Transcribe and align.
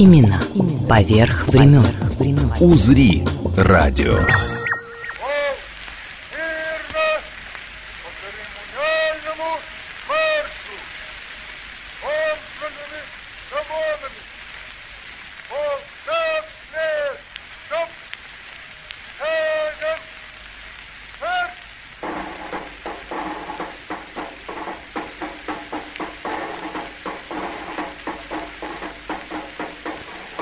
Именно. 0.00 0.40
Поверх 0.88 1.46
времен. 1.48 1.84
«Узри» 2.58 3.22
радио. 3.54 4.20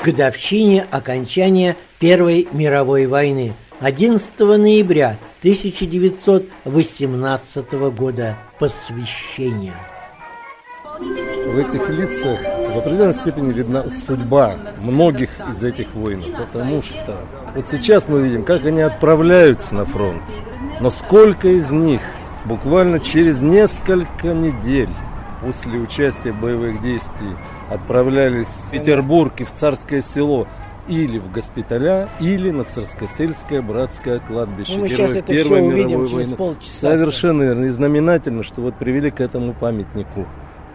Годовщине 0.09 0.87
окончания 0.91 1.77
Первой 1.99 2.49
мировой 2.53 3.07
войны 3.07 3.55
11 3.81 4.39
ноября 4.39 5.19
1918 5.41 7.73
года 7.95 8.39
посвящение. 8.59 9.75
В 10.99 11.59
этих 11.59 11.91
лицах 11.91 12.41
в 12.41 12.79
определенной 12.79 13.13
степени 13.13 13.53
видна 13.53 13.91
судьба 13.91 14.57
многих 14.81 15.29
из 15.51 15.63
этих 15.63 15.93
воинов, 15.95 16.29
потому 16.39 16.81
что 16.83 17.19
вот 17.55 17.69
сейчас 17.69 18.09
мы 18.09 18.23
видим, 18.23 18.45
как 18.45 18.65
они 18.65 18.81
отправляются 18.81 19.75
на 19.75 19.85
фронт, 19.85 20.23
но 20.81 20.89
сколько 20.89 21.49
из 21.49 21.71
них 21.71 22.01
буквально 22.47 22.99
через 22.99 23.43
несколько 23.43 24.29
недель 24.29 24.89
после 25.43 25.79
участия 25.79 26.33
в 26.33 26.41
боевых 26.41 26.81
действий 26.81 27.37
отправлялись 27.71 28.47
в 28.47 28.71
Петербург 28.71 29.41
и 29.41 29.45
в 29.45 29.51
Царское 29.51 30.01
село 30.01 30.47
или 30.89 31.19
в 31.19 31.31
госпиталя, 31.31 32.09
или 32.19 32.51
на 32.51 32.65
Царскосельское 32.65 33.61
братское 33.61 34.21
кладбище. 34.21 34.73
Ну, 34.77 34.81
мы 34.81 34.89
Героев 34.89 35.11
сейчас 35.11 35.23
это 35.23 35.33
Первой 35.33 35.59
все 35.59 35.69
увидим 35.69 36.07
через 36.07 36.13
войны. 36.13 36.37
полчаса. 36.37 36.91
Совершенно 36.93 37.43
верно. 37.43 37.65
И 37.67 37.69
знаменательно, 37.69 38.43
что 38.43 38.63
вот 38.63 38.75
привели 38.77 39.11
к 39.11 39.21
этому 39.21 39.53
памятнику. 39.53 40.27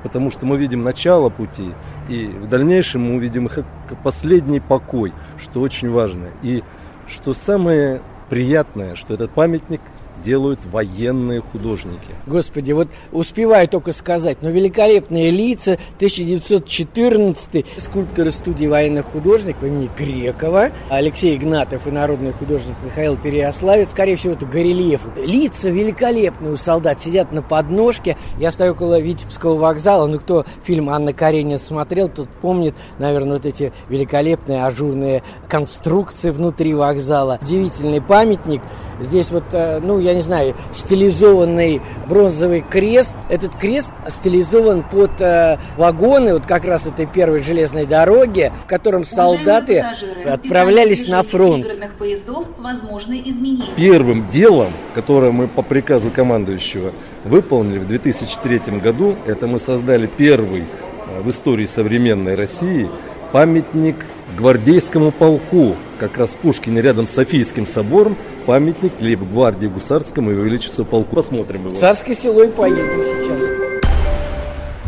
Потому 0.03 0.31
что 0.31 0.45
мы 0.45 0.57
видим 0.57 0.83
начало 0.83 1.29
пути, 1.29 1.73
и 2.09 2.25
в 2.25 2.47
дальнейшем 2.47 3.03
мы 3.03 3.15
увидим 3.15 3.45
их 3.45 3.59
последний 4.03 4.59
покой, 4.59 5.13
что 5.39 5.61
очень 5.61 5.89
важно. 5.89 6.27
И 6.41 6.61
что 7.07 7.33
самое 7.33 8.01
приятное, 8.29 8.95
что 8.95 9.13
этот 9.13 9.31
памятник 9.31 9.79
делают 10.23 10.59
военные 10.65 11.41
художники. 11.41 11.99
Господи, 12.25 12.71
вот 12.71 12.87
успеваю 13.11 13.67
только 13.67 13.93
сказать, 13.93 14.37
но 14.41 14.49
великолепные 14.49 15.31
лица 15.31 15.77
1914 15.97 17.65
скульпторы 17.77 18.31
студии 18.31 18.65
военных 18.65 19.05
художников 19.05 19.63
имени 19.63 19.89
Грекова, 19.97 20.71
Алексей 20.89 21.35
Игнатов 21.35 21.87
и 21.87 21.91
народный 21.91 22.31
художник 22.31 22.75
Михаил 22.83 23.17
Переославец, 23.17 23.89
скорее 23.91 24.15
всего, 24.15 24.33
это 24.33 24.45
горельеф. 24.45 25.01
Лица 25.23 25.69
великолепные 25.69 26.53
у 26.53 26.57
солдат, 26.57 27.01
сидят 27.01 27.31
на 27.31 27.41
подножке. 27.41 28.17
Я 28.39 28.51
стою 28.51 28.73
около 28.73 28.99
Витебского 28.99 29.57
вокзала, 29.57 30.07
ну 30.07 30.19
кто 30.19 30.45
фильм 30.63 30.89
Анна 30.89 31.13
Каренина 31.13 31.57
смотрел, 31.57 32.09
тот 32.09 32.29
помнит, 32.41 32.75
наверное, 32.99 33.37
вот 33.37 33.45
эти 33.45 33.73
великолепные 33.89 34.65
ажурные 34.65 35.23
конструкции 35.49 36.29
внутри 36.29 36.73
вокзала. 36.73 37.39
Удивительный 37.41 38.01
памятник. 38.01 38.61
Здесь 38.99 39.31
вот, 39.31 39.45
э, 39.53 39.79
ну, 39.79 39.99
я 39.99 40.12
не 40.13 40.21
знаю, 40.21 40.55
стилизованный 40.73 41.81
бронзовый 42.07 42.61
крест. 42.61 43.13
Этот 43.29 43.55
крест 43.55 43.93
стилизован 44.07 44.83
под 44.83 45.19
э, 45.21 45.57
вагоны, 45.77 46.33
вот 46.33 46.45
как 46.45 46.65
раз 46.65 46.85
этой 46.85 47.05
первой 47.05 47.41
железной 47.41 47.85
дороги, 47.85 48.51
в 48.65 48.67
котором 48.67 49.03
солдаты 49.03 49.85
отправлялись 50.25 51.07
на 51.07 51.23
фронт. 51.23 51.65
поездов 51.97 52.47
возможны 52.57 53.21
изменения. 53.25 53.73
Первым 53.75 54.29
делом, 54.29 54.73
которое 54.95 55.31
мы 55.31 55.47
по 55.47 55.61
приказу 55.61 56.09
командующего 56.09 56.93
выполнили 57.23 57.79
в 57.79 57.87
2003 57.87 58.79
году, 58.79 59.15
это 59.25 59.47
мы 59.47 59.59
создали 59.59 60.07
первый 60.07 60.63
э, 60.63 61.21
в 61.21 61.29
истории 61.29 61.65
современной 61.65 62.35
России 62.35 62.89
памятник 63.31 64.05
гвардейскому 64.37 65.11
полку, 65.11 65.75
как 65.99 66.17
раз 66.17 66.31
в 66.31 66.37
Пушкине 66.37 66.81
рядом 66.81 67.07
с 67.07 67.11
Софийским 67.11 67.65
собором, 67.65 68.17
памятник 68.45 68.93
лейб-гвардии 68.99 69.67
гусарскому 69.67 70.31
и 70.31 70.35
величеству 70.35 70.85
полку. 70.85 71.15
Посмотрим 71.15 71.65
его. 71.65 71.75
В 71.75 71.79
Царское 71.79 72.15
село 72.15 72.43
и 72.43 72.49
поеду 72.49 72.81
сейчас. 73.03 73.39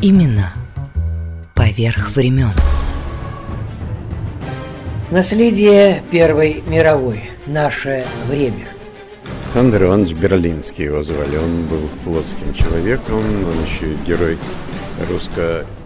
Именно. 0.01 0.53
Поверх 1.53 2.11
времен. 2.15 2.51
Наследие 5.11 6.03
Первой 6.11 6.63
мировой. 6.67 7.29
Наше 7.47 8.05
время. 8.27 8.65
Александр 9.45 9.83
Иванович 9.83 10.13
Берлинский 10.13 10.85
его 10.85 11.01
звали. 11.01 11.37
Он 11.37 11.65
был 11.67 11.87
флотским 12.03 12.53
человеком, 12.53 13.19
он 13.19 13.63
еще 13.65 13.93
и 13.93 13.97
герой 14.05 14.37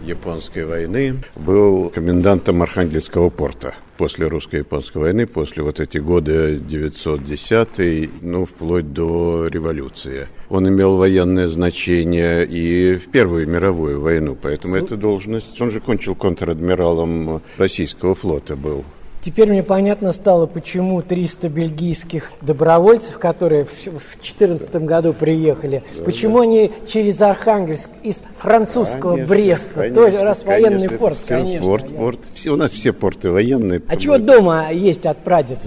русско-японской 0.10 0.66
войны. 0.66 1.22
Был 1.36 1.90
комендантом 1.90 2.62
Архангельского 2.62 3.30
порта 3.30 3.76
после 3.98 4.28
русско-японской 4.28 4.98
войны, 4.98 5.28
после 5.28 5.62
вот 5.62 5.80
эти 5.80 5.98
годы 5.98 6.58
910 6.58 8.10
ну, 8.22 8.46
вплоть 8.46 8.94
до 8.94 9.48
революции. 9.48 10.28
Он 10.50 10.68
имел 10.68 10.96
военное 10.96 11.48
значение 11.48 12.46
и 12.46 12.96
в 12.96 13.12
Первую 13.12 13.48
мировую 13.48 14.00
войну, 14.00 14.38
поэтому 14.42 14.78
эта 14.78 14.96
должность... 14.96 15.60
Он 15.62 15.70
же 15.70 15.82
кончил 15.82 16.16
контр-адмиралом 16.16 17.42
российского 17.58 18.16
флота 18.16 18.56
был. 18.56 18.86
Теперь 19.22 19.50
мне 19.50 19.64
понятно 19.64 20.12
стало, 20.14 20.46
почему 20.46 21.02
300 21.02 21.50
бельгийских 21.50 22.32
добровольцев, 22.42 23.20
которые 23.20 23.66
в 23.66 23.84
2014 23.84 24.76
году 24.76 25.14
приехали, 25.14 25.84
почему 26.06 26.40
они 26.40 26.72
через 26.88 27.20
Архангельск 27.20 27.90
из 28.02 28.22
французского 28.38 29.12
Конечно, 29.12 29.36
Бреста, 29.36 29.74
конечно, 29.74 30.04
тоже 30.04 30.18
раз 30.20 30.44
военный 30.46 30.88
конечно, 30.88 30.98
порт, 30.98 31.14
это 31.14 31.22
всё 31.24 31.36
конечно. 31.36 31.68
Порт, 31.68 31.96
порт. 31.96 32.20
Все, 32.34 32.52
у 32.52 32.56
нас 32.56 32.72
все 32.72 32.94
порты 32.94 33.30
военные. 33.32 33.82
А 33.88 33.98
чего 33.98 34.18
дома 34.18 34.72
есть 34.72 35.06
от 35.06 35.18
прадеда? 35.18 35.60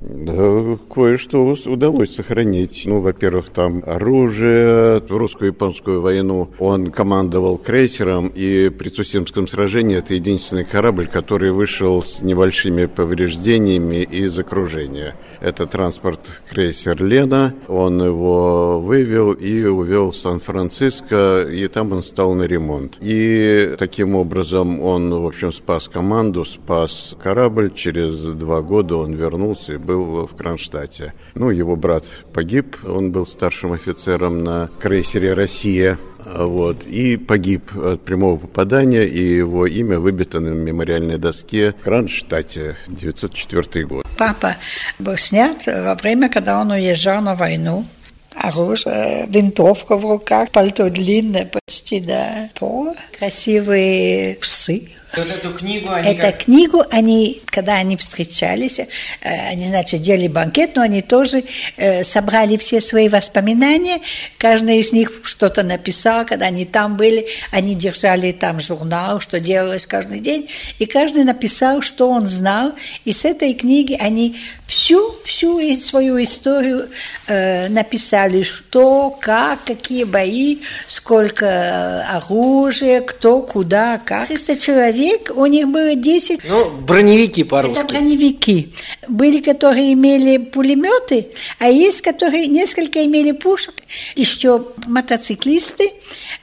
Кое-что 0.00 1.54
удалось 1.66 2.14
сохранить. 2.14 2.84
Ну, 2.86 3.00
во-первых, 3.00 3.50
там 3.50 3.82
оружие. 3.86 4.98
В 5.00 5.10
русско-японскую 5.10 6.00
войну 6.00 6.48
он 6.58 6.90
командовал 6.90 7.58
крейсером, 7.58 8.28
и 8.28 8.70
при 8.70 8.88
Цусимском 8.88 9.46
сражении 9.46 9.98
это 9.98 10.14
единственный 10.14 10.64
корабль, 10.64 11.06
который 11.06 11.52
вышел 11.52 12.02
с 12.02 12.22
небольшими 12.22 12.86
повреждениями 12.86 14.02
из 14.02 14.38
окружения. 14.38 15.16
Это 15.42 15.66
транспорт 15.66 16.42
крейсер 16.48 17.02
«Лена». 17.02 17.54
Он 17.68 18.02
его 18.02 18.80
вывел 18.80 19.32
и 19.32 19.64
увел 19.64 20.12
в 20.12 20.16
Сан-Франциско, 20.16 21.42
и 21.42 21.68
там 21.68 21.92
он 21.92 22.02
стал 22.02 22.34
на 22.34 22.44
ремонт. 22.44 22.96
И 23.02 23.74
таким 23.78 24.14
образом 24.14 24.80
он, 24.80 25.12
в 25.12 25.26
общем, 25.26 25.52
спас 25.52 25.88
команду, 25.88 26.46
спас 26.46 27.14
корабль. 27.22 27.70
Через 27.74 28.14
два 28.16 28.62
года 28.62 28.96
он 28.96 29.12
вернулся 29.12 29.74
и 29.74 29.78
был 29.96 30.26
в 30.26 30.36
Кронштадте. 30.36 31.14
Ну, 31.34 31.50
его 31.50 31.76
брат 31.76 32.04
погиб, 32.32 32.76
он 32.84 33.12
был 33.12 33.26
старшим 33.26 33.72
офицером 33.72 34.44
на 34.44 34.70
крейсере 34.80 35.34
«Россия». 35.34 35.98
Вот, 36.22 36.84
и 36.84 37.16
погиб 37.16 37.74
от 37.74 38.04
прямого 38.04 38.36
попадания, 38.36 39.04
и 39.04 39.36
его 39.36 39.66
имя 39.66 39.98
выбито 39.98 40.38
на 40.38 40.48
мемориальной 40.48 41.16
доске 41.16 41.72
в 41.72 41.84
Кронштадте, 41.84 42.76
904 42.88 43.86
год. 43.86 44.06
Папа 44.18 44.56
был 44.98 45.16
снят 45.16 45.56
во 45.66 45.94
время, 45.94 46.28
когда 46.28 46.60
он 46.60 46.72
уезжал 46.72 47.22
на 47.22 47.34
войну. 47.34 47.86
Оружие, 48.34 49.26
винтовка 49.28 49.96
в 49.96 50.04
руках, 50.04 50.50
пальто 50.50 50.88
длинное, 50.88 51.46
почти 51.46 52.00
до 52.00 52.48
пола. 52.54 52.94
Красивые 53.18 54.36
псы. 54.36 54.90
Вот 55.16 55.26
эту 55.26 55.52
книгу 55.52 55.90
они 55.90 56.08
Эту 56.10 56.20
как- 56.20 56.44
книгу 56.44 56.84
они, 56.92 57.42
когда 57.46 57.74
они 57.74 57.96
встречались, 57.96 58.78
э, 58.78 58.86
они, 59.22 59.66
значит, 59.66 60.02
делали 60.02 60.28
банкет, 60.28 60.76
но 60.76 60.82
они 60.82 61.02
тоже 61.02 61.42
э, 61.76 62.04
собрали 62.04 62.56
все 62.56 62.80
свои 62.80 63.08
воспоминания. 63.08 64.02
Каждый 64.38 64.78
из 64.78 64.92
них 64.92 65.22
что-то 65.24 65.64
написал, 65.64 66.24
когда 66.24 66.46
они 66.46 66.64
там 66.64 66.96
были, 66.96 67.26
они 67.50 67.74
держали 67.74 68.30
там 68.30 68.60
журнал, 68.60 69.18
что 69.18 69.40
делалось 69.40 69.84
каждый 69.84 70.20
день, 70.20 70.48
и 70.78 70.86
каждый 70.86 71.24
написал, 71.24 71.82
что 71.82 72.08
он 72.08 72.28
знал. 72.28 72.72
И 73.04 73.12
с 73.12 73.24
этой 73.24 73.54
книги 73.54 73.94
они 74.00 74.36
всю, 74.70 75.16
всю 75.24 75.60
свою 75.76 76.22
историю 76.22 76.88
э, 77.26 77.68
написали, 77.68 78.42
что, 78.44 79.10
как, 79.20 79.64
какие 79.64 80.04
бои, 80.04 80.58
сколько 80.86 81.44
э, 81.46 82.16
оружия, 82.16 83.00
кто, 83.00 83.42
куда, 83.42 83.98
как. 83.98 84.28
300 84.28 84.56
человек, 84.56 85.32
у 85.34 85.46
них 85.46 85.66
было 85.68 85.94
10 85.96 86.40
Ну, 86.48 86.70
броневики 86.70 87.40
это 87.42 87.50
по-русски. 87.50 87.86
броневики. 87.88 88.72
Были, 89.08 89.40
которые 89.40 89.92
имели 89.92 90.38
пулеметы, 90.38 91.28
а 91.58 91.68
есть, 91.68 92.00
которые 92.02 92.46
несколько 92.46 93.04
имели 93.04 93.32
пушек. 93.32 93.74
Еще 94.14 94.64
мотоциклисты, 94.86 95.92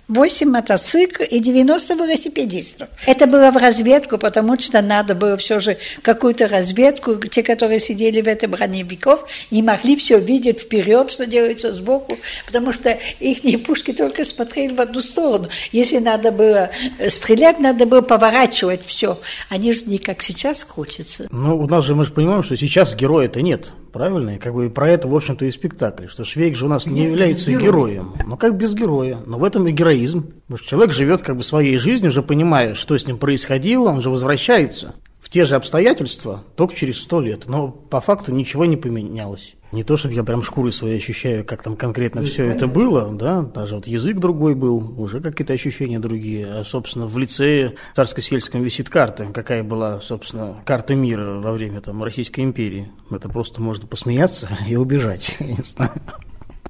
8 0.08 0.50
мотоциклов 0.50 1.28
и 1.30 1.40
90 1.40 1.96
велосипедистов. 1.96 2.88
Это 3.06 3.28
было 3.28 3.52
в 3.52 3.58
разведку, 3.58 4.18
потому 4.18 4.58
что 4.60 4.82
надо 4.82 5.16
было 5.16 5.36
все 5.36 5.60
же 5.60 5.78
какую-то 6.02 6.48
разведку. 6.48 7.16
Те, 7.16 7.44
которые 7.44 7.80
сидели 7.80 8.22
в 8.22 8.28
этом 8.28 8.52
броневиков, 8.52 9.30
не 9.52 9.62
могли 9.62 9.98
все 9.98 10.20
видеть 10.20 10.62
вперед, 10.62 11.12
что 11.12 11.26
делается 11.26 11.74
сбоку, 11.74 12.18
потому 12.46 12.72
что 12.72 12.98
их 13.20 13.64
пушки 13.64 13.92
только 13.92 14.24
смотрели 14.24 14.74
в 14.74 14.80
одну 14.80 15.02
сторону. 15.02 15.50
Если 15.72 15.98
надо 15.98 16.32
было 16.32 16.70
э, 17.00 17.10
стрелять, 17.10 17.60
надо 17.60 17.86
было 17.86 18.02
поворачивать 18.02 18.86
все. 18.86 19.20
Они 19.50 19.74
же 19.74 19.86
не 19.86 19.98
как 19.98 20.22
сейчас 20.24 20.64
крутятся. 20.64 21.28
Ну, 21.32 21.58
у 21.58 21.68
нас 21.68 21.86
же 21.86 21.96
мы 21.96 22.06
же 22.06 22.14
понимаем, 22.14 22.44
что 22.44 22.56
сейчас 22.56 22.96
героя-то 22.96 23.42
нет, 23.42 23.72
правильно? 23.92 24.36
И 24.36 24.40
как 24.40 24.54
бы 24.54 24.70
про 24.70 24.90
это, 24.90 25.08
в 25.08 25.16
общем-то, 25.16 25.46
и 25.46 25.52
спектакль, 25.52 26.08
что 26.08 26.24
Швейк 26.24 26.56
же 26.56 26.66
у 26.66 26.70
нас 26.70 26.86
не 26.86 27.06
является 27.06 27.52
героем. 27.52 28.14
Ну, 28.26 28.38
как 28.38 28.58
без 28.58 28.74
героя. 28.74 29.20
Но 29.26 29.38
в 29.38 29.44
этом 29.44 29.68
и 29.68 29.72
героизм. 29.72 30.32
Потому 30.48 30.58
что 30.58 30.68
человек 30.68 30.94
живет 30.94 31.22
как 31.22 31.38
бы 31.38 31.44
своей 31.44 31.78
жизнью, 31.78 32.10
уже 32.10 32.22
понимая, 32.22 32.74
что 32.74 32.98
с 32.98 33.06
ним 33.06 33.18
происходило, 33.18 33.90
он 33.90 34.02
же 34.02 34.10
возвращается 34.10 34.96
в 35.28 35.30
те 35.30 35.44
же 35.44 35.58
обстоятельства, 35.58 36.46
только 36.56 36.74
через 36.74 37.02
сто 37.02 37.20
лет. 37.20 37.48
Но 37.48 37.68
по 37.68 38.00
факту 38.00 38.32
ничего 38.32 38.64
не 38.64 38.78
поменялось. 38.78 39.56
Не 39.74 39.84
то, 39.84 39.98
чтобы 39.98 40.14
я 40.14 40.24
прям 40.24 40.42
шкурой 40.42 40.72
своей 40.72 41.00
ощущаю, 41.00 41.44
как 41.44 41.64
там 41.64 41.76
конкретно 41.76 42.24
все 42.24 42.46
это 42.46 42.66
было, 42.66 43.14
да, 43.14 43.42
даже 43.42 43.76
вот 43.76 43.88
язык 43.88 44.20
другой 44.20 44.56
был, 44.56 44.98
уже 44.98 45.20
какие-то 45.20 45.52
ощущения 45.52 46.00
другие. 46.00 46.48
А, 46.48 46.64
собственно, 46.64 47.08
в 47.08 47.18
лицее 47.18 47.76
царско-сельском 47.94 48.62
висит 48.62 48.90
карта, 48.90 49.26
какая 49.34 49.64
была, 49.64 50.00
собственно, 50.00 50.62
карта 50.64 50.96
мира 50.96 51.42
во 51.42 51.52
время 51.52 51.82
там 51.82 52.02
Российской 52.02 52.46
империи. 52.46 52.90
Это 53.12 53.28
просто 53.28 53.62
можно 53.62 53.86
посмеяться 53.86 54.48
и 54.70 54.78
убежать, 54.78 55.36
я 55.42 55.48
не 55.48 55.64
знаю. 55.66 55.92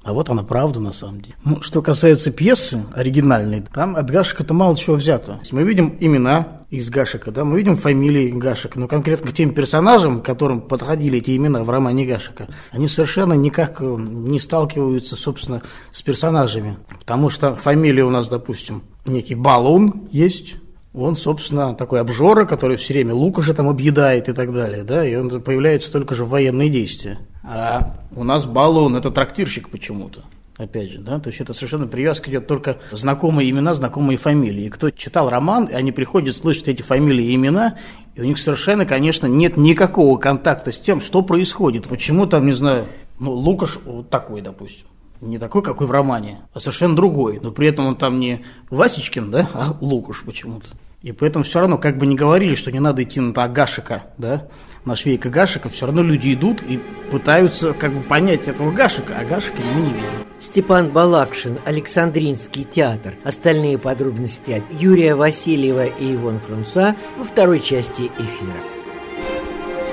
А 0.02 0.12
вот 0.12 0.30
она 0.30 0.42
правда 0.42 0.80
на 0.80 0.92
самом 0.92 1.20
деле. 1.20 1.34
Ну, 1.44 1.60
что 1.62 1.82
касается 1.82 2.30
пьесы 2.30 2.84
оригинальной, 2.94 3.62
там 3.62 3.96
от 3.96 4.10
Гашика-то 4.10 4.54
мало 4.54 4.76
чего 4.76 4.96
взято. 4.96 5.40
Мы 5.50 5.62
видим 5.64 5.96
имена 6.00 6.58
из 6.70 6.90
Гашика, 6.90 7.30
да, 7.30 7.44
мы 7.44 7.56
видим 7.56 7.76
фамилии 7.76 8.30
Гашика, 8.30 8.78
но 8.78 8.88
конкретно 8.88 9.30
к 9.30 9.34
тем 9.34 9.54
персонажам, 9.54 10.20
к 10.20 10.24
которым 10.26 10.60
подходили 10.60 11.18
эти 11.18 11.34
имена 11.34 11.64
в 11.64 11.70
романе 11.70 12.04
Гашика, 12.04 12.48
они 12.72 12.88
совершенно 12.88 13.32
никак 13.32 13.80
э, 13.80 13.84
не 13.86 14.38
сталкиваются, 14.38 15.16
собственно, 15.16 15.62
с 15.92 16.02
персонажами. 16.02 16.76
Потому 16.98 17.30
что 17.30 17.56
фамилия 17.56 18.04
у 18.04 18.10
нас, 18.10 18.28
допустим, 18.28 18.82
некий 19.06 19.34
Балун 19.34 20.08
есть, 20.12 20.56
он, 20.94 21.16
собственно, 21.16 21.74
такой 21.74 22.00
обжора, 22.00 22.44
который 22.44 22.76
все 22.76 22.94
время 22.94 23.14
Лукаша 23.14 23.54
там 23.54 23.68
объедает 23.68 24.28
и 24.28 24.32
так 24.32 24.52
далее, 24.52 24.84
да, 24.84 25.06
и 25.06 25.14
он 25.14 25.42
появляется 25.42 25.92
только 25.92 26.14
же 26.14 26.24
в 26.24 26.30
военные 26.30 26.70
действия. 26.70 27.18
А 27.44 27.94
у 28.14 28.24
нас 28.24 28.44
Балун– 28.44 28.96
это 28.96 29.10
трактирщик 29.10 29.68
почему-то. 29.68 30.24
Опять 30.56 30.90
же, 30.90 30.98
да, 30.98 31.20
то 31.20 31.28
есть 31.28 31.40
это 31.40 31.54
совершенно 31.54 31.86
привязка 31.86 32.30
идет 32.30 32.48
только 32.48 32.78
знакомые 32.90 33.48
имена, 33.48 33.74
знакомые 33.74 34.16
фамилии. 34.16 34.64
И 34.64 34.70
кто 34.70 34.90
читал 34.90 35.30
роман, 35.30 35.68
они 35.72 35.92
приходят 35.92 36.36
слышать 36.36 36.66
эти 36.66 36.82
фамилии 36.82 37.26
и 37.26 37.36
имена, 37.36 37.76
и 38.16 38.20
у 38.20 38.24
них 38.24 38.38
совершенно, 38.38 38.84
конечно, 38.84 39.28
нет 39.28 39.56
никакого 39.56 40.18
контакта 40.18 40.72
с 40.72 40.80
тем, 40.80 41.00
что 41.00 41.22
происходит. 41.22 41.86
Почему 41.86 42.26
там, 42.26 42.44
не 42.44 42.54
знаю, 42.54 42.88
ну, 43.20 43.30
Лукаш 43.30 43.78
вот 43.84 44.10
такой, 44.10 44.40
допустим. 44.40 44.86
Не 45.20 45.38
такой, 45.38 45.62
какой 45.62 45.86
в 45.86 45.90
романе, 45.90 46.42
а 46.52 46.60
совершенно 46.60 46.94
другой. 46.94 47.40
Но 47.42 47.50
при 47.50 47.68
этом 47.68 47.86
он 47.86 47.96
там 47.96 48.20
не 48.20 48.44
Васечкин, 48.70 49.30
да, 49.30 49.50
а 49.52 49.76
Лукаш 49.80 50.22
почему-то. 50.24 50.68
И 51.02 51.12
поэтому 51.12 51.44
все 51.44 51.60
равно, 51.60 51.78
как 51.78 51.96
бы 51.96 52.06
не 52.06 52.16
говорили, 52.16 52.56
что 52.56 52.72
не 52.72 52.80
надо 52.80 53.04
идти 53.04 53.20
на 53.20 53.48
Гашика, 53.48 54.06
да, 54.18 54.48
на 54.84 54.96
Швейка 54.96 55.30
Гашика, 55.30 55.68
все 55.68 55.86
равно 55.86 56.02
люди 56.02 56.34
идут 56.34 56.60
и 56.62 56.80
пытаются 57.10 57.72
как 57.72 57.94
бы 57.94 58.00
понять 58.00 58.48
этого 58.48 58.72
Гашика, 58.72 59.16
а 59.16 59.24
Гашика 59.24 59.60
мы 59.74 59.80
не 59.80 59.92
видим. 59.92 60.26
Степан 60.40 60.90
Балакшин, 60.90 61.58
Александринский 61.64 62.64
театр. 62.64 63.14
Остальные 63.24 63.78
подробности 63.78 64.52
от 64.52 64.80
Юрия 64.80 65.14
Васильева 65.14 65.86
и 65.86 66.14
Ивон 66.14 66.40
Фрунца 66.40 66.96
во 67.16 67.24
второй 67.24 67.60
части 67.60 68.10
эфира. 68.18 68.77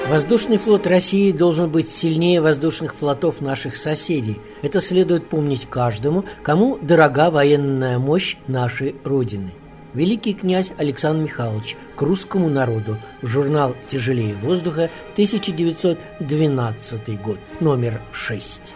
Воздушный 0.08 0.58
флот 0.58 0.86
России 0.86 1.32
должен 1.32 1.72
быть 1.72 1.90
сильнее 1.90 2.40
воздушных 2.40 2.94
флотов 2.94 3.42
наших 3.42 3.76
соседей. 3.76 4.40
Это 4.62 4.80
следует 4.80 5.30
помнить 5.30 5.66
каждому, 5.68 6.26
кому 6.44 6.78
дорога 6.80 7.32
военная 7.32 7.98
мощь 7.98 8.38
нашей 8.48 8.96
Родины. 9.04 9.52
Великий 9.96 10.36
князь 10.36 10.72
Александр 10.78 11.24
Михайлович 11.24 11.76
к 11.96 12.02
русскому 12.04 12.50
народу. 12.50 13.00
Журнал 13.24 13.76
«Тяжелее 13.88 14.36
воздуха», 14.36 14.92
1912 15.14 17.22
год, 17.22 17.40
номер 17.60 18.00
6. 18.12 18.76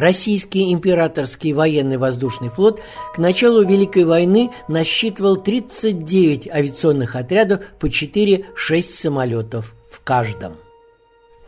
Российский 0.00 0.72
императорский 0.72 1.52
военный 1.52 1.98
воздушный 1.98 2.48
флот 2.48 2.80
к 3.14 3.18
началу 3.18 3.62
Великой 3.62 4.04
войны 4.04 4.50
насчитывал 4.66 5.36
39 5.36 6.48
авиационных 6.48 7.16
отрядов 7.16 7.60
по 7.78 7.84
4-6 7.84 8.46
самолетов 8.82 9.74
в 9.90 10.02
каждом. 10.02 10.56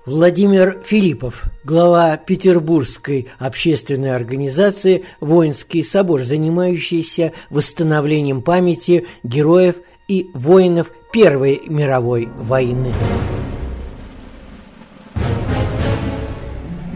Владимир 0.04 0.82
Филиппов, 0.84 1.44
глава 1.64 2.18
Петербургской 2.18 3.28
общественной 3.38 4.14
организации 4.14 5.06
«Воинский 5.20 5.82
собор», 5.82 6.22
занимающийся 6.22 7.32
восстановлением 7.48 8.42
памяти 8.42 9.06
героев 9.22 9.76
и 10.08 10.26
воинов 10.34 10.90
Первой 11.10 11.62
мировой 11.68 12.28
войны. 12.36 12.92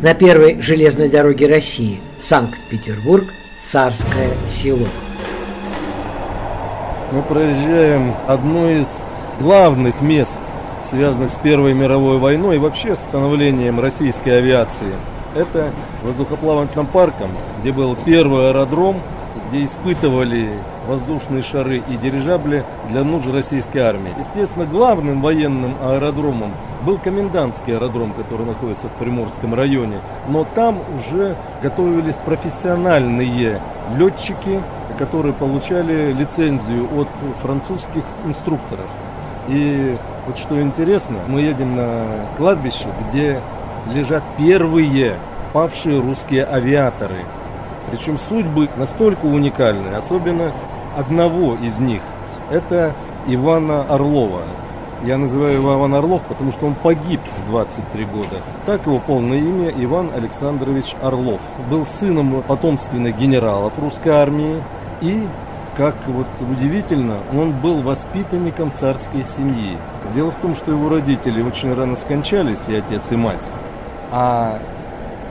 На 0.03 0.13
первой 0.13 0.61
железной 0.61 1.09
дороге 1.09 1.47
России 1.47 2.01
Санкт-Петербург, 2.21 3.25
Царское 3.65 4.29
село. 4.47 4.87
Мы 7.13 7.23
проезжаем 7.23 8.15
одно 8.29 8.69
из 8.69 8.87
главных 9.41 10.03
мест, 10.03 10.39
связанных 10.83 11.31
с 11.31 11.37
Первой 11.37 11.73
мировой 11.73 12.19
войной 12.19 12.57
и 12.57 12.59
вообще 12.59 12.95
с 12.95 13.05
становлением 13.05 13.81
российской 13.81 14.37
авиации. 14.37 14.93
Это 15.35 15.71
воздухоплавательным 16.03 16.87
парком, 16.87 17.31
где 17.63 17.73
был 17.73 17.97
первый 17.97 18.51
аэродром, 18.51 19.01
где 19.49 19.65
испытывали 19.65 20.51
воздушные 20.87 21.43
шары 21.43 21.83
и 21.89 21.97
дирижабли 21.97 22.65
для 22.89 23.05
нужд 23.05 23.27
российской 23.33 23.79
армии. 23.79 24.15
Естественно, 24.19 24.67
главным 24.67 25.21
военным 25.21 25.75
аэродромом 25.83 26.53
был 26.85 26.99
комендантский 26.99 27.75
аэродром, 27.75 28.13
который 28.13 28.47
находится 28.47 28.89
в 28.89 28.93
Приморском 28.93 29.55
районе. 29.55 29.99
Но 30.29 30.47
там 30.55 30.79
уже 30.95 31.37
готовились 31.63 32.17
профессиональные 32.17 33.61
летчики, 33.97 34.63
которые 34.99 35.35
получали 35.35 36.13
лицензию 36.13 36.89
от 36.99 37.09
французских 37.43 38.03
инструкторов. 38.25 38.87
И 39.49 39.97
вот 40.27 40.37
что 40.37 40.61
интересно, 40.61 41.19
мы 41.29 41.41
едем 41.41 41.77
на 41.77 42.05
кладбище, 42.37 42.89
где 43.09 43.41
лежат 43.93 44.23
первые 44.39 45.15
павшие 45.53 46.01
русские 46.01 46.45
авиаторы. 46.45 47.25
Причем 47.91 48.19
судьбы 48.29 48.69
настолько 48.77 49.27
уникальны, 49.27 49.95
особенно 49.95 50.53
одного 50.97 51.55
из 51.57 51.79
них. 51.79 52.03
Это 52.51 52.95
Ивана 53.29 53.83
Орлова. 53.83 54.43
Я 55.05 55.19
называю 55.19 55.55
его 55.55 55.75
Иван 55.75 55.95
Орлов, 55.95 56.23
потому 56.23 56.53
что 56.53 56.67
он 56.67 56.75
погиб 56.75 57.21
в 57.47 57.51
23 57.51 58.05
года. 58.07 58.41
Так 58.65 58.87
его 58.87 58.99
полное 58.99 59.39
имя 59.39 59.71
Иван 59.77 60.11
Александрович 60.15 60.97
Орлов. 61.03 61.41
Был 61.71 61.85
сыном 61.85 62.43
потомственных 62.43 63.17
генералов 63.19 63.75
русской 63.79 64.09
армии 64.09 64.63
и 65.03 65.27
как 65.77 65.95
вот 66.07 66.27
удивительно, 66.41 67.19
он 67.35 67.53
был 67.53 67.83
воспитанником 67.83 68.73
царской 68.73 69.23
семьи. 69.23 69.77
Дело 70.15 70.31
в 70.31 70.37
том, 70.37 70.57
что 70.57 70.71
его 70.71 70.89
родители 70.89 71.43
очень 71.43 71.75
рано 71.75 71.97
скончались, 71.97 72.67
и 72.69 72.75
отец, 72.75 73.13
и 73.13 73.17
мать. 73.17 73.45
А 74.11 74.59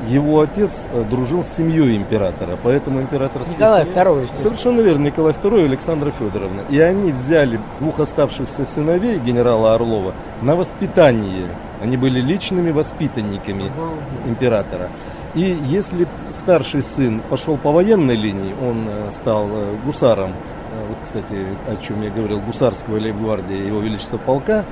его 0.08 0.42
отец 0.42 0.86
э, 0.92 1.04
дружил 1.10 1.44
с 1.44 1.50
семьей 1.50 1.98
императора, 1.98 2.58
поэтому 2.62 3.02
императорская 3.02 3.56
Николай 3.56 3.86
семья... 3.86 4.04
II, 4.04 4.30
Совершенно 4.38 4.82
верно, 4.82 5.06
Николай 5.06 5.34
II 5.34 5.62
и 5.62 5.66
Александра 5.66 6.12
Федоровна. 6.12 6.62
И 6.70 6.80
они 6.80 7.12
взяли 7.12 7.60
двух 7.80 8.00
оставшихся 8.00 8.66
сыновей 8.66 9.20
генерала 9.20 9.74
Орлова 9.76 10.14
на 10.42 10.56
воспитание. 10.56 11.48
Они 11.82 11.98
были 11.98 12.20
личными 12.20 12.72
воспитанниками 12.72 13.72
императора. 14.26 14.90
И 15.34 15.58
если 15.68 16.08
старший 16.30 16.82
сын 16.82 17.22
пошел 17.30 17.58
по 17.58 17.72
военной 17.72 18.16
линии, 18.16 18.56
он 18.62 18.88
э, 18.88 19.12
стал 19.12 19.48
э, 19.50 19.76
гусаром, 19.86 20.34
вот, 20.90 20.98
кстати, 21.04 21.36
о 21.68 21.76
чем 21.78 22.02
я 22.02 22.10
говорил, 22.10 22.42
гусарского 22.42 23.00
лейб-гвардии 23.00 23.68
Его 23.68 23.80
Величества 23.80 24.18
полка, 24.18 24.66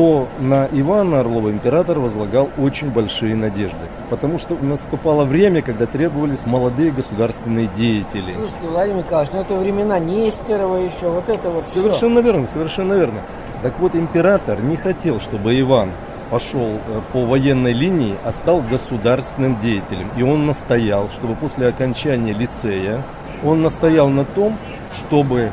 то 0.00 0.28
на 0.38 0.66
Ивана 0.72 1.20
Орлова 1.20 1.50
император 1.50 1.98
возлагал 1.98 2.48
очень 2.56 2.88
большие 2.90 3.36
надежды. 3.36 3.76
Потому 4.08 4.38
что 4.38 4.54
наступало 4.54 5.26
время, 5.26 5.60
когда 5.60 5.84
требовались 5.84 6.46
молодые 6.46 6.90
государственные 6.90 7.66
деятели. 7.66 8.32
Слушайте, 8.32 8.66
Владимир 8.66 9.04
Николаевич, 9.04 9.34
ну 9.34 9.40
это 9.42 9.54
времена 9.56 9.98
Нестерова 9.98 10.76
еще, 10.76 11.10
вот 11.10 11.28
это 11.28 11.50
вот 11.50 11.64
Совершенно 11.64 12.22
все. 12.22 12.32
верно, 12.32 12.46
совершенно 12.46 12.94
верно. 12.94 13.20
Так 13.62 13.78
вот, 13.78 13.94
император 13.94 14.62
не 14.62 14.78
хотел, 14.78 15.20
чтобы 15.20 15.60
Иван 15.60 15.90
пошел 16.30 16.62
э, 16.62 17.00
по 17.12 17.26
военной 17.26 17.74
линии, 17.74 18.16
а 18.24 18.32
стал 18.32 18.62
государственным 18.62 19.60
деятелем. 19.60 20.08
И 20.16 20.22
он 20.22 20.46
настоял, 20.46 21.10
чтобы 21.10 21.34
после 21.34 21.68
окончания 21.68 22.32
лицея, 22.32 23.02
он 23.44 23.60
настоял 23.60 24.08
на 24.08 24.24
том, 24.24 24.56
чтобы 24.96 25.50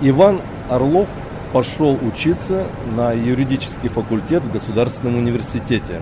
Иван 0.00 0.40
Орлов 0.70 1.06
пошел 1.52 1.98
учиться 2.02 2.66
на 2.96 3.12
юридический 3.12 3.88
факультет 3.88 4.42
в 4.42 4.52
Государственном 4.52 5.16
университете. 5.16 6.00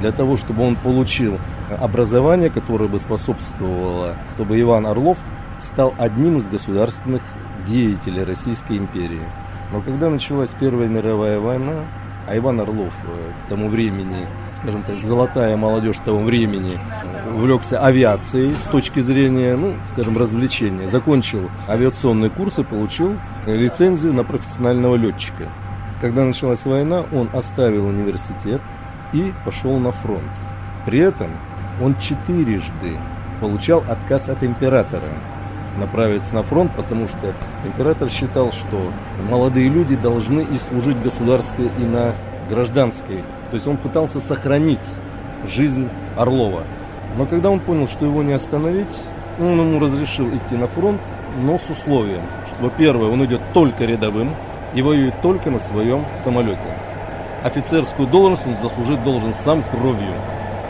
Для 0.00 0.12
того, 0.12 0.36
чтобы 0.36 0.64
он 0.66 0.76
получил 0.76 1.38
образование, 1.80 2.50
которое 2.50 2.88
бы 2.88 2.98
способствовало, 2.98 4.16
чтобы 4.34 4.60
Иван 4.60 4.86
Орлов 4.86 5.18
стал 5.58 5.94
одним 5.98 6.38
из 6.38 6.48
государственных 6.48 7.22
деятелей 7.66 8.24
Российской 8.24 8.78
империи. 8.78 9.22
Но 9.72 9.80
когда 9.80 10.10
началась 10.10 10.54
Первая 10.58 10.88
мировая 10.88 11.38
война, 11.38 11.84
а 12.26 12.36
Иван 12.36 12.60
Орлов 12.60 12.92
э, 13.04 13.32
к 13.44 13.48
тому 13.48 13.68
времени, 13.68 14.26
скажем 14.52 14.82
так, 14.82 14.98
золотая 14.98 15.56
молодежь 15.56 15.98
того 16.04 16.20
времени, 16.20 16.78
увлекся 17.34 17.84
авиацией 17.84 18.56
с 18.56 18.64
точки 18.64 19.00
зрения, 19.00 19.56
ну, 19.56 19.74
скажем, 19.88 20.16
развлечения. 20.16 20.86
Закончил 20.88 21.50
авиационные 21.68 22.30
курсы, 22.30 22.64
получил 22.64 23.16
лицензию 23.46 24.12
на 24.12 24.24
профессионального 24.24 24.96
летчика. 24.96 25.48
Когда 26.00 26.24
началась 26.24 26.64
война, 26.64 27.04
он 27.12 27.28
оставил 27.32 27.86
университет 27.86 28.60
и 29.12 29.32
пошел 29.44 29.78
на 29.78 29.92
фронт. 29.92 30.30
При 30.84 30.98
этом 30.98 31.30
он 31.80 31.96
четырежды 31.98 32.98
получал 33.40 33.84
отказ 33.88 34.28
от 34.28 34.42
императора 34.42 35.10
направиться 35.78 36.34
на 36.34 36.42
фронт, 36.42 36.70
потому 36.76 37.08
что 37.08 37.32
император 37.64 38.10
считал, 38.10 38.52
что 38.52 38.92
молодые 39.30 39.68
люди 39.68 39.96
должны 39.96 40.40
и 40.40 40.58
служить 40.58 41.00
государству 41.02 41.64
и 41.78 41.82
на 41.82 42.12
гражданской. 42.48 43.22
То 43.50 43.56
есть 43.56 43.66
он 43.66 43.76
пытался 43.76 44.20
сохранить 44.20 44.86
жизнь 45.46 45.88
Орлова. 46.16 46.62
Но 47.16 47.26
когда 47.26 47.50
он 47.50 47.60
понял, 47.60 47.88
что 47.88 48.06
его 48.06 48.22
не 48.22 48.32
остановить, 48.32 48.96
он 49.38 49.58
ему 49.60 49.78
разрешил 49.78 50.28
идти 50.28 50.56
на 50.56 50.66
фронт, 50.66 51.00
но 51.40 51.58
с 51.58 51.68
условием, 51.70 52.22
что, 52.46 52.70
первое, 52.70 53.08
он 53.08 53.24
идет 53.24 53.40
только 53.54 53.84
рядовым 53.84 54.34
и 54.74 54.82
воюет 54.82 55.14
только 55.22 55.50
на 55.50 55.58
своем 55.58 56.04
самолете. 56.14 56.60
Офицерскую 57.42 58.08
должность 58.08 58.46
он 58.46 58.56
заслужить 58.62 59.02
должен 59.02 59.34
сам 59.34 59.64
кровью. 59.70 60.12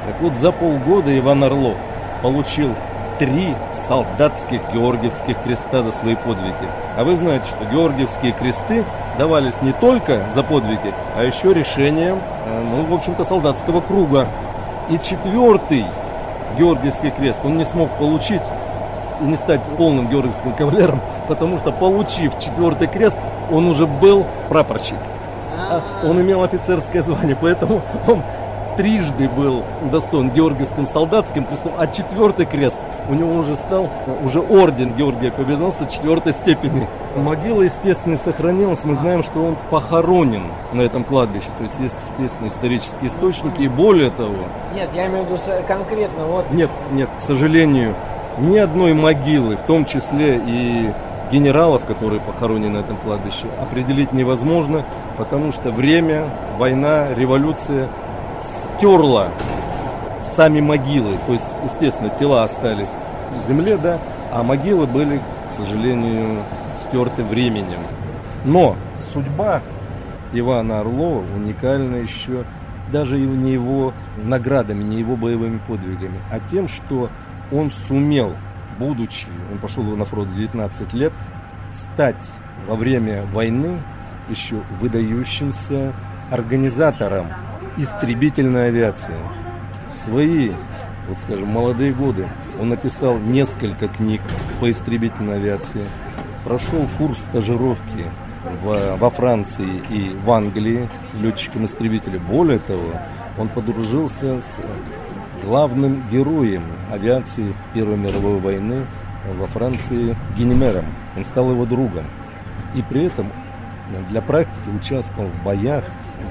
Так 0.07 0.21
вот, 0.21 0.35
за 0.35 0.53
полгода 0.53 1.17
Иван 1.17 1.45
Орлов 1.45 1.77
получил 2.23 2.75
три 3.23 3.55
солдатских 3.73 4.61
георгиевских 4.75 5.41
креста 5.45 5.85
за 5.85 5.93
свои 5.93 6.17
подвиги. 6.17 6.67
А 6.99 7.05
вы 7.05 7.15
знаете, 7.15 7.45
что 7.47 7.65
георгиевские 7.71 8.33
кресты 8.33 8.85
давались 9.17 9.63
не 9.63 9.73
только 9.73 10.25
за 10.35 10.43
подвиги, 10.43 10.93
а 11.17 11.23
еще 11.23 11.55
решением, 11.55 12.19
э, 12.47 12.63
ну, 12.69 12.83
в 12.83 12.93
общем-то, 12.93 13.23
солдатского 13.23 13.81
круга. 13.81 14.27
И 14.91 14.99
четвертый 14.99 15.85
георгиевский 16.59 17.13
крест 17.13 17.39
он 17.45 17.59
не 17.59 17.65
смог 17.65 17.91
получить 17.91 18.43
и 19.21 19.25
не 19.25 19.37
стать 19.37 19.61
полным 19.79 20.09
георгиевским 20.09 20.53
кавалером, 20.55 20.99
потому 21.29 21.59
что, 21.59 21.71
получив 21.71 22.37
четвертый 22.41 22.89
крест, 22.89 23.19
он 23.53 23.69
уже 23.69 23.87
был 23.87 24.27
прапорщик. 24.49 24.99
А 25.55 25.81
он 26.03 26.21
имел 26.21 26.43
офицерское 26.43 27.03
звание, 27.03 27.37
поэтому 27.41 27.83
он 28.09 28.21
трижды 28.77 29.29
был 29.29 29.63
удостоен 29.85 30.31
Георгиевским 30.31 30.87
солдатским 30.87 31.45
крестом, 31.45 31.73
а 31.79 31.87
четвертый 31.87 32.47
крест 32.47 32.79
у 33.09 33.15
него 33.15 33.35
уже 33.35 33.55
стал 33.57 33.89
уже 34.25 34.41
орден 34.41 34.95
Георгия 34.95 35.31
Победоносца 35.31 35.87
четвертой 35.87 36.33
степени. 36.33 36.89
Могила, 37.17 37.63
естественно, 37.63 38.17
сохранилась. 38.17 38.85
Мы 38.85 38.95
знаем, 38.95 39.23
что 39.23 39.45
он 39.45 39.57
похоронен 39.71 40.45
на 40.73 40.83
этом 40.83 41.05
кладбище. 41.05 41.49
То 41.59 41.65
есть 41.65 41.81
есть, 41.81 41.97
естественно, 42.01 42.49
исторические 42.49 43.09
источники. 43.09 43.63
И 43.63 43.69
более 43.69 44.11
того... 44.11 44.47
Нет, 44.75 44.91
я 44.95 45.07
имею 45.07 45.25
в 45.25 45.31
виду 45.31 45.41
конкретно 45.67 46.27
вот... 46.27 46.51
Нет, 46.53 46.71
нет, 46.93 47.09
к 47.17 47.21
сожалению, 47.21 47.95
ни 48.39 48.57
одной 48.57 48.95
могилы, 48.95 49.57
в 49.57 49.63
том 49.63 49.85
числе 49.85 50.41
и 50.47 50.93
генералов, 51.31 51.85
которые 51.85 52.21
похоронены 52.21 52.79
на 52.79 52.81
этом 52.83 52.97
кладбище, 52.99 53.47
определить 53.61 54.13
невозможно, 54.13 54.85
потому 55.17 55.51
что 55.53 55.71
время, 55.71 56.29
война, 56.59 57.09
революция 57.15 57.89
стерла 58.43 59.31
сами 60.21 60.61
могилы. 60.61 61.19
То 61.27 61.33
есть, 61.33 61.61
естественно, 61.65 62.11
тела 62.11 62.45
остались 62.45 62.93
в 63.37 63.47
земле, 63.47 63.77
да, 63.77 63.99
а 64.33 64.43
могилы 64.43 64.87
были, 64.87 65.21
к 65.51 65.53
сожалению, 65.53 66.43
стерты 66.75 67.23
временем. 67.23 67.81
Но 68.45 68.77
судьба 69.13 69.63
Ивана 70.33 70.81
Орлова 70.81 71.25
уникальна 71.35 71.97
еще 71.97 72.45
даже 72.91 73.19
не 73.19 73.53
его 73.53 73.93
наградами, 74.17 74.83
не 74.83 74.99
его 74.99 75.17
боевыми 75.17 75.61
подвигами, 75.67 76.21
а 76.31 76.41
тем, 76.41 76.69
что 76.69 77.09
он 77.51 77.71
сумел, 77.71 78.33
будучи, 78.79 79.27
он 79.51 79.59
пошел 79.59 79.83
на 79.83 80.05
фронт 80.05 80.31
в 80.31 80.37
19 80.37 80.93
лет, 80.95 81.13
стать 81.69 82.29
во 82.67 82.77
время 82.77 83.25
войны 83.33 83.79
еще 84.29 84.57
выдающимся 84.81 85.93
организатором 86.31 87.29
истребительной 87.77 88.69
авиации. 88.69 89.15
В 89.93 89.97
свои, 89.97 90.53
вот 91.09 91.19
скажем, 91.19 91.49
молодые 91.49 91.93
годы 91.93 92.29
он 92.61 92.71
написал 92.71 93.19
несколько 93.19 93.89
книг 93.89 94.21
по 94.61 94.71
истребительной 94.71 95.37
авиации, 95.37 95.87
прошел 96.45 96.87
курс 96.99 97.21
стажировки 97.21 98.05
в, 98.63 98.97
во 98.97 99.11
Франции 99.11 99.83
и 99.91 100.17
в 100.25 100.31
Англии 100.31 100.89
летчиком-истребителя. 101.21 102.19
Более 102.19 102.59
того, 102.59 102.93
он 103.39 103.49
подружился 103.49 104.41
с 104.41 104.61
главным 105.45 106.03
героем 106.11 106.65
авиации 106.91 107.55
Первой 107.75 107.97
мировой 107.97 108.39
войны 108.39 108.87
во 109.39 109.47
Франции 109.47 110.17
Генемером. 110.37 110.87
Он 111.17 111.25
стал 111.25 111.51
его 111.51 111.65
другом. 111.65 112.07
И 112.75 112.83
при 112.83 113.05
этом 113.05 113.31
для 114.09 114.23
практики 114.23 114.69
участвовал 114.69 115.29
в 115.29 115.45
боях 115.45 115.85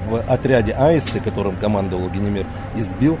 в 0.08 0.20
отряде 0.20 0.72
Аисты, 0.72 1.20
которым 1.20 1.56
командовал 1.56 2.08
Генемер, 2.10 2.46
избил 2.76 3.18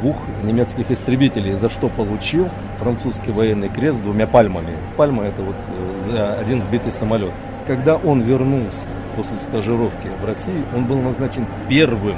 двух 0.00 0.16
немецких 0.42 0.90
истребителей, 0.90 1.52
за 1.52 1.68
что 1.68 1.88
получил 1.88 2.48
французский 2.78 3.30
военный 3.30 3.68
крест 3.68 3.98
с 3.98 4.00
двумя 4.00 4.26
пальмами. 4.26 4.76
Пальма 4.96 5.24
это 5.24 5.42
вот 5.42 5.56
э, 5.68 5.96
за 5.96 6.34
один 6.34 6.60
сбитый 6.60 6.90
самолет. 6.90 7.32
Когда 7.66 7.96
он 7.96 8.22
вернулся 8.22 8.88
после 9.16 9.36
стажировки 9.36 10.08
в 10.20 10.24
Россию, 10.24 10.64
он 10.74 10.84
был 10.86 10.98
назначен 11.00 11.46
первым 11.68 12.16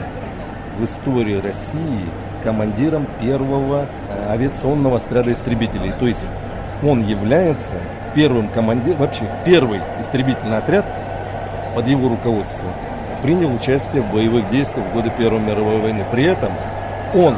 в 0.78 0.84
истории 0.84 1.40
России 1.40 2.08
командиром 2.42 3.06
первого 3.20 3.86
э, 4.08 4.30
авиационного 4.30 4.96
отряда 4.96 5.32
истребителей. 5.32 5.92
То 5.98 6.06
есть 6.06 6.24
он 6.82 7.04
является 7.04 7.70
первым 8.14 8.48
командиром, 8.48 8.98
вообще 8.98 9.28
первый 9.44 9.80
истребительный 10.00 10.58
отряд 10.58 10.86
под 11.74 11.86
его 11.88 12.08
руководством 12.08 12.72
принял 13.24 13.54
участие 13.54 14.02
в 14.02 14.12
боевых 14.12 14.50
действиях 14.50 14.86
в 14.88 14.92
годы 14.92 15.10
Первой 15.16 15.40
мировой 15.40 15.80
войны. 15.80 16.04
При 16.12 16.24
этом 16.24 16.52
он 17.14 17.36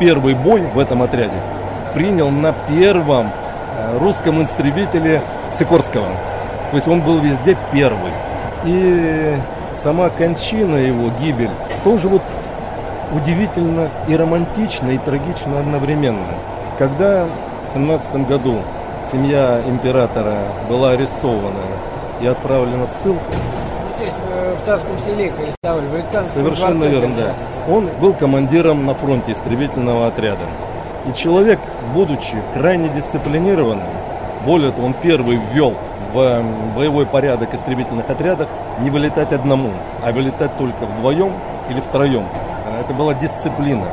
первый 0.00 0.34
бой 0.34 0.62
в 0.62 0.76
этом 0.80 1.00
отряде 1.00 1.40
принял 1.94 2.28
на 2.30 2.52
первом 2.68 3.30
э, 3.30 3.98
русском 3.98 4.42
истребителе 4.42 5.22
Сикорского. 5.48 6.08
То 6.70 6.76
есть 6.76 6.88
он 6.88 7.02
был 7.02 7.20
везде 7.20 7.56
первый. 7.72 8.10
И 8.64 9.36
сама 9.72 10.10
кончина 10.10 10.74
его, 10.74 11.10
гибель, 11.20 11.50
тоже 11.84 12.08
вот 12.08 12.22
удивительно 13.12 13.90
и 14.08 14.16
романтично, 14.16 14.90
и 14.90 14.98
трагично 14.98 15.60
одновременно. 15.60 16.34
Когда 16.80 17.26
в 17.62 17.72
17 17.72 18.26
году 18.26 18.56
семья 19.08 19.62
императора 19.64 20.38
была 20.68 20.90
арестована 20.90 21.62
и 22.20 22.26
отправлена 22.26 22.88
в 22.88 22.90
ссылку. 22.90 23.32
Царском 24.68 24.98
селе 24.98 25.28
их 25.28 25.32
арестовали, 25.38 25.86
в 25.86 25.94
Александровском 25.94 26.42
Совершенно 26.44 26.80
дворце. 26.80 26.90
верно, 26.90 27.14
да. 27.16 27.72
Он 27.72 27.88
был 28.02 28.12
командиром 28.12 28.84
на 28.84 28.92
фронте 28.92 29.32
истребительного 29.32 30.08
отряда. 30.08 30.42
И 31.08 31.12
человек, 31.14 31.58
будучи 31.94 32.36
крайне 32.52 32.90
дисциплинированным, 32.90 33.86
более 34.44 34.70
того, 34.72 34.88
он 34.88 34.92
первый 34.92 35.40
ввел 35.54 35.72
в 36.12 36.18
э, 36.18 36.42
боевой 36.76 37.06
порядок 37.06 37.54
истребительных 37.54 38.10
отрядов 38.10 38.46
не 38.80 38.90
вылетать 38.90 39.32
одному, 39.32 39.70
а 40.04 40.12
вылетать 40.12 40.54
только 40.58 40.84
вдвоем 40.84 41.32
или 41.70 41.80
втроем. 41.80 42.24
Э, 42.66 42.82
Это 42.82 42.92
была 42.92 43.14
дисциплина. 43.14 43.86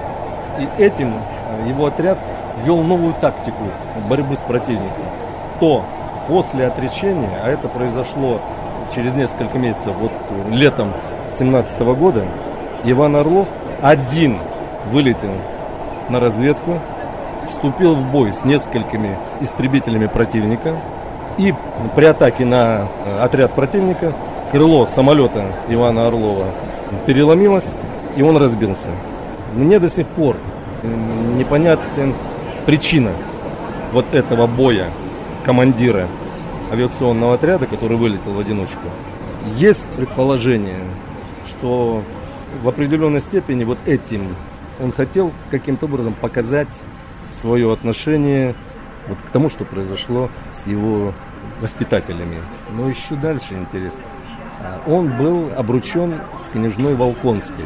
И 0.60 0.68
этим 0.84 1.14
э, 1.14 1.70
его 1.70 1.86
отряд 1.86 2.18
ввел 2.66 2.82
новую 2.82 3.14
тактику 3.22 3.64
борьбы 4.10 4.36
с 4.36 4.40
противником. 4.40 5.06
То 5.62 5.84
после 6.28 6.68
отречения, 6.68 7.30
а 7.42 7.50
это 7.50 7.70
произошло 7.70 8.42
через 8.94 9.14
несколько 9.14 9.58
месяцев, 9.58 9.94
вот 10.00 10.12
э, 10.30 10.52
летом 10.52 10.92
17 11.30 11.80
года, 11.80 12.24
Иван 12.84 13.16
Орлов 13.16 13.48
один 13.82 14.38
вылетел 14.92 15.32
на 16.10 16.20
разведку, 16.20 16.80
вступил 17.50 17.96
в 17.96 18.04
бой 18.12 18.34
с 18.34 18.46
несколькими 18.46 19.18
истребителями 19.42 20.08
противника, 20.08 20.76
и 21.38 21.54
при 21.96 22.06
атаке 22.06 22.46
на 22.46 22.88
э, 23.06 23.20
отряд 23.20 23.52
противника 23.54 24.14
крыло 24.52 24.86
самолета 24.88 25.44
Ивана 25.70 26.08
Орлова 26.08 26.46
переломилось, 27.06 27.76
и 28.16 28.22
он 28.22 28.38
разбился. 28.38 28.90
Мне 29.54 29.80
до 29.80 29.90
сих 29.90 30.08
пор 30.08 30.38
м, 30.84 31.38
непонятна 31.38 32.14
причина 32.66 33.12
вот 33.92 34.14
этого 34.14 34.48
боя 34.48 34.86
командира 35.46 36.08
авиационного 36.76 37.36
отряда, 37.36 37.66
который 37.66 37.98
вылетел 37.98 38.34
в 38.34 38.40
одиночку. 38.40 38.88
Есть 39.56 39.96
предположение, 39.96 40.80
что 41.48 42.04
в 42.62 42.68
определенной 42.68 43.22
степени 43.22 43.64
вот 43.64 43.78
этим 43.86 44.36
он 44.82 44.92
хотел 44.92 45.32
каким-то 45.52 45.86
образом 45.86 46.14
показать 46.14 46.74
свое 47.32 47.72
отношение 47.72 48.56
вот 49.08 49.18
к 49.20 49.30
тому, 49.30 49.50
что 49.50 49.66
произошло 49.66 50.30
с 50.52 50.68
его 50.68 51.14
воспитателями. 51.62 52.42
Но 52.72 52.90
еще 52.90 53.16
дальше 53.16 53.54
интересно. 53.54 54.04
А, 54.60 54.82
Он 54.88 55.16
был 55.18 55.52
обручен 55.56 56.22
с 56.38 56.50
княжной 56.50 56.96
Волконской, 56.96 57.66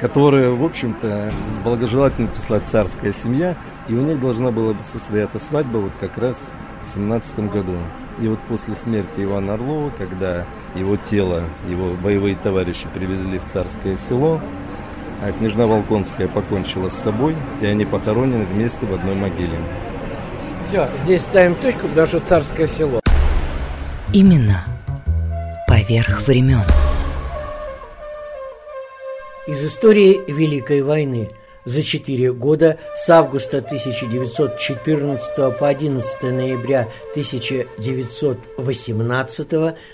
которая, 0.00 0.50
в 0.50 0.62
общем-то, 0.64 1.32
благожелательная 1.64 2.32
числа 2.32 2.60
царская 2.60 3.12
семья, 3.12 3.56
и 3.88 3.94
у 3.94 4.02
них 4.02 4.20
должна 4.20 4.50
была 4.50 4.74
бы 4.74 4.82
состояться 4.84 5.38
свадьба 5.38 5.78
вот 5.78 5.92
как 5.98 6.18
раз 6.18 6.52
в 6.82 6.86
17 6.86 7.50
году. 7.50 7.76
И 8.20 8.28
вот 8.28 8.38
после 8.48 8.74
смерти 8.74 9.20
Ивана 9.24 9.54
Орлова, 9.54 9.90
когда 9.90 10.46
его 10.74 10.96
тело, 10.96 11.44
его 11.68 11.90
боевые 11.94 12.34
товарищи 12.34 12.86
привезли 12.94 13.38
в 13.38 13.44
царское 13.44 13.96
село, 13.96 14.40
а 15.22 15.32
княжна 15.32 15.66
Волконская 15.66 16.28
покончила 16.28 16.88
с 16.88 16.94
собой, 16.94 17.36
и 17.60 17.66
они 17.66 17.84
похоронены 17.84 18.46
вместе 18.46 18.86
в 18.86 18.94
одной 18.94 19.14
могиле. 19.14 19.58
Все, 20.68 20.88
здесь 21.04 21.20
ставим 21.22 21.54
точку, 21.56 21.88
потому 21.88 22.06
что 22.06 22.20
царское 22.20 22.66
село. 22.66 23.00
Именно 24.12 24.64
поверх 25.68 26.26
времен. 26.26 26.62
Из 29.46 29.64
истории 29.64 30.20
Великой 30.26 30.82
войны 30.82 31.28
за 31.66 31.82
четыре 31.82 32.32
года 32.32 32.78
с 32.94 33.10
августа 33.10 33.58
1914 33.58 35.58
по 35.58 35.68
11 35.68 36.22
ноября 36.22 36.88
1918 37.10 39.52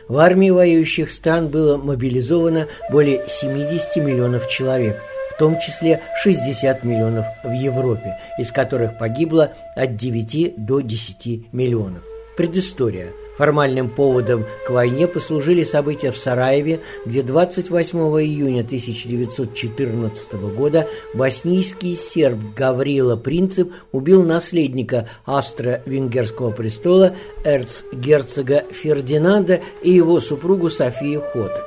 в 0.09 0.19
армии 0.19 0.51
воюющих 0.51 1.11
стран 1.11 1.49
было 1.49 1.77
мобилизовано 1.77 2.69
более 2.91 3.25
70 3.27 3.97
миллионов 3.97 4.47
человек, 4.49 5.03
в 5.35 5.39
том 5.39 5.59
числе 5.59 6.01
60 6.23 6.85
миллионов 6.85 7.27
в 7.43 7.53
Европе, 7.53 8.17
из 8.39 8.53
которых 8.53 8.97
погибло 8.99 9.53
от 9.75 9.97
9 9.97 10.65
до 10.65 10.79
10 10.81 11.53
миллионов. 11.53 12.03
Предыстория– 12.37 13.09
Формальным 13.37 13.89
поводом 13.89 14.45
к 14.67 14.71
войне 14.71 15.07
послужили 15.07 15.65
события 15.65 16.13
в 16.13 16.19
Сараеве, 16.19 16.81
где 17.07 17.23
28 17.23 17.99
июня 17.99 18.61
1914 18.61 20.33
года 20.55 20.87
боснийский 21.15 21.97
серб 21.97 22.39
Гаврила 22.55 23.17
Принцип 23.17 23.73
убил 23.91 24.23
наследника 24.23 25.09
австро-венгерского 25.25 26.51
престола 26.51 27.15
эрцгерцога 27.45 28.65
Фердинанда 28.71 29.61
и 29.83 29.91
его 29.91 30.21
супругу 30.21 30.69
Софию 30.69 31.23
Хоток. 31.33 31.65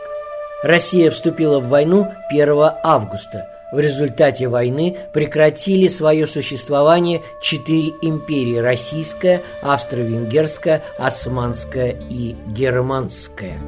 Россия 0.63 1.09
вступила 1.09 1.59
в 1.59 1.69
войну 1.69 2.07
1 2.29 2.49
августа– 2.83 3.49
в 3.71 3.79
результате 3.79 4.47
войны 4.47 4.97
прекратили 5.13 5.87
свое 5.87 6.27
существование 6.27 7.21
четыре 7.41 7.91
империи– 8.01 8.57
российская, 8.59 9.41
австро-венгерская, 9.61 10.83
османская 10.97 11.95
и 12.09 12.35
германская. 12.47 13.59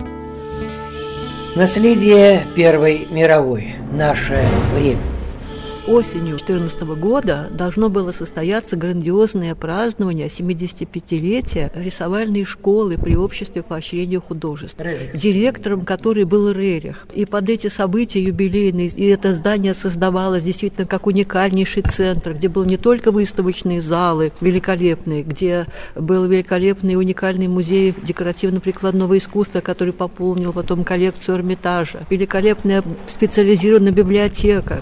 Наследие 1.55 2.45
Первой 2.55 3.07
мировой. 3.09 3.73
Наше 3.91 4.39
время. 4.75 5.16
Осенью 5.87 6.35
2014 6.35 6.81
года 6.99 7.47
должно 7.49 7.87
было 7.87 8.11
состояться 8.11 8.75
грандиозное 8.75 9.55
празднование 9.55 10.27
75-летия 10.27 11.71
рисовальной 11.81 12.43
школы 12.43 12.97
при 12.97 13.15
обществе 13.15 13.63
поощрения 13.63 14.19
художеств, 14.19 14.77
директором 15.13 15.85
которой 15.85 16.25
был 16.25 16.51
Рерих. 16.51 17.07
И 17.13 17.25
под 17.25 17.47
эти 17.47 17.67
события 17.67 18.21
юбилейные, 18.21 18.87
и 18.87 19.05
это 19.05 19.33
здание 19.33 19.73
создавалось 19.73 20.43
действительно 20.43 20.85
как 20.85 21.07
уникальнейший 21.07 21.83
центр, 21.83 22.33
где 22.33 22.49
был 22.49 22.65
не 22.65 22.75
только 22.75 23.13
выставочные 23.13 23.79
залы 23.79 24.33
великолепные, 24.41 25.23
где 25.23 25.67
был 25.95 26.25
великолепный 26.25 26.93
и 26.93 26.97
уникальный 26.97 27.47
музей 27.47 27.95
декоративно-прикладного 28.03 29.17
искусства, 29.17 29.61
который 29.61 29.93
пополнил 29.93 30.51
потом 30.51 30.83
коллекцию 30.83 31.37
Эрмитажа, 31.37 32.05
великолепная 32.09 32.83
специализированная 33.07 33.93
библиотека, 33.93 34.81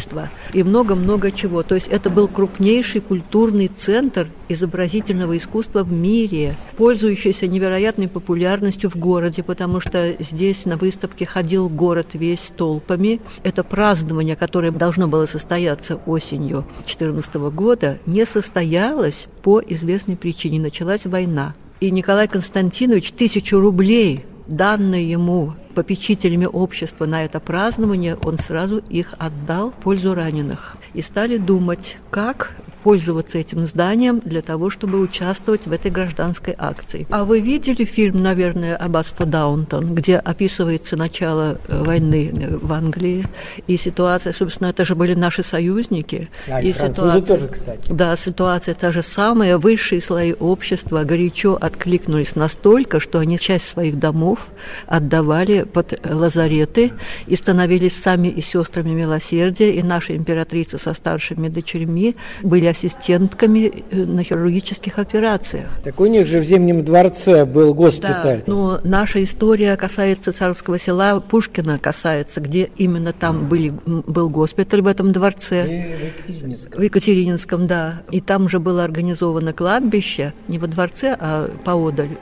издательство 0.00 0.28
и 0.52 0.62
много-много 0.62 1.30
чего. 1.30 1.62
То 1.62 1.74
есть 1.74 1.88
это 1.88 2.10
был 2.10 2.28
крупнейший 2.28 3.00
культурный 3.00 3.68
центр 3.68 4.28
изобразительного 4.48 5.36
искусства 5.36 5.82
в 5.84 5.92
мире, 5.92 6.56
пользующийся 6.76 7.46
невероятной 7.46 8.08
популярностью 8.08 8.90
в 8.90 8.96
городе, 8.96 9.42
потому 9.42 9.80
что 9.80 10.16
здесь 10.18 10.64
на 10.64 10.76
выставке 10.76 11.26
ходил 11.26 11.68
город 11.68 12.08
весь 12.14 12.50
толпами. 12.56 13.20
Это 13.42 13.62
празднование, 13.62 14.36
которое 14.36 14.70
должно 14.72 15.06
было 15.06 15.26
состояться 15.26 15.96
осенью 16.06 16.64
2014 16.78 17.34
года, 17.52 17.98
не 18.06 18.26
состоялось 18.26 19.26
по 19.42 19.60
известной 19.60 20.16
причине. 20.16 20.60
Началась 20.60 21.04
война. 21.04 21.54
И 21.80 21.90
Николай 21.90 22.28
Константинович 22.28 23.12
тысячу 23.12 23.58
рублей 23.58 24.26
данные 24.50 25.08
ему 25.08 25.54
попечителями 25.74 26.46
общества 26.46 27.06
на 27.06 27.24
это 27.24 27.40
празднование, 27.40 28.16
он 28.16 28.38
сразу 28.38 28.78
их 28.78 29.14
отдал 29.18 29.70
в 29.70 29.74
пользу 29.74 30.14
раненых. 30.14 30.76
И 30.92 31.02
стали 31.02 31.36
думать, 31.36 31.96
как 32.10 32.56
пользоваться 32.82 33.38
этим 33.38 33.66
зданием 33.66 34.20
для 34.24 34.42
того, 34.42 34.70
чтобы 34.70 35.00
участвовать 35.00 35.66
в 35.66 35.72
этой 35.72 35.90
гражданской 35.90 36.54
акции. 36.58 37.06
А 37.10 37.24
вы 37.24 37.40
видели 37.40 37.84
фильм, 37.84 38.22
наверное, 38.22 38.76
«Аббатство 38.76 39.26
Даунтон», 39.26 39.94
где 39.94 40.16
описывается 40.16 40.96
начало 40.96 41.58
э, 41.68 41.82
войны 41.82 42.32
э, 42.34 42.56
в 42.56 42.72
Англии 42.72 43.26
и 43.66 43.76
ситуация, 43.76 44.32
собственно, 44.32 44.68
это 44.68 44.84
же 44.84 44.94
были 44.94 45.14
наши 45.14 45.42
союзники. 45.42 46.28
Да, 46.46 46.60
и 46.60 46.72
французы 46.72 47.22
тоже, 47.22 47.48
кстати. 47.48 47.92
Да, 47.92 48.16
ситуация 48.16 48.74
та 48.74 48.92
же 48.92 49.02
самая. 49.02 49.58
Высшие 49.58 50.00
слои 50.00 50.32
общества 50.32 51.04
горячо 51.04 51.58
откликнулись 51.60 52.36
настолько, 52.36 53.00
что 53.00 53.18
они 53.18 53.38
часть 53.38 53.68
своих 53.68 53.98
домов 53.98 54.48
отдавали 54.86 55.62
под 55.62 55.98
лазареты 56.08 56.92
и 57.26 57.36
становились 57.36 57.96
сами 57.96 58.28
и 58.28 58.40
сестрами 58.42 58.90
милосердия, 58.90 59.72
и 59.72 59.82
наша 59.82 60.16
императрица 60.16 60.78
со 60.78 60.94
старшими 60.94 61.48
дочерьми 61.48 62.16
были 62.42 62.69
ассистентками 62.70 63.84
э, 63.90 63.96
на 63.96 64.22
хирургических 64.24 64.98
операциях. 64.98 65.68
Так 65.84 66.00
у 66.00 66.06
них 66.06 66.26
же 66.26 66.40
в 66.40 66.44
Зимнем 66.44 66.84
дворце 66.84 67.44
был 67.44 67.74
госпиталь. 67.74 68.42
Да, 68.46 68.52
но 68.52 68.80
наша 68.84 69.22
история 69.22 69.76
касается 69.76 70.32
царского 70.32 70.78
села 70.78 71.20
Пушкина, 71.20 71.78
касается, 71.78 72.40
где 72.40 72.70
именно 72.76 73.12
там 73.12 73.48
были, 73.48 73.72
был 73.86 74.28
госпиталь 74.28 74.82
в 74.82 74.86
этом 74.86 75.12
дворце. 75.12 75.64
в 75.64 76.04
Екатерининском. 76.04 76.80
В 76.80 76.82
Екатерининском, 76.82 77.66
да. 77.66 78.02
И 78.10 78.20
там 78.20 78.48
же 78.48 78.58
было 78.58 78.84
организовано 78.84 79.52
кладбище, 79.52 80.32
не 80.48 80.58
во 80.58 80.66
дворце, 80.66 81.16
а 81.18 81.50
поодаль. 81.64 82.16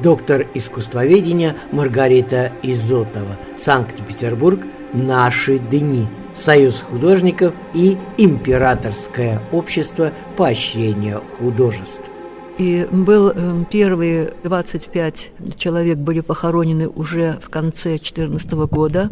Доктор 0.00 0.46
искусствоведения 0.54 1.56
Маргарита 1.70 2.50
Изотова. 2.62 3.38
Санкт-Петербург. 3.56 4.60
Наши 4.94 5.58
дни. 5.58 6.06
Союз 6.36 6.80
художников 6.80 7.52
и 7.74 7.98
Императорское 8.16 9.42
общество 9.50 10.12
поощрения 10.36 11.20
художеств. 11.36 12.02
И 12.58 12.86
был 12.92 13.32
э, 13.34 13.64
первые 13.68 14.34
25 14.44 15.30
человек 15.56 15.98
были 15.98 16.20
похоронены 16.20 16.88
уже 16.88 17.40
в 17.42 17.48
конце 17.50 17.90
2014 17.90 18.52
года. 18.52 19.10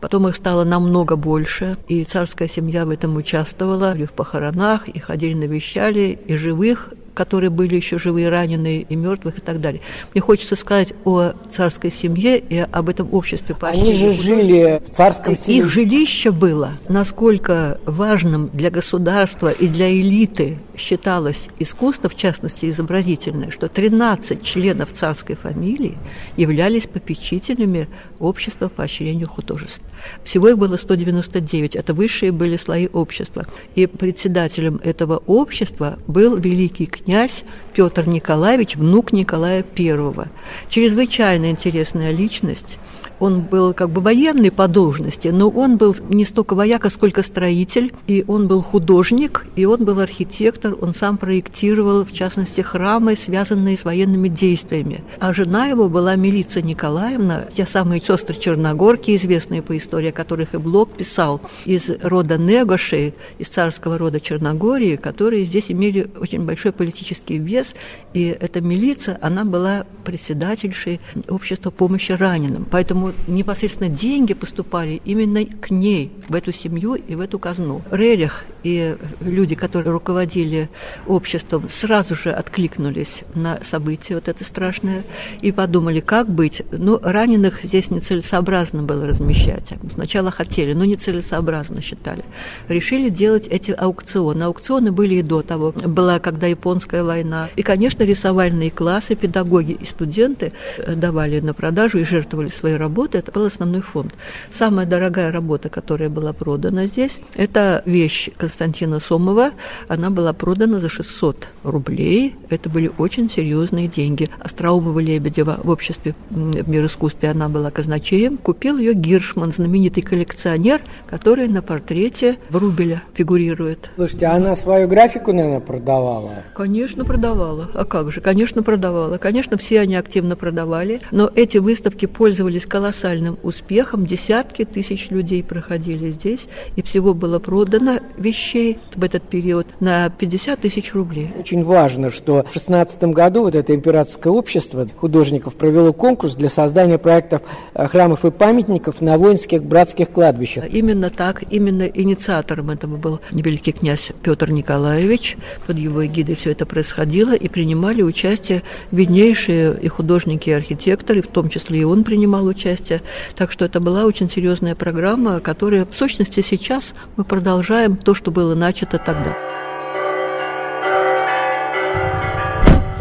Потом 0.00 0.26
их 0.26 0.34
стало 0.34 0.64
намного 0.64 1.14
больше, 1.14 1.76
и 1.86 2.02
царская 2.02 2.48
семья 2.48 2.84
в 2.84 2.90
этом 2.90 3.14
участвовала, 3.14 3.96
и 3.96 4.04
в 4.04 4.12
похоронах, 4.12 4.88
и 4.88 4.98
ходили 4.98 5.34
навещали, 5.34 6.18
и 6.26 6.34
живых 6.34 6.92
которые 7.14 7.50
были 7.50 7.76
еще 7.76 7.98
живые, 7.98 8.28
раненые 8.28 8.82
и 8.82 8.96
мертвых 8.96 9.38
и 9.38 9.40
так 9.40 9.60
далее. 9.60 9.80
Мне 10.14 10.20
хочется 10.20 10.56
сказать 10.56 10.92
о 11.04 11.32
царской 11.50 11.90
семье 11.90 12.38
и 12.38 12.58
об 12.58 12.88
этом 12.88 13.12
обществе. 13.12 13.56
Они 13.60 13.92
же 13.94 14.12
жили 14.12 14.82
в 14.86 14.94
царском 14.94 15.36
селе. 15.36 15.58
Их 15.58 15.70
жилище 15.70 16.30
было, 16.30 16.72
насколько 16.88 17.78
важным 17.84 18.50
для 18.52 18.70
государства 18.70 19.50
и 19.50 19.68
для 19.68 19.92
элиты 19.92 20.58
считалось 20.76 21.48
искусство, 21.58 22.08
в 22.08 22.16
частности 22.16 22.68
изобразительное, 22.68 23.50
что 23.50 23.68
13 23.68 24.42
членов 24.42 24.92
царской 24.92 25.36
фамилии 25.36 25.98
являлись 26.36 26.84
попечителями 26.84 27.88
общества 28.18 28.68
по 28.68 28.82
поощрению 28.82 29.28
художеств. 29.28 29.80
Всего 30.24 30.48
их 30.48 30.58
было 30.58 30.76
199, 30.76 31.76
это 31.76 31.94
высшие 31.94 32.32
были 32.32 32.56
слои 32.56 32.88
общества. 32.88 33.46
И 33.74 33.86
председателем 33.86 34.80
этого 34.82 35.22
общества 35.26 35.98
был 36.06 36.36
великий 36.36 36.86
князь 37.04 37.44
Петр 37.74 38.06
Николаевич, 38.06 38.76
внук 38.76 39.12
Николая 39.12 39.64
I. 39.76 40.28
Чрезвычайно 40.68 41.50
интересная 41.50 42.10
личность– 42.10 42.78
он 43.22 43.42
был 43.42 43.72
как 43.72 43.88
бы 43.88 44.00
военный 44.00 44.50
по 44.50 44.66
должности, 44.66 45.28
но 45.28 45.48
он 45.48 45.76
был 45.76 45.94
не 46.08 46.24
столько 46.24 46.54
вояка, 46.54 46.90
сколько 46.90 47.22
строитель, 47.22 47.92
и 48.08 48.24
он 48.26 48.48
был 48.48 48.62
художник, 48.62 49.46
и 49.54 49.64
он 49.64 49.84
был 49.84 50.00
архитектор, 50.00 50.74
он 50.80 50.92
сам 50.92 51.18
проектировал, 51.18 52.04
в 52.04 52.12
частности, 52.12 52.62
храмы, 52.62 53.14
связанные 53.14 53.76
с 53.76 53.84
военными 53.84 54.26
действиями. 54.26 55.04
А 55.20 55.32
жена 55.32 55.66
его 55.66 55.88
была 55.88 56.16
Милица 56.16 56.62
Николаевна, 56.62 57.44
те 57.56 57.64
самые 57.64 58.00
сестры 58.00 58.34
Черногорки, 58.34 59.14
известные 59.14 59.62
по 59.62 59.76
истории, 59.78 60.08
о 60.08 60.12
которых 60.12 60.54
и 60.54 60.58
Блок 60.58 60.90
писал, 60.90 61.40
из 61.64 61.90
рода 62.02 62.38
Негоши, 62.38 63.14
из 63.38 63.48
царского 63.50 63.98
рода 63.98 64.18
Черногории, 64.18 64.96
которые 64.96 65.44
здесь 65.44 65.66
имели 65.68 66.10
очень 66.20 66.44
большой 66.44 66.72
политический 66.72 66.91
вес, 67.38 67.74
и 68.14 68.24
эта 68.24 68.60
милиция, 68.60 69.18
она 69.20 69.44
была 69.44 69.86
председательшей 70.04 71.00
общества 71.28 71.70
помощи 71.70 72.12
раненым. 72.12 72.66
Поэтому 72.70 73.12
непосредственно 73.26 73.88
деньги 73.88 74.34
поступали 74.34 75.00
именно 75.04 75.44
к 75.44 75.70
ней, 75.70 76.12
в 76.28 76.34
эту 76.34 76.52
семью 76.52 76.94
и 76.94 77.14
в 77.14 77.20
эту 77.20 77.38
казну. 77.38 77.82
Рерих 77.90 78.44
и 78.62 78.96
люди, 79.20 79.54
которые 79.54 79.92
руководили 79.92 80.68
обществом, 81.06 81.68
сразу 81.68 82.14
же 82.14 82.30
откликнулись 82.30 83.22
на 83.34 83.60
событие 83.64 84.16
вот 84.16 84.28
это 84.28 84.44
страшное 84.44 85.04
и 85.40 85.52
подумали, 85.52 86.00
как 86.00 86.28
быть. 86.28 86.62
Ну, 86.70 86.98
раненых 87.02 87.60
здесь 87.62 87.90
нецелесообразно 87.90 88.82
было 88.82 89.06
размещать. 89.06 89.68
Сначала 89.94 90.30
хотели, 90.30 90.72
но 90.72 90.84
нецелесообразно 90.84 91.82
считали. 91.82 92.24
Решили 92.68 93.08
делать 93.08 93.46
эти 93.46 93.70
аукционы. 93.70 94.44
Аукционы 94.44 94.92
были 94.92 95.16
и 95.16 95.22
до 95.22 95.42
того. 95.42 95.72
Была 95.72 96.18
когда 96.18 96.46
японская 96.82 97.04
война. 97.04 97.48
И, 97.56 97.62
конечно, 97.62 98.02
рисовальные 98.02 98.70
классы, 98.70 99.14
педагоги 99.14 99.72
и 99.72 99.84
студенты 99.84 100.52
давали 100.86 101.40
на 101.40 101.54
продажу 101.54 101.98
и 101.98 102.04
жертвовали 102.04 102.48
работой 102.48 102.76
работы, 102.76 103.18
это 103.18 103.32
был 103.32 103.46
основной 103.46 103.80
фонд. 103.80 104.14
Самая 104.50 104.86
дорогая 104.86 105.32
работа, 105.32 105.68
которая 105.68 106.08
была 106.08 106.32
продана 106.32 106.86
здесь, 106.86 107.20
это 107.34 107.82
вещь 107.86 108.30
Константина 108.36 109.00
Сомова. 109.00 109.52
Она 109.88 110.10
была 110.10 110.32
продана 110.32 110.78
за 110.78 110.88
600 110.88 111.48
рублей. 111.64 112.34
Это 112.50 112.68
были 112.68 112.90
очень 112.98 113.30
серьезные 113.30 113.88
деньги. 113.88 114.28
Остроумова 114.40 114.98
Лебедева 114.98 115.60
в 115.62 115.70
обществе 115.70 116.14
в 116.30 116.68
мир 116.68 116.86
искусстве 116.86 117.30
она 117.30 117.48
была 117.48 117.70
казначеем. 117.70 118.36
Купил 118.36 118.78
ее 118.78 118.94
Гиршман, 118.94 119.52
знаменитый 119.52 120.02
коллекционер, 120.02 120.82
который 121.08 121.48
на 121.48 121.62
портрете 121.62 122.36
Врубеля 122.50 123.02
фигурирует. 123.14 123.90
Слушайте, 123.94 124.26
а 124.26 124.36
она 124.36 124.56
свою 124.56 124.88
графику, 124.88 125.32
наверное, 125.32 125.60
продавала? 125.60 126.42
Конечно, 126.54 126.71
продавала. 127.04 127.68
А 127.74 127.84
как 127.84 128.12
же? 128.12 128.20
Конечно, 128.20 128.62
продавала. 128.62 129.18
Конечно, 129.18 129.56
все 129.56 129.80
они 129.80 129.96
активно 129.96 130.36
продавали. 130.36 131.00
Но 131.10 131.30
эти 131.34 131.58
выставки 131.58 132.06
пользовались 132.06 132.66
колоссальным 132.66 133.02
колоссальным 133.02 133.38
успехом. 133.42 134.06
Десятки 134.06 134.64
тысяч 134.64 135.10
людей 135.10 135.42
проходили 135.42 136.10
здесь, 136.10 136.48
и 136.76 136.82
всего 136.82 137.14
было 137.14 137.38
продано 137.38 138.00
вещей 138.16 138.78
в 138.94 139.02
этот 139.02 139.22
период 139.22 139.66
на 139.80 140.10
50 140.10 140.60
тысяч 140.60 140.94
рублей. 140.94 141.30
Очень 141.38 141.64
важно, 141.64 142.10
что 142.10 142.44
в 142.50 142.52
16 142.52 143.02
году 143.04 143.42
вот 143.42 143.54
это 143.54 143.74
императорское 143.74 144.32
общество 144.32 144.88
художников 144.96 145.54
провело 145.54 145.92
конкурс 145.92 146.34
для 146.34 146.48
создания 146.48 146.98
проектов 146.98 147.42
э, 147.74 147.86
храмов 147.86 148.24
и 148.24 148.30
памятников 148.30 149.00
на 149.00 149.18
воинских 149.18 149.62
братских 149.62 150.10
кладбищах. 150.10 150.64
Именно 150.68 151.10
так, 151.10 151.42
именно 151.50 151.82
инициатором 151.82 152.70
этого 152.70 152.96
был 152.96 153.20
великий 153.30 153.72
князь 153.72 154.10
Петр 154.22 154.50
Николаевич. 154.50 155.36
Под 155.66 155.78
его 155.78 156.04
эгидой 156.04 156.36
все 156.36 156.50
это 156.50 156.61
происходило, 156.66 157.34
и 157.34 157.48
принимали 157.48 158.02
участие 158.02 158.62
виднейшие 158.90 159.78
и 159.80 159.88
художники, 159.88 160.50
и 160.50 160.52
архитекторы, 160.52 161.22
в 161.22 161.28
том 161.28 161.48
числе 161.48 161.80
и 161.80 161.84
он 161.84 162.04
принимал 162.04 162.46
участие. 162.46 163.02
Так 163.36 163.52
что 163.52 163.64
это 163.64 163.80
была 163.80 164.04
очень 164.04 164.30
серьезная 164.30 164.74
программа, 164.74 165.40
которая 165.40 165.86
в 165.86 165.94
сущности 165.94 166.40
сейчас 166.40 166.94
мы 167.16 167.24
продолжаем 167.24 167.96
то, 167.96 168.14
что 168.14 168.30
было 168.30 168.54
начато 168.54 168.98
тогда. 168.98 169.36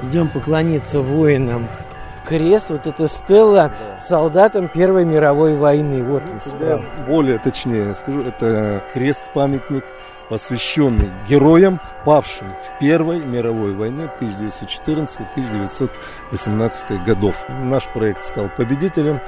Идем 0.10 0.28
поклониться 0.28 1.00
воинам. 1.00 1.68
Крест, 2.28 2.68
вот 2.70 2.86
эта 2.86 3.08
стелла 3.08 3.74
солдатам 4.08 4.68
Первой 4.68 5.06
мировой 5.06 5.56
войны. 5.56 6.04
Вот 6.04 6.24
да, 6.60 6.82
более 7.08 7.40
точнее 7.40 7.96
скажу, 7.96 8.22
это 8.22 8.82
крест-памятник 8.94 9.84
посвященный 10.32 11.12
героям, 11.28 11.80
павшим 12.06 12.48
в 12.48 12.80
Первой 12.80 13.20
мировой 13.20 13.74
войне 13.74 14.08
1914-1918 14.22 17.06
годов. 17.06 17.36
Наш 17.66 17.90
проект 17.90 18.24
стал 18.24 18.50
победителем. 18.56 19.20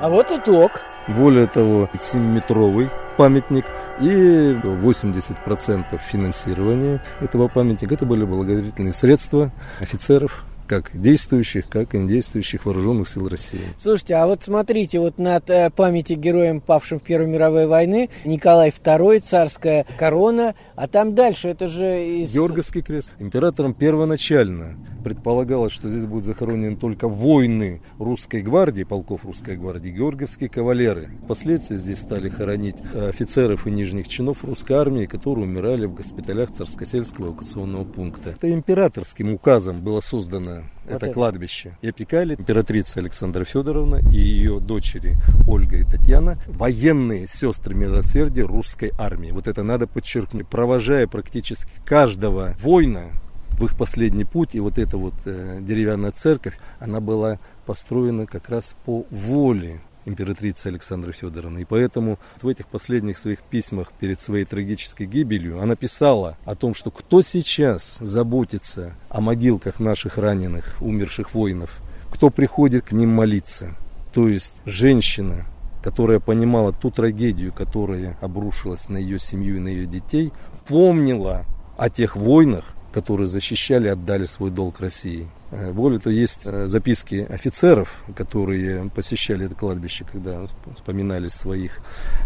А 0.00 0.08
вот 0.08 0.30
итог. 0.30 0.80
Более 1.08 1.48
того, 1.48 1.88
7-метровый 1.94 2.88
памятник 3.16 3.64
и 3.98 4.56
80% 4.62 5.98
финансирования 5.98 7.00
этого 7.20 7.48
памятника 7.48 7.94
это 7.94 8.06
были 8.06 8.24
благотворительные 8.24 8.92
средства 8.92 9.50
офицеров, 9.80 10.44
как 10.72 10.90
действующих, 10.94 11.68
как 11.68 11.94
и 11.94 11.98
недействующих 11.98 12.64
вооруженных 12.64 13.06
сил 13.06 13.28
России. 13.28 13.60
Слушайте, 13.76 14.14
а 14.14 14.26
вот 14.26 14.42
смотрите, 14.42 15.00
вот 15.00 15.18
над 15.18 15.50
э, 15.50 15.68
памяти 15.68 16.14
героям, 16.14 16.62
павшим 16.62 16.98
в 16.98 17.02
Первой 17.02 17.26
мировой 17.26 17.66
войны, 17.66 18.08
Николай 18.24 18.70
II, 18.70 19.20
царская 19.20 19.84
корона, 19.98 20.54
а 20.74 20.88
там 20.88 21.14
дальше, 21.14 21.48
это 21.48 21.68
же 21.68 22.22
из... 22.22 22.32
Георгиевский 22.32 22.80
крест. 22.80 23.12
Императором 23.18 23.74
первоначально 23.74 24.78
предполагалось, 25.04 25.72
что 25.72 25.90
здесь 25.90 26.06
будут 26.06 26.24
захоронены 26.24 26.76
только 26.76 27.06
воины 27.06 27.82
русской 27.98 28.40
гвардии, 28.40 28.84
полков 28.84 29.26
русской 29.26 29.58
гвардии, 29.58 29.90
георгиевские 29.90 30.48
кавалеры. 30.48 31.10
Впоследствии 31.24 31.76
здесь 31.76 31.98
стали 31.98 32.30
хоронить 32.30 32.76
э, 32.94 33.10
офицеров 33.10 33.66
и 33.66 33.70
нижних 33.70 34.08
чинов 34.08 34.42
русской 34.42 34.72
армии, 34.72 35.04
которые 35.04 35.44
умирали 35.44 35.84
в 35.84 35.94
госпиталях 35.94 36.50
Царскосельского 36.50 37.26
эвакуационного 37.26 37.84
пункта. 37.84 38.30
Это 38.30 38.50
императорским 38.50 39.34
указом 39.34 39.76
было 39.76 40.00
создано 40.00 40.61
вот 40.84 40.96
это, 40.96 41.06
это 41.06 41.14
кладбище. 41.14 41.76
И 41.82 41.88
опекали 41.88 42.34
императрица 42.34 43.00
Александра 43.00 43.44
Федоровна 43.44 43.96
и 44.10 44.16
ее 44.16 44.60
дочери 44.60 45.16
Ольга 45.46 45.76
и 45.76 45.84
Татьяна, 45.84 46.38
военные 46.46 47.26
сестры 47.26 47.74
милосердия 47.74 48.42
русской 48.42 48.92
армии. 48.98 49.30
Вот 49.30 49.46
это 49.46 49.62
надо 49.62 49.86
подчеркнуть. 49.86 50.48
Провожая 50.48 51.06
практически 51.06 51.70
каждого 51.84 52.54
воина, 52.60 53.10
в 53.58 53.64
их 53.64 53.76
последний 53.76 54.24
путь. 54.24 54.54
И 54.54 54.60
вот 54.60 54.78
эта 54.78 54.96
вот 54.96 55.14
э, 55.24 55.60
деревянная 55.60 56.10
церковь, 56.10 56.58
она 56.80 57.00
была 57.00 57.38
построена 57.66 58.26
как 58.26 58.48
раз 58.48 58.74
по 58.84 59.06
воле 59.10 59.80
императрицы 60.04 60.68
Александры 60.68 61.12
Федоровны. 61.12 61.60
И 61.60 61.64
поэтому 61.64 62.18
в 62.40 62.48
этих 62.48 62.66
последних 62.66 63.18
своих 63.18 63.40
письмах 63.42 63.92
перед 63.98 64.20
своей 64.20 64.44
трагической 64.44 65.06
гибелью 65.06 65.60
она 65.60 65.76
писала 65.76 66.36
о 66.44 66.54
том, 66.54 66.74
что 66.74 66.90
кто 66.90 67.22
сейчас 67.22 67.98
заботится 68.00 68.94
о 69.08 69.20
могилках 69.20 69.80
наших 69.80 70.18
раненых, 70.18 70.76
умерших 70.80 71.34
воинов, 71.34 71.80
кто 72.10 72.30
приходит 72.30 72.84
к 72.84 72.92
ним 72.92 73.10
молиться. 73.10 73.76
То 74.12 74.28
есть 74.28 74.60
женщина, 74.66 75.46
которая 75.82 76.20
понимала 76.20 76.72
ту 76.72 76.90
трагедию, 76.90 77.52
которая 77.52 78.16
обрушилась 78.20 78.88
на 78.88 78.98
ее 78.98 79.18
семью 79.18 79.56
и 79.56 79.60
на 79.60 79.68
ее 79.68 79.86
детей, 79.86 80.32
помнила 80.66 81.44
о 81.76 81.88
тех 81.90 82.16
войнах, 82.16 82.74
которые 82.92 83.26
защищали, 83.26 83.88
отдали 83.88 84.24
свой 84.24 84.50
долг 84.50 84.80
России. 84.80 85.26
Э, 85.52 85.70
более 85.70 86.00
того, 86.00 86.14
есть 86.14 86.42
э, 86.46 86.66
записки 86.66 87.26
офицеров, 87.28 88.04
которые 88.16 88.90
посещали 88.90 89.46
это 89.46 89.54
кладбище, 89.54 90.06
когда 90.10 90.46
вспоминали 90.76 91.28
своих 91.28 91.78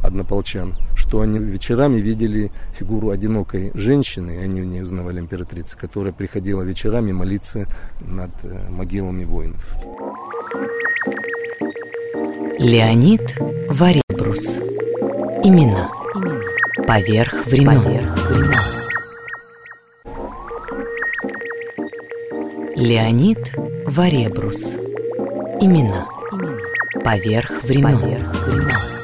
однополчан, 0.02 0.76
что 0.94 1.20
они 1.20 1.40
вечерами 1.40 1.96
видели 1.96 2.52
фигуру 2.78 3.10
одинокой 3.10 3.72
женщины, 3.74 4.38
они 4.38 4.60
в 4.60 4.64
ней 4.64 4.82
узнавали 4.82 5.18
императрицы, 5.18 5.76
которая 5.76 6.12
приходила 6.12 6.62
вечерами 6.62 7.10
молиться 7.10 7.66
над 8.00 8.30
э, 8.44 8.70
могилами 8.70 9.24
воинов. 9.24 9.74
Леонид 12.58 13.36
Варибрус. 13.68 14.46
Имена. 15.42 15.90
Поверх 16.86 17.46
времен. 17.46 17.82
Поверх 17.82 18.30
времен. 18.30 18.75
Леонид 22.76 23.38
Варебрус. 23.86 24.62
Имена. 25.62 26.06
Поверх 27.02 27.62
времен. 27.62 27.98
Поверх 27.98 28.46
времен. 28.46 28.95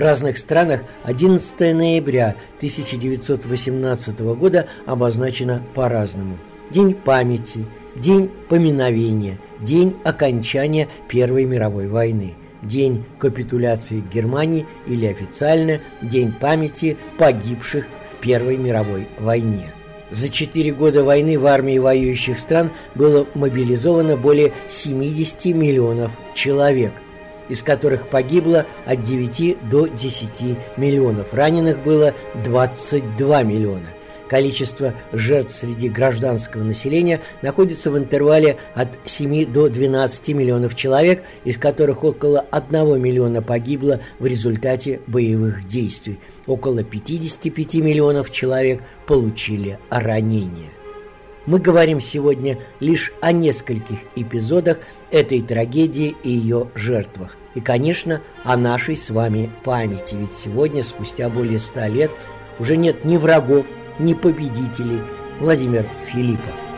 Разных 0.00 0.38
странах 0.38 0.80
11 1.04 1.60
ноября 1.74 2.34
1918 2.56 4.20
года 4.20 4.66
обозначено 4.86 5.62
по-разному. 5.74 6.38
День 6.70 6.94
памяти, 6.94 7.66
день 7.96 8.30
поминовения, 8.48 9.38
день 9.60 9.96
окончания 10.04 10.88
Первой 11.08 11.44
мировой 11.44 11.86
войны, 11.86 12.34
день 12.62 13.04
капитуляции 13.18 14.02
Германии 14.12 14.66
или 14.86 15.06
официально 15.06 15.80
День 16.02 16.32
памяти 16.32 16.96
погибших 17.18 17.84
в 18.10 18.20
Первой 18.20 18.56
мировой 18.56 19.08
войне. 19.18 19.72
За 20.10 20.28
четыре 20.28 20.72
года 20.72 21.04
войны 21.04 21.38
в 21.38 21.46
армии 21.46 21.78
воюющих 21.78 22.38
стран 22.38 22.70
было 22.96 23.26
мобилизовано 23.34 24.16
более 24.16 24.52
70 24.68 25.54
миллионов 25.54 26.10
человек– 26.34 26.92
из 27.50 27.62
которых 27.62 28.08
погибло 28.08 28.64
от 28.86 29.02
9 29.02 29.68
до 29.68 29.86
10 29.88 30.56
миллионов. 30.78 31.34
Раненых 31.34 31.82
было 31.82 32.14
22 32.42 33.42
миллиона. 33.42 33.88
Количество 34.30 34.94
жертв 35.12 35.52
среди 35.52 35.88
гражданского 35.88 36.62
населения 36.62 37.20
находится 37.42 37.90
в 37.90 37.98
интервале 37.98 38.58
от 38.74 38.96
7 39.04 39.52
до 39.52 39.68
12 39.68 40.28
миллионов 40.28 40.76
человек, 40.76 41.24
из 41.44 41.58
которых 41.58 42.04
около 42.04 42.46
1 42.52 43.02
миллиона 43.02 43.42
погибло 43.42 43.98
в 44.20 44.26
результате 44.26 45.00
боевых 45.08 45.66
действий. 45.66 46.20
Около 46.46 46.84
55 46.84 47.74
миллионов 47.74 48.30
человек 48.30 48.82
получили 49.08 49.80
ранения. 49.90 50.70
Мы 51.46 51.58
говорим 51.58 52.00
сегодня 52.00 52.58
лишь 52.78 53.12
о 53.20 53.32
нескольких 53.32 53.98
эпизодах 54.14 54.78
этой 55.10 55.40
трагедии 55.42 56.14
и 56.22 56.30
ее 56.30 56.70
жертвах. 56.76 57.36
И, 57.54 57.60
конечно, 57.60 58.20
о 58.44 58.56
нашей 58.56 58.96
с 58.96 59.10
вами 59.10 59.50
памяти. 59.64 60.14
Ведь 60.14 60.32
сегодня, 60.32 60.82
спустя 60.82 61.28
более 61.28 61.58
ста 61.58 61.88
лет, 61.88 62.10
уже 62.58 62.76
нет 62.76 63.04
ни 63.04 63.16
врагов, 63.16 63.66
ни 63.98 64.14
победителей. 64.14 65.00
Владимир 65.40 65.86
Филиппов. 66.06 66.69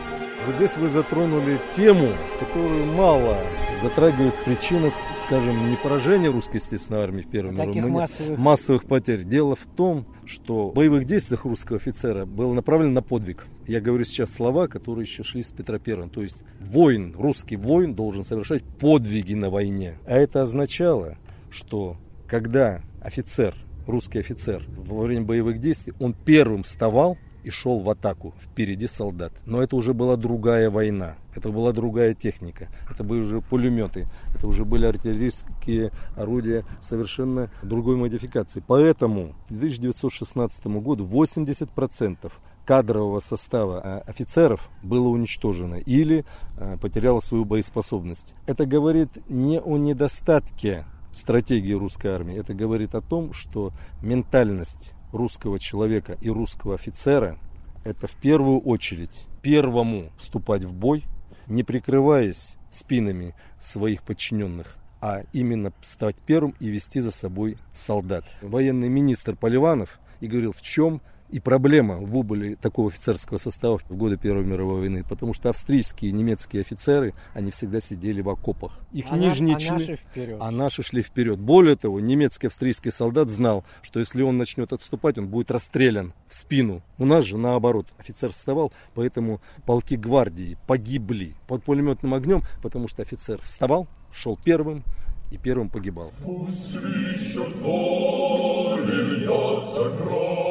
Вот 0.45 0.55
здесь 0.55 0.75
вы 0.75 0.89
затронули 0.89 1.57
тему, 1.71 2.09
которую 2.37 2.85
мало 2.85 3.37
затрагивает 3.81 4.33
причины, 4.43 4.91
скажем, 5.17 5.69
не 5.69 5.77
поражения 5.77 6.29
русской 6.29 6.57
естественной 6.57 7.01
армии 7.01 7.21
в 7.21 7.29
Первой 7.29 7.51
а 7.51 7.65
мировой 7.65 7.91
массовых... 7.91 8.39
массовых 8.39 8.85
потерь. 8.85 9.23
Дело 9.23 9.55
в 9.55 9.65
том, 9.65 10.05
что 10.25 10.71
в 10.71 10.73
боевых 10.73 11.05
действиях 11.05 11.45
русского 11.45 11.77
офицера 11.77 12.25
было 12.25 12.51
направлено 12.51 12.91
на 12.91 13.01
подвиг. 13.01 13.45
Я 13.67 13.79
говорю 13.79 14.03
сейчас 14.03 14.33
слова, 14.33 14.67
которые 14.67 15.05
еще 15.05 15.23
шли 15.23 15.43
с 15.43 15.51
Петра 15.53 15.79
Первым. 15.79 16.09
То 16.09 16.21
есть 16.21 16.43
воин, 16.59 17.15
русский 17.17 17.55
воин 17.55 17.95
должен 17.95 18.25
совершать 18.25 18.63
подвиги 18.63 19.35
на 19.35 19.49
войне. 19.49 19.97
А 20.05 20.17
это 20.17 20.41
означало, 20.41 21.17
что 21.51 21.95
когда 22.27 22.81
офицер, 23.01 23.55
русский 23.87 24.19
офицер 24.19 24.65
во 24.75 25.03
время 25.03 25.25
боевых 25.25 25.59
действий, 25.59 25.93
он 26.01 26.13
первым 26.13 26.63
вставал 26.63 27.17
и 27.43 27.49
шел 27.49 27.79
в 27.79 27.89
атаку 27.89 28.33
впереди 28.41 28.87
солдат. 28.87 29.33
Но 29.45 29.61
это 29.61 29.75
уже 29.75 29.93
была 29.93 30.15
другая 30.15 30.69
война, 30.69 31.15
это 31.35 31.49
была 31.49 31.71
другая 31.71 32.13
техника, 32.13 32.69
это 32.89 33.03
были 33.03 33.21
уже 33.21 33.41
пулеметы, 33.41 34.07
это 34.35 34.47
уже 34.47 34.65
были 34.65 34.85
артиллерийские 34.85 35.91
орудия 36.15 36.65
совершенно 36.81 37.49
другой 37.61 37.95
модификации. 37.95 38.63
Поэтому 38.65 39.35
к 39.47 39.51
1916 39.51 40.65
году 40.67 41.05
80% 41.05 42.31
кадрового 42.65 43.19
состава 43.19 43.81
а, 43.83 44.03
офицеров 44.07 44.69
было 44.81 45.07
уничтожено 45.09 45.75
или 45.75 46.25
а, 46.57 46.77
потеряло 46.77 47.19
свою 47.19 47.45
боеспособность. 47.45 48.35
Это 48.47 48.65
говорит 48.65 49.09
не 49.27 49.59
о 49.59 49.77
недостатке 49.77 50.85
стратегии 51.11 51.73
русской 51.73 52.07
армии, 52.07 52.37
это 52.37 52.53
говорит 52.53 52.95
о 52.95 53.01
том, 53.01 53.33
что 53.33 53.71
ментальность 54.01 54.93
русского 55.13 55.59
человека 55.59 56.17
и 56.19 56.29
русского 56.29 56.75
офицера– 56.75 57.37
это 57.85 58.07
в 58.07 58.15
первую 58.15 58.59
очередь 58.59 59.27
первому 59.41 60.11
вступать 60.17 60.63
в 60.63 60.73
бой, 60.73 61.05
не 61.47 61.63
прикрываясь 61.63 62.55
спинами 62.71 63.35
своих 63.59 64.03
подчиненных, 64.03 64.77
а 65.01 65.23
именно 65.33 65.71
стать 65.81 66.15
первым 66.15 66.55
и 66.59 66.69
вести 66.69 66.99
за 66.99 67.11
собой 67.11 67.57
солдат. 67.71 68.25
Военный 68.41 68.89
министр 68.89 69.35
Поливанов 69.35 69.99
и 70.21 70.27
говорил, 70.27 70.53
в 70.53 70.61
чем 70.61 71.01
и 71.33 71.39
проблема 71.39 71.97
в 71.97 72.15
убыли 72.15 72.53
такого 72.53 72.89
офицерского 72.89 73.39
состава 73.39 73.79
в 73.79 73.97
годы 73.97 74.17
Первой 74.17 74.45
мировой 74.45 74.81
войны, 74.81 75.03
потому 75.03 75.33
что 75.33 75.49
австрийские 75.49 76.11
и 76.11 76.13
немецкие 76.13 76.61
офицеры, 76.61 77.15
они 77.33 77.49
всегда 77.49 77.79
сидели 77.79 78.21
в 78.21 78.29
окопах. 78.29 78.79
Их 78.91 79.07
а 79.09 79.17
нижние 79.17 79.55
а 79.55 79.59
члены, 79.59 79.79
наши 79.79 79.95
вперед. 79.95 80.37
а 80.39 80.51
наши 80.51 80.83
шли 80.83 81.01
вперед. 81.01 81.39
Более 81.39 81.75
того, 81.75 81.99
немецкий 81.99 82.45
австрийский 82.45 82.91
солдат 82.91 83.29
знал, 83.29 83.63
что 83.81 83.99
если 83.99 84.21
он 84.21 84.37
начнет 84.37 84.73
отступать, 84.73 85.17
он 85.17 85.27
будет 85.27 85.49
расстрелян 85.49 86.13
в 86.29 86.35
спину. 86.35 86.83
У 86.99 87.05
нас 87.05 87.25
же 87.25 87.39
наоборот, 87.39 87.87
офицер 87.97 88.31
вставал, 88.31 88.71
поэтому 88.93 89.41
полки 89.65 89.95
гвардии 89.95 90.59
погибли 90.67 91.35
под 91.47 91.63
пулеметным 91.63 92.13
огнем, 92.13 92.43
потому 92.61 92.87
что 92.87 93.01
офицер 93.01 93.41
вставал, 93.41 93.87
шел 94.11 94.37
первым, 94.37 94.83
и 95.31 95.37
первым 95.37 95.69
погибал. 95.69 96.13
Пусть 96.23 96.73
свищут 96.73 97.59
поле, 97.63 98.93
льется 98.93 99.89
кровь, 99.97 100.42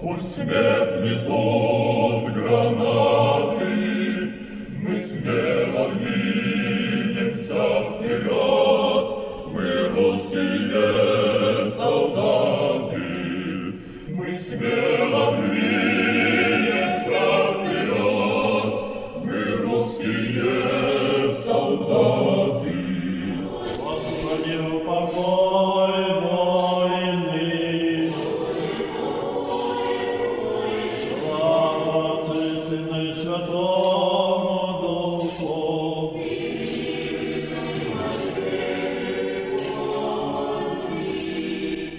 Пусть 0.00 0.32
свет 0.36 0.94
везут 1.02 2.32
гранаты, 2.32 3.66
Мы 4.80 5.00
смело 5.00 5.90
двинемся 5.90 7.64
вперед, 7.98 9.06
Мы 9.52 9.88
русские 9.88 10.68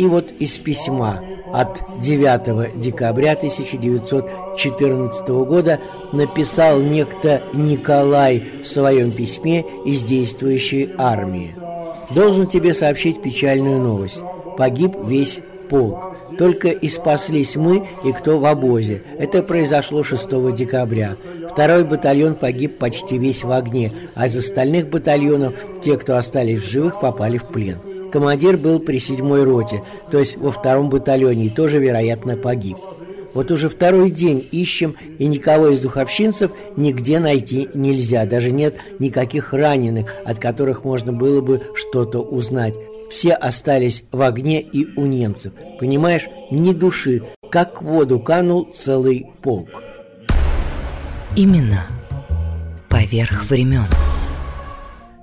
Вот 0.09 0.31
из 0.39 0.57
письма 0.57 1.21
от 1.53 1.83
9 2.01 2.79
декабря 2.79 3.33
1914 3.33 5.29
года 5.29 5.79
написал 6.11 6.79
некто 6.79 7.43
Николай 7.53 8.43
в 8.63 8.67
своем 8.67 9.11
письме 9.11 9.63
из 9.85 10.01
действующей 10.01 10.89
армии. 10.97 11.53
«Должен 12.09 12.47
тебе 12.47 12.73
сообщить 12.73 13.21
печальную 13.21 13.79
новость. 13.79 14.23
Погиб 14.57 14.95
весь 15.05 15.41
полк. 15.69 16.15
Только 16.39 16.69
и 16.69 16.89
спаслись 16.89 17.55
мы 17.55 17.87
и 18.03 18.11
кто 18.11 18.39
в 18.39 18.47
обозе. 18.47 19.03
Это 19.19 19.43
произошло 19.43 20.03
6 20.03 20.55
декабря. 20.55 21.17
Второй 21.51 21.83
батальон 21.83 22.33
погиб 22.33 22.79
почти 22.79 23.19
весь 23.19 23.43
в 23.43 23.51
огне, 23.51 23.91
а 24.15 24.25
из 24.25 24.35
остальных 24.35 24.89
батальонов 24.89 25.53
те, 25.83 25.97
кто 25.97 26.17
остались 26.17 26.63
в 26.63 26.71
живых, 26.71 26.99
попали 26.99 27.37
в 27.37 27.45
плен. 27.45 27.77
Командир 28.11 28.57
был 28.57 28.79
при 28.79 28.99
седьмой 28.99 29.43
роте, 29.43 29.83
то 30.11 30.19
есть 30.19 30.37
во 30.37 30.51
втором 30.51 30.89
батальоне, 30.89 31.45
и 31.45 31.49
тоже, 31.49 31.79
вероятно, 31.79 32.35
погиб. 32.35 32.77
Вот 33.33 33.51
уже 33.51 33.69
второй 33.69 34.09
день 34.09 34.45
ищем, 34.51 34.95
и 35.19 35.25
никого 35.25 35.69
из 35.69 35.79
духовщинцев 35.79 36.51
нигде 36.75 37.19
найти 37.19 37.69
нельзя. 37.73 38.25
Даже 38.25 38.51
нет 38.51 38.75
никаких 38.97 39.53
раненых, 39.53 40.15
от 40.25 40.39
которых 40.39 40.83
можно 40.83 41.13
было 41.13 41.41
бы 41.41 41.61
что-то 41.75 42.19
узнать. 42.19 42.73
Все 43.11 43.33
остались 43.33 44.03
в 44.11 44.21
огне 44.21 44.61
и 44.61 44.87
у 44.95 45.05
немцев. 45.05 45.53
Понимаешь, 45.79 46.27
ни 46.51 46.73
души, 46.73 47.23
как 47.51 47.81
в 47.81 47.85
воду 47.85 48.19
канул 48.19 48.69
целый 48.73 49.27
полк. 49.41 49.83
Именно 51.35 51.85
поверх 52.89 53.45
времен. 53.49 53.85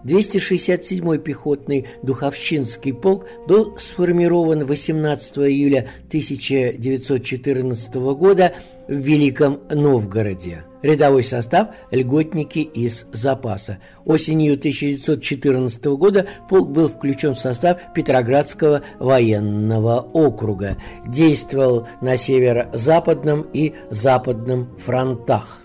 267-й 0.06 1.18
пехотный 1.18 1.86
Духовщинский 2.02 2.94
полк 2.94 3.26
был 3.46 3.76
сформирован 3.78 4.64
18 4.64 5.38
июля 5.38 5.88
1914 6.08 7.94
года 7.94 8.54
в 8.88 8.94
Великом 8.94 9.60
Новгороде. 9.68 10.64
Рядовой 10.82 11.24
состав– 11.24 11.70
льготники 11.90 12.60
из 12.60 13.06
запаса. 13.12 13.78
Осенью 14.04 14.54
1914 14.54 15.84
года 15.86 16.26
полк 16.48 16.68
был 16.70 16.88
включен 16.88 17.34
в 17.34 17.40
состав 17.40 17.78
Петроградского 17.92 18.82
военного 19.00 19.98
округа. 20.12 20.76
Действовал 21.08 21.88
на 22.00 22.16
северо-западном 22.16 23.46
и 23.52 23.74
западном 23.90 24.78
фронтах. 24.78 25.62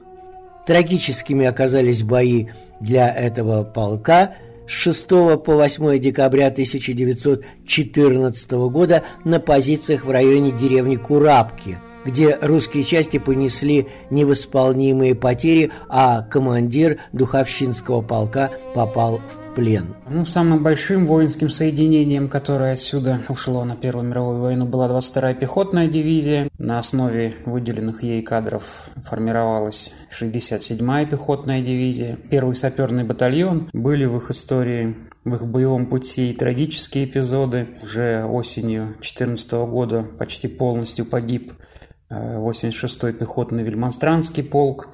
Трагическими 0.66 1.46
оказались 1.46 2.02
бои 2.02 2.48
для 2.82 3.14
этого 3.14 3.64
полка 3.64 4.34
с 4.68 4.72
6 4.72 5.08
по 5.08 5.56
8 5.56 6.00
декабря 6.00 6.48
1914 6.48 8.52
года 8.52 9.04
на 9.24 9.40
позициях 9.40 10.06
в 10.06 10.12
районе 10.12 10.52
деревни 10.52 10.96
Курабки, 10.96 11.78
где 12.06 12.38
русские 12.42 12.84
части 12.84 13.20
понесли 13.20 13.88
невосполнимые 14.10 15.16
потери, 15.16 15.72
а 15.88 16.22
командир 16.22 17.00
Духовщинского 17.12 18.02
полка 18.02 18.52
попал 18.74 19.18
в 19.18 19.41
плен. 19.56 19.96
Ну, 20.10 20.26
самым 20.26 20.64
большим 20.64 21.06
воинским 21.06 21.50
соединением, 21.50 22.30
которое 22.30 22.74
отсюда 22.74 23.20
ушло 23.30 23.64
на 23.64 23.76
Первую 23.76 24.08
мировую 24.08 24.42
войну, 24.42 24.66
была 24.66 24.88
22-я 24.88 25.34
пехотная 25.34 25.88
дивизия. 25.88 26.50
На 26.58 26.80
основе 26.80 27.34
выделенных 27.46 28.04
ей 28.04 28.22
кадров 28.22 28.64
формировалась 29.04 29.94
67-я 30.12 31.06
пехотная 31.06 31.62
дивизия. 31.62 32.18
Первый 32.30 32.56
саперный 32.56 33.04
батальон. 33.04 33.70
Были 33.74 34.06
в 34.06 34.18
их 34.18 34.32
истории 34.32 34.96
в 35.24 35.36
их 35.36 35.46
боевом 35.46 35.86
пути 35.86 36.34
трагические 36.34 37.06
эпизоды. 37.06 37.68
Уже 37.84 38.26
осенью 38.26 38.96
2014 39.02 39.52
года 39.52 40.08
почти 40.18 40.48
полностью 40.48 41.06
погиб 41.06 41.54
86-й 42.10 43.10
э, 43.10 43.14
пехотный 43.14 43.64
Вельмонстранский 43.64 44.44
полк 44.44 44.90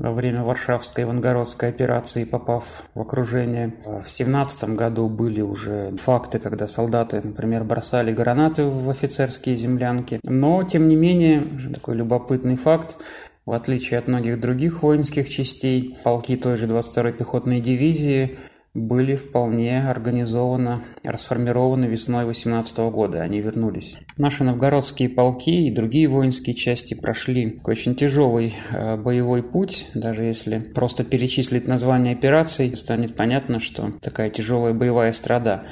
во 0.00 0.12
время 0.12 0.42
Варшавской 0.42 1.04
Ивангородской 1.04 1.68
операции, 1.68 2.24
попав 2.24 2.84
в 2.94 3.00
окружение. 3.00 3.74
В 3.84 4.08
17 4.08 4.70
году 4.70 5.08
были 5.08 5.42
уже 5.42 5.94
факты, 5.96 6.38
когда 6.38 6.66
солдаты, 6.66 7.20
например, 7.22 7.64
бросали 7.64 8.12
гранаты 8.12 8.64
в 8.64 8.88
офицерские 8.88 9.56
землянки. 9.56 10.18
Но, 10.24 10.64
тем 10.64 10.88
не 10.88 10.96
менее, 10.96 11.46
такой 11.74 11.96
любопытный 11.96 12.56
факт, 12.56 12.96
в 13.44 13.52
отличие 13.52 13.98
от 13.98 14.08
многих 14.08 14.40
других 14.40 14.82
воинских 14.82 15.28
частей, 15.28 15.98
полки 16.02 16.36
той 16.36 16.56
же 16.56 16.66
22-й 16.66 17.12
пехотной 17.12 17.60
дивизии 17.60 18.38
были 18.74 19.16
вполне 19.16 19.88
организованно 19.88 20.82
расформированы 21.02 21.86
весной 21.86 22.24
18 22.24 22.78
года. 22.90 23.22
Они 23.22 23.40
вернулись. 23.40 23.98
Наши 24.16 24.44
новгородские 24.44 25.08
полки 25.08 25.66
и 25.66 25.74
другие 25.74 26.06
воинские 26.06 26.54
части 26.54 26.94
прошли 26.94 27.60
очень 27.64 27.96
тяжелый 27.96 28.54
э, 28.70 28.96
боевой 28.96 29.42
путь. 29.42 29.88
Даже 29.94 30.22
если 30.22 30.60
просто 30.60 31.02
перечислить 31.02 31.66
название 31.66 32.14
операций, 32.14 32.76
станет 32.76 33.16
понятно, 33.16 33.58
что 33.58 33.92
такая 34.00 34.30
тяжелая 34.30 34.72
боевая 34.72 35.12
страда. 35.12 35.64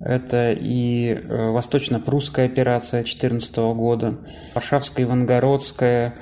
Это 0.00 0.52
и 0.52 1.10
э, 1.10 1.50
Восточно-Прусская 1.50 2.46
операция 2.46 3.04
14 3.04 3.56
года, 3.74 4.18
Варшавская, 4.54 5.04
Ивангородская, 5.04 6.14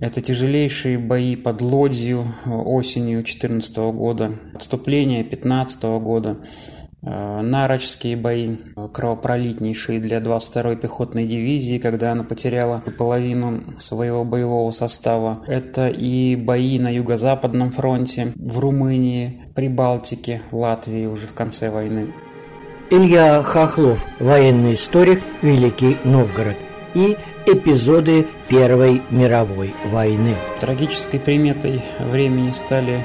это 0.00 0.20
тяжелейшие 0.20 0.98
бои 0.98 1.34
под 1.34 1.60
Лодью 1.60 2.34
э, 2.44 2.50
осенью 2.50 3.18
2014 3.18 3.76
года, 3.92 4.38
отступление 4.54 5.22
2015 5.22 5.82
года, 6.00 6.36
э, 7.02 7.40
Нарочские 7.42 8.16
бои, 8.16 8.56
э, 8.76 8.88
кровопролитнейшие 8.92 9.98
для 10.00 10.18
22-й 10.18 10.76
пехотной 10.76 11.26
дивизии, 11.26 11.78
когда 11.78 12.12
она 12.12 12.22
потеряла 12.22 12.82
половину 12.96 13.64
своего 13.78 14.24
боевого 14.24 14.70
состава. 14.70 15.42
Это 15.48 15.88
и 15.88 16.36
бои 16.36 16.78
на 16.78 16.94
Юго-Западном 16.94 17.72
фронте, 17.72 18.32
в 18.36 18.58
Румынии, 18.60 19.42
Прибалтике, 19.56 20.42
Латвии 20.52 21.06
уже 21.06 21.26
в 21.26 21.34
конце 21.34 21.70
войны. 21.70 22.14
Илья 22.90 23.42
Хохлов, 23.42 24.02
военный 24.20 24.74
историк, 24.74 25.22
Великий 25.42 25.98
Новгород 26.04 26.67
и 26.94 27.16
эпизоды 27.46 28.26
Первой 28.48 29.02
мировой 29.10 29.74
войны. 29.86 30.34
Трагической 30.60 31.20
приметой 31.20 31.82
времени 31.98 32.50
стали 32.50 33.04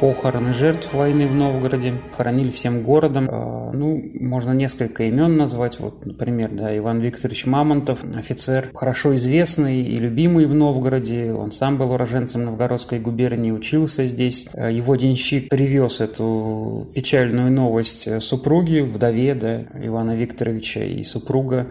похороны 0.00 0.54
жертв 0.54 0.92
войны 0.94 1.28
в 1.28 1.34
Новгороде. 1.34 1.94
Хоронили 2.16 2.48
всем 2.48 2.82
городом. 2.82 3.28
А, 3.30 3.70
ну, 3.72 4.02
можно 4.18 4.52
несколько 4.52 5.04
имен 5.04 5.36
назвать. 5.36 5.78
Вот, 5.78 6.04
например, 6.06 6.48
да, 6.50 6.76
Иван 6.76 7.00
Викторович 7.00 7.44
Мамонтов, 7.46 8.02
офицер, 8.16 8.70
хорошо 8.74 9.14
известный 9.16 9.82
и 9.82 9.96
любимый 9.98 10.46
в 10.46 10.54
Новгороде. 10.54 11.32
Он 11.34 11.52
сам 11.52 11.76
был 11.76 11.92
уроженцем 11.92 12.44
Новгородской 12.46 12.98
губернии, 12.98 13.50
учился 13.50 14.06
здесь. 14.06 14.46
А, 14.54 14.70
его 14.70 14.96
денщик 14.96 15.50
привез 15.50 16.00
эту 16.00 16.88
печальную 16.94 17.52
новость 17.52 18.22
супруге, 18.22 18.82
вдове 18.82 19.34
да, 19.34 19.60
Ивана 19.84 20.16
Викторовича 20.16 20.80
и 20.80 21.02
супруга 21.02 21.66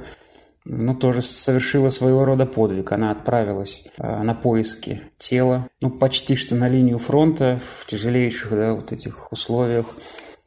ну, 0.69 0.93
тоже 0.93 1.21
совершила 1.21 1.89
своего 1.89 2.23
рода 2.23 2.45
подвиг. 2.45 2.91
Она 2.91 3.11
отправилась 3.11 3.87
э, 3.97 4.23
на 4.23 4.33
поиски 4.33 5.01
тела, 5.17 5.67
ну, 5.81 5.89
почти 5.89 6.35
что 6.35 6.55
на 6.55 6.69
линию 6.69 6.99
фронта 6.99 7.59
в 7.79 7.85
тяжелейших, 7.87 8.51
да, 8.51 8.73
вот 8.73 8.91
этих 8.91 9.31
условиях 9.31 9.85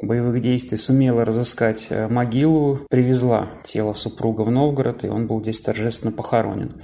боевых 0.01 0.41
действий 0.41 0.79
сумела 0.79 1.25
разыскать 1.25 1.89
э, 1.91 2.09
могилу, 2.09 2.81
привезла 2.89 3.49
тело 3.65 3.95
супруга 3.95 4.43
в 4.43 4.51
Новгород, 4.51 5.05
и 5.05 5.09
он 5.09 5.27
был 5.27 5.41
здесь 5.41 5.61
торжественно 5.61 6.13
похоронен. 6.13 6.81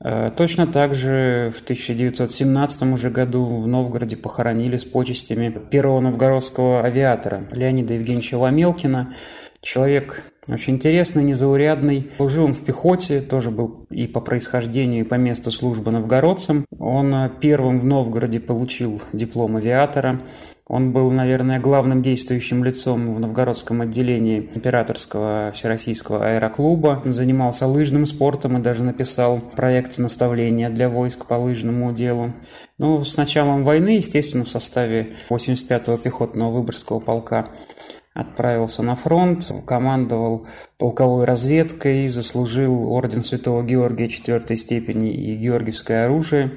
Э, 0.00 0.30
точно 0.36 0.66
так 0.66 0.94
же 0.94 1.52
в 1.56 1.62
1917 1.62 2.82
уже 2.92 3.10
году 3.10 3.44
в 3.44 3.66
Новгороде 3.66 4.16
похоронили 4.16 4.76
с 4.76 4.84
почестями 4.84 5.48
первого 5.70 6.00
новгородского 6.00 6.82
авиатора 6.84 7.46
Леонида 7.52 7.94
Евгеньевича 7.94 8.36
Ломелкина, 8.38 9.14
Человек 9.60 10.22
очень 10.48 10.74
интересный, 10.74 11.24
незаурядный. 11.24 12.10
Служил 12.16 12.44
он 12.44 12.52
в 12.52 12.64
пехоте, 12.64 13.20
тоже 13.20 13.50
был 13.50 13.86
и 13.90 14.06
по 14.06 14.20
происхождению, 14.20 15.00
и 15.00 15.08
по 15.08 15.16
месту 15.16 15.50
службы 15.50 15.90
новгородцем. 15.90 16.66
Он 16.78 17.12
э, 17.14 17.30
первым 17.40 17.80
в 17.80 17.84
Новгороде 17.84 18.38
получил 18.38 19.02
диплом 19.12 19.56
авиатора. 19.56 20.20
Он 20.68 20.92
был, 20.92 21.10
наверное, 21.10 21.58
главным 21.58 22.02
действующим 22.02 22.62
лицом 22.62 23.14
в 23.14 23.20
новгородском 23.20 23.82
отделении 23.82 24.50
императорского 24.54 25.52
всероссийского 25.52 26.26
аэроклуба. 26.26 27.02
Он 27.04 27.12
занимался 27.12 27.66
лыжным 27.66 28.06
спортом 28.06 28.58
и 28.58 28.62
даже 28.62 28.84
написал 28.84 29.40
проект 29.40 29.98
наставления 29.98 30.68
для 30.68 30.88
войск 30.88 31.26
по 31.26 31.34
лыжному 31.34 31.92
делу. 31.92 32.32
Ну, 32.78 33.02
с 33.02 33.16
началом 33.16 33.64
войны, 33.64 33.96
естественно, 33.96 34.44
в 34.44 34.48
составе 34.48 35.16
85-го 35.28 35.96
пехотного 35.98 36.50
выборгского 36.50 37.00
полка 37.00 37.48
отправился 38.16 38.82
на 38.82 38.96
фронт, 38.96 39.50
командовал 39.66 40.46
полковой 40.78 41.24
разведкой, 41.24 42.08
заслужил 42.08 42.90
орден 42.92 43.22
Святого 43.22 43.62
Георгия 43.62 44.08
четвертой 44.08 44.56
степени 44.56 45.12
и 45.12 45.36
Георгиевское 45.36 46.06
оружие. 46.06 46.56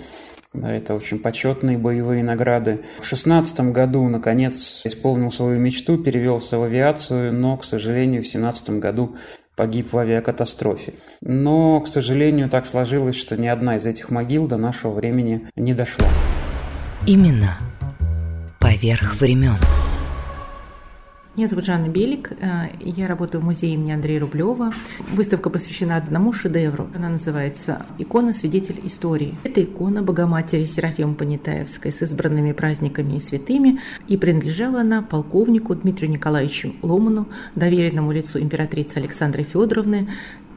Да, 0.54 0.72
это 0.72 0.96
очень 0.96 1.20
почетные 1.20 1.78
боевые 1.78 2.24
награды. 2.24 2.82
В 3.00 3.06
шестнадцатом 3.06 3.72
году, 3.72 4.08
наконец, 4.08 4.82
исполнил 4.84 5.30
свою 5.30 5.60
мечту, 5.60 5.98
перевелся 6.00 6.58
в 6.58 6.64
авиацию, 6.64 7.34
но, 7.34 7.56
к 7.58 7.64
сожалению, 7.64 8.24
в 8.24 8.28
семнадцатом 8.28 8.80
году 8.80 9.16
погиб 9.56 9.94
в 9.94 9.98
авиакатастрофе. 9.98 10.94
Но, 11.22 11.82
к 11.82 11.88
сожалению, 11.88 12.50
так 12.50 12.66
сложилось, 12.66 13.16
что 13.16 13.38
ни 13.38 13.48
одна 13.48 13.76
из 13.76 13.86
этих 13.86 14.10
могил 14.10 14.48
до 14.48 14.58
нашего 14.58 14.94
времени 14.94 15.48
не 15.56 15.74
дошла. 15.74 16.08
Именно 17.06 17.58
поверх 18.60 19.20
времен. 19.20 19.58
Меня 21.40 21.48
зовут 21.48 21.64
Жанна 21.64 21.88
Белик, 21.88 22.34
э, 22.34 22.68
я 22.82 23.08
работаю 23.08 23.40
в 23.40 23.46
музее 23.46 23.76
имени 23.76 23.94
Андрея 23.94 24.20
Рублева. 24.20 24.74
Выставка 25.14 25.50
посвящена 25.50 25.96
одному 25.96 26.34
шедевру. 26.34 26.90
Она 26.94 27.08
называется 27.08 27.86
«Икона. 27.98 28.34
Свидетель 28.34 28.82
истории». 28.84 29.38
Это 29.46 29.64
икона 29.64 30.04
Богоматери 30.04 30.66
Серафима 30.66 31.14
Понятаевской 31.14 31.94
с 31.94 32.02
избранными 32.02 32.52
праздниками 32.52 33.16
и 33.16 33.22
святыми, 33.22 33.80
и 34.10 34.18
принадлежала 34.18 34.82
она 34.82 35.02
полковнику 35.02 35.74
Дмитрию 35.76 36.12
Николаевичу 36.12 36.74
Ломану, 36.82 37.30
доверенному 37.56 38.12
лицу 38.12 38.38
императрицы 38.42 38.98
Александры 38.98 39.44
Федоровны, 39.44 40.10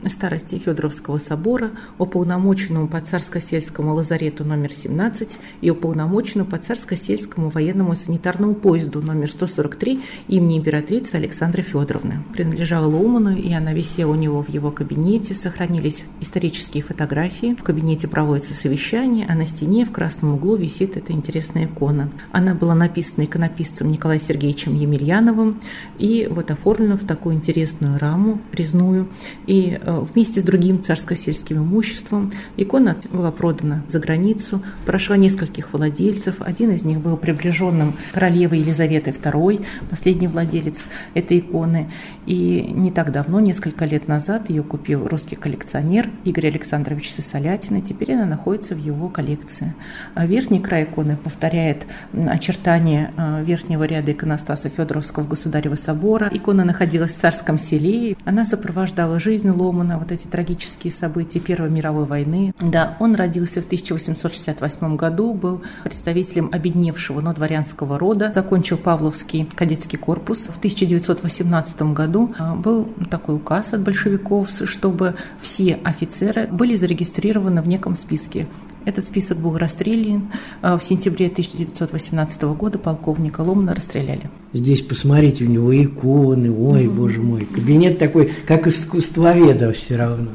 старости 0.09 0.59
Федоровского 0.59 1.19
собора, 1.19 1.73
уполномоченному 1.99 2.89
по 2.89 3.01
царско-сельскому 3.01 3.93
лазарету 3.95 4.45
номер 4.45 4.73
17 4.73 5.39
и 5.61 5.71
уполномоченному 5.71 6.49
по 6.49 6.57
царско-сельскому 6.57 7.51
военному 7.51 7.95
санитарному 7.95 8.55
поезду 8.55 9.01
номер 9.03 9.31
143 9.31 10.03
имени 10.29 10.59
императрицы 10.59 11.17
Александры 11.17 11.63
Федоровны. 11.63 12.23
Принадлежала 12.33 12.87
Лоуману, 12.87 13.37
и 13.37 13.53
она 13.53 13.73
висела 13.73 14.13
у 14.13 14.15
него 14.15 14.43
в 14.43 14.49
его 14.49 14.71
кабинете. 14.71 15.35
Сохранились 15.35 16.03
исторические 16.21 16.83
фотографии. 16.83 17.55
В 17.55 17.63
кабинете 17.63 18.09
проводится 18.09 18.55
совещание, 18.55 19.27
а 19.29 19.35
на 19.35 19.47
стене 19.47 19.85
в 19.85 19.93
красном 19.93 20.35
углу 20.35 20.57
висит 20.57 20.97
эта 20.97 21.13
интересная 21.13 21.67
икона. 21.67 22.11
Она 22.33 22.55
была 22.55 22.75
написана 22.75 23.25
иконописцем 23.25 23.91
Николаем 23.91 24.21
Сергеевичем 24.21 24.75
Емельяновым 24.75 25.61
и 25.99 26.29
вот 26.31 26.51
оформлена 26.51 26.97
в 26.97 27.05
такую 27.05 27.37
интересную 27.37 27.99
раму 27.99 28.41
резную. 28.53 29.09
И 29.47 29.79
э, 29.81 29.92
вместе 30.01 30.41
с 30.41 30.45
другим 30.45 30.83
царско-сельским 30.83 31.59
имуществом. 31.59 32.33
Икона 32.57 32.97
была 33.11 33.31
продана 33.31 33.83
за 33.89 33.99
границу, 33.99 34.63
прошла 34.87 35.17
нескольких 35.17 35.73
владельцев. 35.73 36.37
Один 36.41 36.71
из 36.71 36.85
них 36.85 37.01
был 37.01 37.17
приближенным 37.17 37.95
королевы 38.13 38.57
Елизаветы 38.57 39.11
II, 39.11 39.65
последний 39.91 40.29
владелец 40.29 40.87
этой 41.15 41.39
иконы. 41.39 41.91
И 42.27 42.63
не 42.73 42.91
так 42.91 43.13
давно, 43.13 43.41
несколько 43.41 43.85
лет 43.85 44.09
назад, 44.09 44.51
ее 44.51 44.63
купил 44.63 45.07
русский 45.07 45.37
коллекционер 45.37 46.11
Игорь 46.25 46.49
Александрович 46.49 47.13
Сысолятин, 47.13 47.77
и 47.77 47.83
теперь 47.83 48.13
она 48.13 48.27
находится 48.27 48.75
в 48.75 48.79
его 48.79 49.09
коллекции. 49.09 49.75
А 50.15 50.27
верхний 50.27 50.61
край 50.61 50.85
иконы 50.85 51.17
повторяет 51.17 51.87
очертания 52.13 53.13
э, 53.17 53.45
верхнего 53.45 53.85
ряда 53.85 54.13
иконостаса 54.13 54.69
Федоровского 54.69 55.25
государева 55.25 55.75
собора. 55.75 56.31
Икона 56.33 56.65
находилась 56.65 57.13
в 57.13 57.19
царском 57.19 57.59
селе, 57.59 58.17
она 58.25 58.45
сопровождала 58.45 59.19
жизнь 59.19 59.49
Лома 59.49 59.82
Баумана, 59.83 59.99
вот 59.99 60.13
эти 60.13 60.27
трагические 60.27 60.93
события 60.93 61.41
Первой 61.41 61.71
мировой 61.71 62.05
войны. 62.05 62.55
Да, 62.61 62.97
он 63.01 63.15
родился 63.15 63.61
в 63.61 63.65
1868 63.65 64.97
году, 64.97 65.35
был 65.35 65.63
представителем 65.83 66.49
обедневшего, 66.53 67.21
но 67.21 67.33
дворянского 67.33 67.99
рода, 67.99 68.33
закончил 68.35 68.79
Павловский 68.79 69.49
кадетский 69.55 69.99
корпус. 69.99 70.47
В 70.47 70.59
1918 70.59 71.83
году 71.95 72.31
а, 72.39 72.55
был 72.55 72.89
такой 73.11 73.37
указ 73.37 73.75
от 73.75 73.81
большевиков, 73.81 74.51
чтобы 74.51 75.15
все 75.41 75.79
офицеры 75.85 76.47
были 76.47 76.77
зарегистрированы 76.77 77.63
в 77.63 77.69
неком 77.69 77.97
списке. 77.97 78.47
Этот 78.85 79.07
список 79.07 79.39
был 79.39 79.57
расстрелян. 79.59 80.31
А, 80.61 80.79
в 80.79 80.85
сентябре 80.85 81.27
1918 81.27 82.43
года 82.43 82.79
полковника 82.79 83.41
Ломана 83.43 83.75
расстреляли. 83.75 84.31
Здесь 84.53 84.83
посмотрите, 84.83 85.45
у 85.45 85.49
него 85.49 85.75
иконы, 85.75 86.51
ой, 86.51 86.87
угу. 86.87 86.97
боже 86.97 87.21
мой. 87.21 87.45
Кабинет 87.45 87.99
такой, 87.99 88.33
как 88.47 88.67
искусствоведа 88.67 89.73
все 89.73 89.97
равно. 89.97 90.31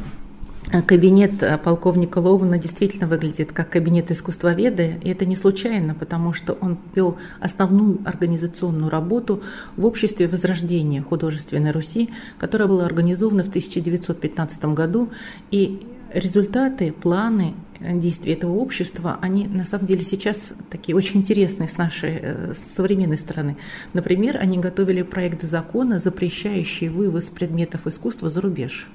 А, 0.71 0.81
кабинет 0.81 1.41
а, 1.43 1.57
полковника 1.57 2.17
Ломана 2.17 2.57
действительно 2.57 3.07
выглядит 3.07 3.53
как 3.53 3.69
кабинет 3.69 4.11
искусствоведа, 4.11 4.83
и 4.83 5.09
это 5.09 5.25
не 5.25 5.37
случайно, 5.37 5.93
потому 5.93 6.33
что 6.33 6.53
он 6.59 6.77
вел 6.93 7.17
основную 7.39 7.99
организационную 8.03 8.89
работу 8.89 9.41
в 9.77 9.85
обществе 9.85 10.27
Возрождения 10.27 11.01
художественной 11.01 11.71
Руси, 11.71 12.09
которое 12.37 12.67
было 12.67 12.85
организовано 12.85 13.43
в 13.43 13.49
1915 13.49 14.65
году, 14.65 15.09
и 15.51 15.87
результаты, 16.13 16.91
планы 16.91 17.53
действий 17.79 18.33
этого 18.33 18.53
общества, 18.53 19.17
они 19.21 19.47
на 19.47 19.65
самом 19.65 19.85
деле 19.85 20.03
сейчас 20.03 20.53
такие 20.69 20.95
очень 20.95 21.19
интересные 21.19 21.67
с 21.67 21.77
нашей 21.77 22.19
э, 22.21 22.53
с 22.53 22.75
современной 22.75 23.17
стороны. 23.17 23.57
Например, 23.93 24.37
они 24.39 24.57
готовили 24.57 25.03
проект 25.03 25.43
закона, 25.43 25.99
запрещающий 25.99 26.87
вывоз 26.87 27.25
предметов 27.25 27.87
искусства 27.87 28.29
за 28.29 28.41
рубеж. 28.41 28.87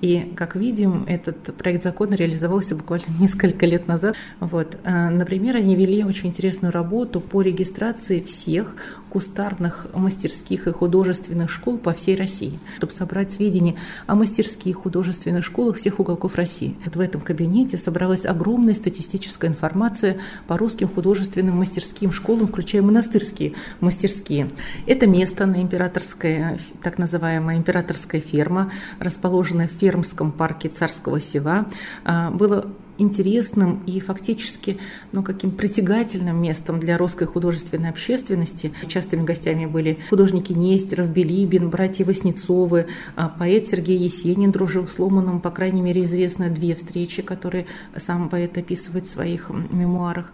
И, 0.00 0.32
как 0.36 0.56
видим, 0.56 1.04
этот 1.06 1.54
проект 1.56 1.82
закона 1.82 2.14
реализовался 2.14 2.74
буквально 2.74 3.06
несколько 3.20 3.66
лет 3.66 3.86
назад. 3.86 4.16
Вот. 4.40 4.76
Э, 4.84 5.08
например, 5.08 5.56
они 5.56 5.74
вели 5.76 6.04
очень 6.04 6.28
интересную 6.28 6.72
работу 6.72 7.20
по 7.20 7.42
регистрации 7.42 8.20
всех 8.20 8.74
кустарных 9.10 9.86
мастерских 9.94 10.66
и 10.66 10.72
художественных 10.72 11.50
школ 11.50 11.78
по 11.78 11.92
всей 11.92 12.16
России, 12.16 12.58
чтобы 12.76 12.92
собрать 12.92 13.32
сведения 13.32 13.76
о 14.06 14.14
мастерских 14.14 14.76
художественных 14.76 15.44
школах 15.44 15.76
всех 15.76 16.00
уголков 16.00 16.36
России. 16.36 16.76
Вот 16.84 16.96
в 16.96 17.00
этом 17.00 17.20
кабинете 17.20 17.76
собралась 17.76 18.24
огромная 18.24 18.74
статистическая 18.74 19.48
информация 19.48 20.18
по 20.46 20.56
русским 20.56 20.88
художественным 20.88 21.56
мастерским 21.56 22.12
школам, 22.12 22.46
включая 22.46 22.82
монастырские 22.82 23.54
мастерские. 23.80 24.50
Это 24.86 25.06
место 25.06 25.46
на 25.46 25.60
императорской, 25.62 26.60
так 26.82 26.98
называемая 26.98 27.56
императорская 27.56 28.20
ферма, 28.20 28.72
расположенная 28.98 29.68
в 29.68 29.72
фермском 29.72 30.32
парке 30.32 30.68
Царского 30.68 31.20
села, 31.20 31.66
а, 32.04 32.30
было 32.30 32.70
интересным 33.00 33.82
и 33.86 34.00
фактически 34.00 34.78
ну, 35.12 35.22
каким 35.22 35.50
притягательным 35.50 36.40
местом 36.40 36.80
для 36.80 36.98
русской 36.98 37.26
художественной 37.26 37.90
общественности. 37.90 38.72
Частыми 38.86 39.24
гостями 39.24 39.66
были 39.66 39.98
художники 40.08 40.52
Нестеров, 40.52 41.10
Белибин, 41.10 41.70
братья 41.70 42.04
Васнецовы, 42.04 42.86
а, 43.16 43.28
поэт 43.28 43.66
Сергей 43.66 43.98
Есенин 43.98 44.52
дружил 44.52 44.86
с 44.86 44.98
Ломаном, 44.98 45.40
по 45.40 45.50
крайней 45.50 45.82
мере, 45.82 46.04
известны 46.04 46.50
две 46.50 46.74
встречи, 46.74 47.22
которые 47.22 47.66
сам 47.96 48.28
поэт 48.28 48.56
описывает 48.58 49.06
в 49.06 49.10
своих 49.10 49.50
мемуарах. 49.50 50.32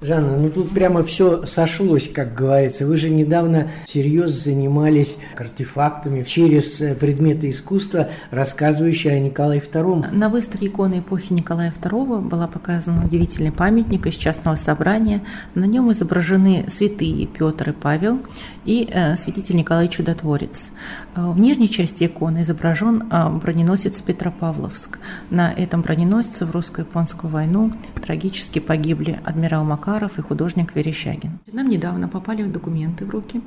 Жанна, 0.00 0.36
ну 0.36 0.48
тут 0.48 0.70
прямо 0.70 1.02
все 1.02 1.44
сошлось, 1.46 2.08
как 2.08 2.34
говорится. 2.34 2.86
Вы 2.86 2.96
же 2.96 3.10
недавно 3.10 3.70
серьезно 3.86 4.38
занимались 4.38 5.16
артефактами 5.36 6.22
через 6.22 6.80
э, 6.80 6.94
предметы 6.94 7.50
искусства, 7.50 8.08
рассказывающие 8.30 9.14
о 9.14 9.18
Николае 9.18 9.60
II. 9.60 10.12
На 10.12 10.28
выставке 10.28 10.66
иконы 10.66 11.00
эпохи 11.00 11.32
Николая 11.32 11.72
II 11.72 12.07
была 12.16 12.46
показана 12.46 13.04
удивительный 13.04 13.52
памятник 13.52 14.06
из 14.06 14.14
частного 14.14 14.56
собрания. 14.56 15.22
На 15.54 15.64
нем 15.64 15.92
изображены 15.92 16.64
святые 16.68 17.26
Петр 17.26 17.70
и 17.70 17.72
Павел 17.72 18.20
и 18.64 18.86
э, 18.90 19.16
святитель 19.16 19.56
Николай 19.56 19.88
Чудотворец. 19.88 20.68
Э, 21.14 21.30
в 21.30 21.38
нижней 21.38 21.70
части 21.70 22.04
иконы 22.04 22.42
изображен 22.42 23.04
э, 23.10 23.30
броненосец 23.30 24.02
Петропавловск. 24.02 24.98
На 25.30 25.50
этом 25.50 25.80
броненосце 25.80 26.44
в 26.44 26.50
русско-японскую 26.50 27.30
войну 27.30 27.72
трагически 28.04 28.58
погибли 28.58 29.20
адмирал 29.24 29.64
Макаров 29.64 30.18
и 30.18 30.22
художник 30.22 30.74
Верещагин. 30.74 31.38
Нам 31.50 31.68
недавно 31.68 32.08
попали 32.08 32.42
документы 32.42 33.06
в 33.06 33.10
руки 33.10 33.40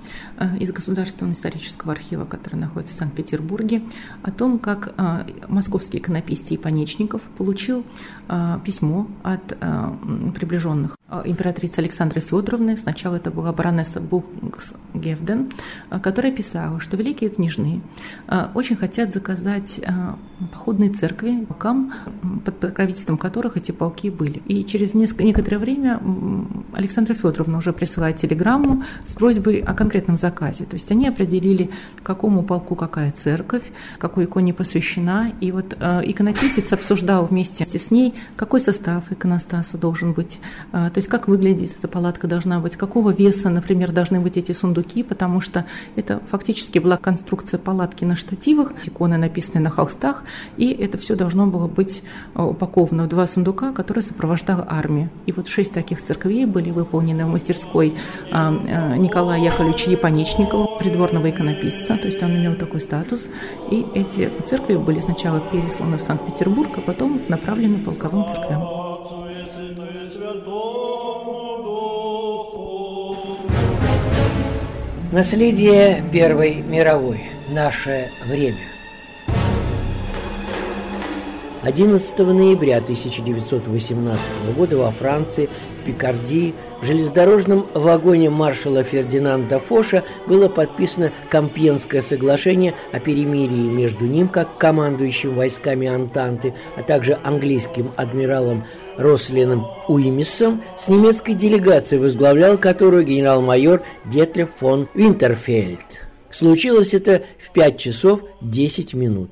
из 0.60 0.72
Государственного 0.72 1.34
исторического 1.34 1.94
архива, 1.94 2.26
который 2.26 2.56
находится 2.56 2.96
в 2.96 2.98
Санкт-Петербурге, 2.98 3.84
о 4.24 4.32
том, 4.32 4.60
как 4.60 4.94
московский 5.48 6.00
иконописец 6.00 6.52
Ипанечников 6.52 7.22
получил 7.38 7.86
письмо 8.60 9.08
от 9.24 9.58
э, 9.60 9.92
приближенных 10.36 10.98
э, 11.10 11.22
императрицы 11.26 11.80
Александры 11.80 12.22
Федоровны. 12.22 12.78
Сначала 12.78 13.16
это 13.16 13.32
была 13.32 13.52
баронесса 13.54 14.00
Бухгевден, 14.02 15.50
которая 16.02 16.32
писала, 16.32 16.80
что 16.80 16.98
великие 16.98 17.30
княжны 17.30 17.82
очень 18.54 18.76
хотят 18.76 19.14
заказать 19.14 19.80
походные 20.52 20.90
церкви 20.90 21.46
полкам, 21.46 21.94
под 22.46 22.60
покровительством 22.60 23.18
которых 23.18 23.58
эти 23.58 23.72
полки 23.72 24.10
были. 24.10 24.42
И 24.48 24.66
через 24.66 24.94
некоторое 24.94 25.58
время 25.58 26.02
Александра 26.74 27.14
Федоровна 27.14 27.58
уже 27.58 27.74
присылает 27.74 28.18
телеграмму 28.18 28.84
с 29.06 29.14
просьбой 29.14 29.60
о 29.60 29.74
конкретном 29.74 30.18
заказе. 30.18 30.66
То 30.66 30.76
есть 30.76 30.92
они 30.92 31.08
определили, 31.08 31.70
какому 32.04 32.44
полку 32.44 32.76
какая 32.76 33.12
церковь, 33.12 33.64
какой 33.98 34.26
иконе 34.26 34.54
посвящена. 34.54 35.32
И 35.42 35.52
вот 35.52 35.74
иконописец 35.74 36.74
обсуждал 36.74 37.26
вместе 37.26 37.66
с 37.66 37.92
ней, 37.92 38.14
какой 38.42 38.60
состав 38.60 39.04
иконостаса 39.12 39.78
должен 39.78 40.14
быть, 40.14 40.40
а, 40.72 40.90
то 40.90 40.98
есть 40.98 41.08
как 41.08 41.28
выглядит 41.28 41.78
эта 41.78 41.88
палатка 41.88 42.28
должна 42.28 42.60
быть, 42.60 42.76
какого 42.76 43.12
веса, 43.12 43.50
например, 43.50 43.92
должны 43.92 44.20
быть 44.20 44.36
эти 44.36 44.52
сундуки, 44.52 45.04
потому 45.04 45.42
что 45.42 45.66
это 45.96 46.24
фактически 46.32 46.80
была 46.80 46.98
конструкция 46.98 47.60
палатки 47.60 48.04
на 48.04 48.16
штативах, 48.16 48.74
иконы 48.84 49.18
написаны 49.18 49.60
на 49.60 49.70
холстах, 49.70 50.24
и 50.58 50.72
это 50.72 50.98
все 50.98 51.14
должно 51.14 51.46
было 51.46 51.68
быть 51.68 52.02
а, 52.34 52.48
упаковано 52.48 53.04
в 53.04 53.10
два 53.10 53.28
сундука, 53.28 53.74
которые 53.74 54.02
сопровождала 54.02 54.66
армия. 54.68 55.12
И 55.28 55.32
вот 55.34 55.48
шесть 55.48 55.74
таких 55.74 56.02
церквей 56.02 56.46
были 56.48 56.72
выполнены 56.72 57.26
в 57.26 57.30
мастерской 57.30 57.96
а, 58.32 58.50
Николая 58.98 59.40
Яковлевича 59.40 59.92
Японечникова, 59.92 60.80
придворного 60.80 61.30
иконописца, 61.30 61.96
то 61.96 62.08
есть 62.08 62.24
он 62.24 62.36
имел 62.36 62.56
такой 62.56 62.82
статус, 62.82 63.28
и 63.70 63.86
эти 63.94 64.32
церкви 64.48 64.78
были 64.78 65.00
сначала 65.00 65.40
пересланы 65.40 66.00
в 66.00 66.02
Санкт-Петербург, 66.02 66.72
а 66.78 66.82
потом 66.82 67.22
направлены 67.30 67.84
полковым 67.84 68.21
церквям. 68.28 68.68
Наследие 75.12 76.04
Первой 76.12 76.56
мировой. 76.62 77.26
Наше 77.50 78.10
время. 78.26 78.56
11 81.64 82.18
ноября 82.18 82.78
1918 82.78 84.20
года 84.58 84.78
во 84.78 84.90
Франции, 84.90 85.48
в 85.80 85.86
Пикардии, 85.86 86.56
в 86.82 86.86
железнодорожном 86.86 87.68
вагоне 87.76 88.32
маршала 88.32 88.84
Фердинанда 88.84 89.60
Фоша 89.60 90.04
было 90.26 90.48
подписано 90.48 91.12
Компьенское 91.30 92.02
соглашение 92.02 92.74
о 92.92 93.00
перемирии 93.00 93.70
между 93.70 94.08
ним, 94.08 94.28
как 94.28 94.58
командующим 94.58 95.36
войсками 95.36 95.88
Антанты, 95.88 96.56
а 96.78 96.82
также 96.82 97.20
английским 97.24 97.92
адмиралом 97.96 98.66
Рослином 98.98 99.68
Уимисом 99.88 100.64
с 100.80 100.88
немецкой 100.88 101.34
делегацией, 101.34 102.02
возглавлял 102.02 102.58
которую 102.58 103.04
генерал-майор 103.04 103.84
Детлев 104.06 104.50
фон 104.58 104.88
Винтерфельд. 104.96 105.80
Случилось 106.32 106.96
это 106.96 107.22
в 107.38 107.52
5 107.52 107.78
часов 107.78 108.22
10 108.42 108.96
минут. 108.96 109.30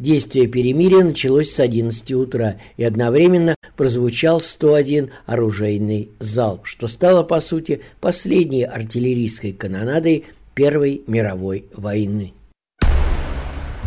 Действие 0.00 0.46
перемирия 0.46 1.04
началось 1.04 1.52
с 1.52 1.60
11 1.60 2.12
утра, 2.12 2.56
и 2.78 2.84
одновременно 2.84 3.54
прозвучал 3.76 4.40
101 4.40 5.10
оружейный 5.26 6.08
залп, 6.20 6.64
что 6.64 6.88
стало, 6.88 7.22
по 7.22 7.42
сути, 7.42 7.82
последней 8.00 8.64
артиллерийской 8.64 9.52
канонадой 9.52 10.24
Первой 10.54 11.02
мировой 11.06 11.66
войны. 11.74 12.32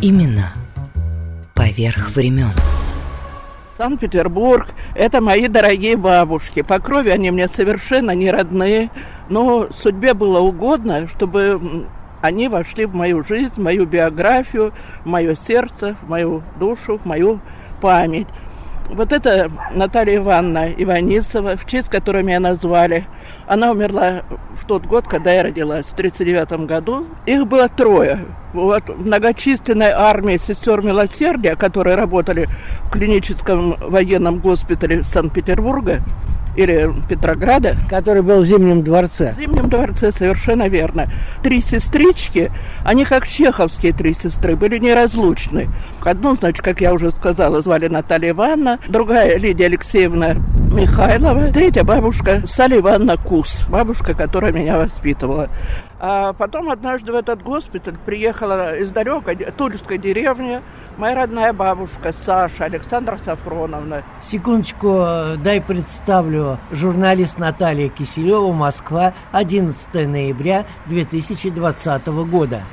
Именно 0.03 0.53
поверх 1.55 2.15
времен. 2.15 2.51
Санкт-Петербург– 3.75 4.67
это 4.95 5.19
мои 5.19 5.47
дорогие 5.47 5.97
бабушки. 5.97 6.61
По 6.61 6.77
крови 6.77 7.09
они 7.09 7.31
мне 7.31 7.47
совершенно 7.47 8.11
не 8.11 8.29
родные, 8.29 8.91
но 9.29 9.67
судьбе 9.75 10.13
было 10.13 10.41
угодно, 10.41 11.07
чтобы 11.07 11.87
они 12.23 12.47
вошли 12.47 12.85
в 12.85 12.95
мою 12.95 13.21
жизнь, 13.21 13.51
в 13.53 13.57
мою 13.57 13.85
биографию, 13.85 14.71
в 15.03 15.07
мое 15.07 15.35
сердце, 15.35 15.97
в 16.01 16.09
мою 16.09 16.41
душу, 16.57 16.97
в 16.97 17.05
мою 17.05 17.41
память. 17.81 18.27
Вот 18.89 19.11
это 19.11 19.51
Наталья 19.75 20.15
Ивановна 20.15 20.71
Иванисова, 20.71 21.57
в 21.57 21.65
честь 21.65 21.89
которой 21.89 22.23
меня 22.23 22.39
назвали. 22.39 23.05
Она 23.45 23.71
умерла 23.71 24.23
в 24.53 24.65
тот 24.65 24.85
год, 24.85 25.05
когда 25.05 25.33
я 25.33 25.43
родилась, 25.43 25.87
в 25.87 25.93
1939 25.95 26.65
году. 26.65 27.05
Их 27.25 27.45
было 27.45 27.67
трое. 27.67 28.19
Вот 28.53 28.87
многочисленной 28.87 29.91
армии 29.91 30.37
сестер 30.37 30.81
милосердия, 30.81 31.57
которые 31.57 31.97
работали 31.97 32.47
в 32.83 32.89
клиническом 32.89 33.75
военном 33.81 34.39
госпитале 34.39 35.03
Санкт-Петербурга, 35.03 35.99
или 36.55 36.93
Петрограда. 37.07 37.77
Который 37.89 38.21
был 38.21 38.41
в 38.41 38.45
Зимнем 38.45 38.83
дворце. 38.83 39.33
В 39.33 39.37
Зимнем 39.37 39.69
дворце, 39.69 40.11
совершенно 40.11 40.67
верно. 40.67 41.09
Три 41.41 41.61
сестрички, 41.61 42.51
они 42.83 43.05
как 43.05 43.27
чеховские 43.27 43.93
три 43.93 44.13
сестры, 44.13 44.55
были 44.55 44.77
неразлучны. 44.77 45.69
Одну, 46.03 46.35
значит, 46.35 46.61
как 46.61 46.81
я 46.81 46.93
уже 46.93 47.11
сказала, 47.11 47.61
звали 47.61 47.87
Наталья 47.87 48.31
Ивановна, 48.31 48.79
другая 48.87 49.37
Лидия 49.37 49.65
Алексеевна 49.65 50.35
Михайлова, 50.73 51.51
третья 51.51 51.83
бабушка 51.83 52.43
Саля 52.45 52.79
Ивановна 52.79 53.17
Кус, 53.17 53.65
бабушка, 53.69 54.13
которая 54.13 54.51
меня 54.51 54.77
воспитывала. 54.77 55.49
А 56.05 56.33
потом 56.33 56.69
однажды 56.69 57.13
в 57.13 57.15
этот 57.15 57.41
госпиталь 57.43 57.95
приехала 58.05 58.75
из 58.75 58.91
далекой 58.91 59.37
тульской 59.37 59.97
деревни 59.97 60.61
моя 60.97 61.15
родная 61.15 61.53
бабушка 61.53 62.13
Саша 62.25 62.65
Александра 62.65 63.17
Сафроновна. 63.23 64.03
Секундочку, 64.21 65.37
дай 65.37 65.61
представлю. 65.61 66.57
Журналист 66.71 67.37
Наталья 67.37 67.87
Киселева, 67.87 68.51
Москва, 68.51 69.13
11 69.31 69.93
ноября 69.93 70.65
2020 70.87 72.07
года. 72.29 72.63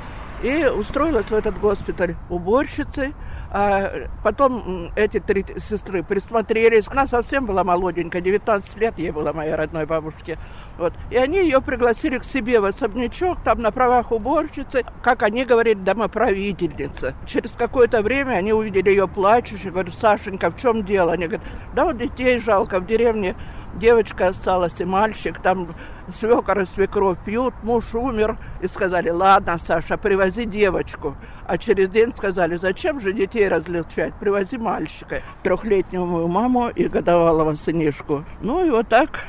И 0.43 0.65
устроилась 0.65 1.27
в 1.27 1.33
этот 1.33 1.57
госпиталь 1.57 2.17
уборщицей. 2.29 3.13
А 3.53 4.07
потом 4.23 4.91
эти 4.95 5.19
три 5.19 5.45
сестры 5.57 6.03
присмотрелись. 6.03 6.87
Она 6.87 7.05
совсем 7.05 7.45
была 7.45 7.65
молоденькая, 7.65 8.21
19 8.21 8.77
лет 8.77 8.97
ей 8.97 9.11
было 9.11 9.33
моей 9.33 9.55
родной 9.55 9.85
бабушке. 9.85 10.37
Вот. 10.77 10.93
И 11.09 11.17
они 11.17 11.39
ее 11.39 11.61
пригласили 11.61 12.17
к 12.17 12.23
себе 12.23 12.61
в 12.61 12.65
особнячок, 12.65 13.39
там 13.43 13.61
на 13.61 13.71
правах 13.71 14.13
уборщицы, 14.13 14.85
как 15.01 15.23
они 15.23 15.43
говорили, 15.43 15.79
домоправительница. 15.79 17.13
Через 17.25 17.51
какое-то 17.51 18.01
время 18.01 18.35
они 18.35 18.53
увидели 18.53 18.89
ее 18.89 19.07
плачущей, 19.07 19.69
говорят, 19.69 19.93
Сашенька, 19.95 20.49
в 20.49 20.55
чем 20.55 20.85
дело? 20.85 21.11
Они 21.11 21.27
говорят, 21.27 21.45
да 21.75 21.83
вот 21.83 21.97
детей 21.97 22.39
жалко, 22.39 22.79
в 22.79 22.87
деревне 22.87 23.35
девочка 23.81 24.27
осталась 24.27 24.79
и 24.79 24.85
мальчик, 24.85 25.39
там 25.39 25.69
свекор 26.13 26.59
и 26.59 26.65
свекровь 26.65 27.17
пьют, 27.25 27.53
муж 27.63 27.95
умер, 27.95 28.37
и 28.61 28.67
сказали, 28.67 29.09
ладно, 29.09 29.57
Саша, 29.57 29.97
привози 29.97 30.45
девочку. 30.45 31.15
А 31.47 31.57
через 31.57 31.89
день 31.89 32.13
сказали, 32.15 32.55
зачем 32.55 33.01
же 33.01 33.11
детей 33.11 33.47
различать, 33.47 34.13
привози 34.13 34.57
мальчика, 34.57 35.21
трехлетнюю 35.43 36.05
мою 36.05 36.27
маму 36.27 36.69
и 36.69 36.87
годовалого 36.87 37.55
сынишку. 37.55 38.23
Ну 38.41 38.65
и 38.65 38.69
вот 38.69 38.87
так 38.87 39.25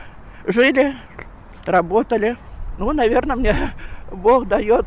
жили, 0.46 0.94
работали. 1.64 2.36
Ну, 2.78 2.92
наверное, 2.92 3.36
мне 3.36 3.72
Бог 4.12 4.46
дает 4.46 4.86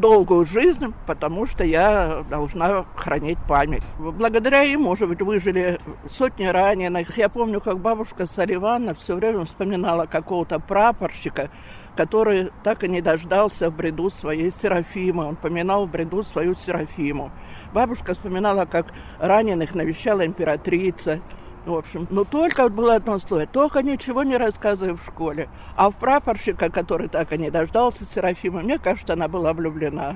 долгую 0.00 0.44
жизнь, 0.44 0.92
потому 1.06 1.46
что 1.46 1.64
я 1.64 2.24
должна 2.28 2.84
хранить 2.94 3.38
память. 3.48 3.82
Благодаря 3.98 4.62
ему, 4.62 4.84
может 4.84 5.08
быть, 5.08 5.20
выжили 5.20 5.78
сотни 6.10 6.44
раненых. 6.44 7.16
Я 7.16 7.28
помню, 7.28 7.60
как 7.60 7.78
бабушка 7.80 8.26
Сариванна 8.26 8.94
все 8.94 9.16
время 9.16 9.44
вспоминала 9.44 10.06
какого-то 10.06 10.60
прапорщика, 10.60 11.50
который 11.96 12.50
так 12.62 12.84
и 12.84 12.88
не 12.88 13.00
дождался 13.00 13.70
в 13.70 13.76
бреду 13.76 14.10
своей 14.10 14.50
Серафимы. 14.50 15.24
Он 15.24 15.36
поминал 15.36 15.86
в 15.86 15.90
бреду 15.90 16.22
свою 16.22 16.54
Серафиму. 16.54 17.30
Бабушка 17.72 18.14
вспоминала, 18.14 18.66
как 18.66 18.86
раненых 19.18 19.74
навещала 19.74 20.24
императрица. 20.24 21.20
В 21.66 21.74
общем, 21.74 22.06
но 22.10 22.22
только 22.22 22.68
было 22.68 22.94
одно 22.94 23.18
слово, 23.18 23.46
только 23.46 23.82
ничего 23.82 24.22
не 24.22 24.36
рассказывай 24.36 24.94
в 24.94 25.02
школе. 25.04 25.48
А 25.74 25.90
в 25.90 25.96
прапорщика, 25.96 26.70
который 26.70 27.08
так 27.08 27.32
и 27.32 27.38
не 27.38 27.50
дождался 27.50 28.04
Серафима, 28.04 28.60
мне 28.60 28.78
кажется, 28.78 29.14
она 29.14 29.26
была 29.26 29.52
влюблена. 29.52 30.14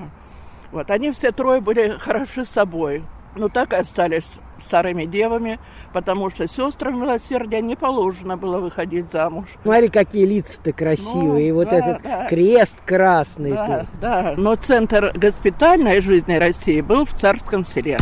Вот, 0.70 0.88
они 0.92 1.10
все 1.10 1.32
трое 1.32 1.60
были 1.60 1.98
хороши 1.98 2.44
собой. 2.44 3.02
Но 3.34 3.48
так 3.48 3.72
и 3.72 3.76
остались 3.76 4.28
старыми 4.64 5.04
девами, 5.06 5.58
потому 5.92 6.30
что 6.30 6.46
сестрам 6.46 7.00
милосердия 7.00 7.60
не 7.60 7.74
положено 7.74 8.36
было 8.36 8.58
выходить 8.58 9.10
замуж. 9.10 9.46
Смотри, 9.62 9.88
какие 9.88 10.26
лица-то 10.26 10.72
красивые, 10.72 11.22
ну, 11.22 11.36
и 11.38 11.52
вот 11.52 11.70
да, 11.70 11.76
этот 11.76 12.02
да. 12.02 12.26
крест 12.28 12.76
красный. 12.84 13.52
Да, 13.52 13.78
тут. 13.80 14.00
да, 14.00 14.34
но 14.36 14.54
центр 14.54 15.12
госпитальной 15.14 16.00
жизни 16.00 16.34
России 16.34 16.80
был 16.80 17.04
в 17.04 17.14
Царском 17.14 17.64
селе. 17.64 17.98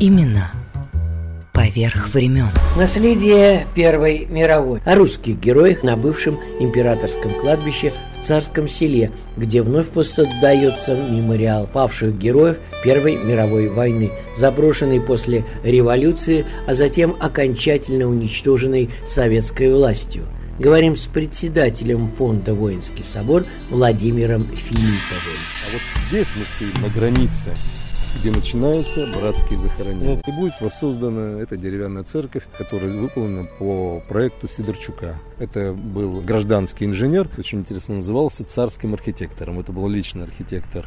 Именно 0.00 0.50
поверх 1.54 2.12
времен. 2.12 2.48
Наследие 2.76 3.66
Первой 3.74 4.26
мировой. 4.28 4.80
О 4.84 4.96
русских 4.96 5.38
героях 5.40 5.82
на 5.82 5.96
бывшем 5.96 6.38
императорском 6.58 7.32
кладбище 7.40 7.92
в 8.20 8.26
Царском 8.26 8.66
селе, 8.68 9.12
где 9.36 9.62
вновь 9.62 9.86
воссоздается 9.94 10.94
мемориал 10.94 11.66
павших 11.66 12.18
героев 12.18 12.58
Первой 12.82 13.16
мировой 13.16 13.68
войны, 13.68 14.10
заброшенный 14.36 15.00
после 15.00 15.44
революции, 15.62 16.44
а 16.66 16.74
затем 16.74 17.16
окончательно 17.20 18.06
уничтоженный 18.06 18.90
советской 19.06 19.72
властью. 19.72 20.24
Говорим 20.58 20.96
с 20.96 21.06
председателем 21.06 22.12
фонда 22.12 22.54
«Воинский 22.54 23.02
собор» 23.02 23.44
Владимиром 23.70 24.44
Филипповым. 24.56 25.40
А 25.66 25.72
вот 25.72 26.08
здесь 26.08 26.28
мы 26.36 26.44
стоим 26.44 26.82
на 26.82 26.88
границе 26.88 27.52
где 28.18 28.30
начинаются 28.30 29.06
братские 29.06 29.58
захоронения. 29.58 30.20
И 30.26 30.32
будет 30.32 30.60
воссоздана 30.60 31.40
эта 31.40 31.56
деревянная 31.56 32.04
церковь, 32.04 32.44
которая 32.56 32.90
выполнена 32.90 33.48
по 33.58 34.02
проекту 34.08 34.48
Сидорчука. 34.48 35.18
Это 35.38 35.72
был 35.72 36.20
гражданский 36.20 36.84
инженер, 36.86 37.28
очень 37.36 37.60
интересно 37.60 37.96
назывался 37.96 38.44
царским 38.44 38.94
архитектором. 38.94 39.58
Это 39.58 39.72
был 39.72 39.88
личный 39.88 40.24
архитектор 40.24 40.86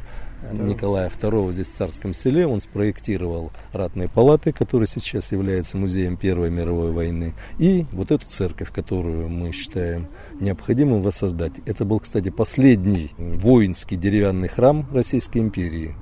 Николая 0.51 1.09
II 1.09 1.51
здесь 1.51 1.67
в 1.67 1.73
Царском 1.73 2.13
селе. 2.13 2.45
Он 2.47 2.61
спроектировал 2.61 3.51
ратные 3.73 4.07
палаты, 4.07 4.51
которые 4.51 4.87
сейчас 4.87 5.31
являются 5.31 5.77
музеем 5.77 6.15
Первой 6.15 6.49
мировой 6.49 6.91
войны. 6.91 7.33
И 7.57 7.85
вот 7.91 8.11
эту 8.11 8.27
церковь, 8.27 8.71
которую 8.71 9.29
мы 9.29 9.51
считаем 9.51 10.07
необходимым 10.39 11.01
воссоздать. 11.01 11.53
Это 11.65 11.85
был, 11.85 11.99
кстати, 11.99 12.29
последний 12.29 13.11
воинский 13.17 13.95
деревянный 13.95 14.47
храм 14.47 14.87
Российской 14.91 15.39
империи. 15.39 15.95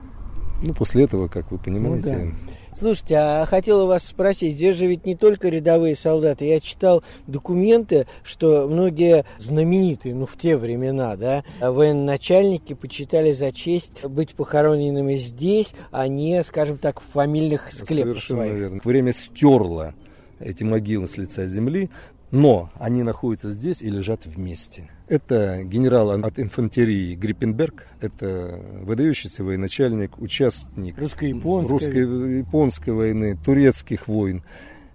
Ну, 0.61 0.73
после 0.73 1.03
этого, 1.03 1.27
как 1.27 1.51
вы 1.51 1.57
понимаете... 1.57 2.15
Ну, 2.15 2.31
да. 2.31 2.53
Слушайте, 2.77 3.15
а 3.15 3.45
хотела 3.45 3.85
вас 3.85 4.05
спросить, 4.05 4.55
здесь 4.55 4.75
же 4.75 4.85
ведь 4.85 5.05
не 5.05 5.15
только 5.15 5.47
рядовые 5.47 5.95
солдаты. 5.95 6.45
Я 6.45 6.59
читал 6.59 7.03
документы, 7.25 8.05
что 8.21 8.67
многие 8.67 9.23
знаменитые, 9.37 10.13
ну, 10.13 10.25
в 10.25 10.35
те 10.35 10.57
времена, 10.57 11.15
да, 11.15 11.45
военачальники 11.61 12.73
почитали 12.73 13.31
за 13.31 13.53
честь 13.53 14.03
быть 14.03 14.35
похороненными 14.35 15.15
здесь, 15.15 15.73
а 15.91 16.09
не, 16.09 16.43
скажем 16.43 16.77
так, 16.77 16.99
в 16.99 17.05
фамильных 17.13 17.71
склепах 17.71 18.15
Совершенно 18.15 18.41
своих. 18.41 18.53
верно. 18.53 18.81
Время 18.83 19.13
стерло 19.13 19.93
эти 20.39 20.63
могилы 20.63 21.07
с 21.07 21.17
лица 21.17 21.47
земли. 21.47 21.89
Но 22.31 22.69
они 22.75 23.03
находятся 23.03 23.49
здесь 23.49 23.81
и 23.81 23.89
лежат 23.89 24.25
вместе. 24.25 24.89
Это 25.07 25.63
генерал 25.63 26.11
от 26.11 26.39
инфантерии 26.39 27.15
Гриппенберг, 27.15 27.87
это 28.01 28.59
выдающийся 28.81 29.43
военачальник, 29.43 30.17
участник 30.17 30.97
русско-японской, 30.97 31.71
русско-японской 31.71 32.89
войны, 32.89 33.37
турецких 33.43 34.07
войн, 34.07 34.43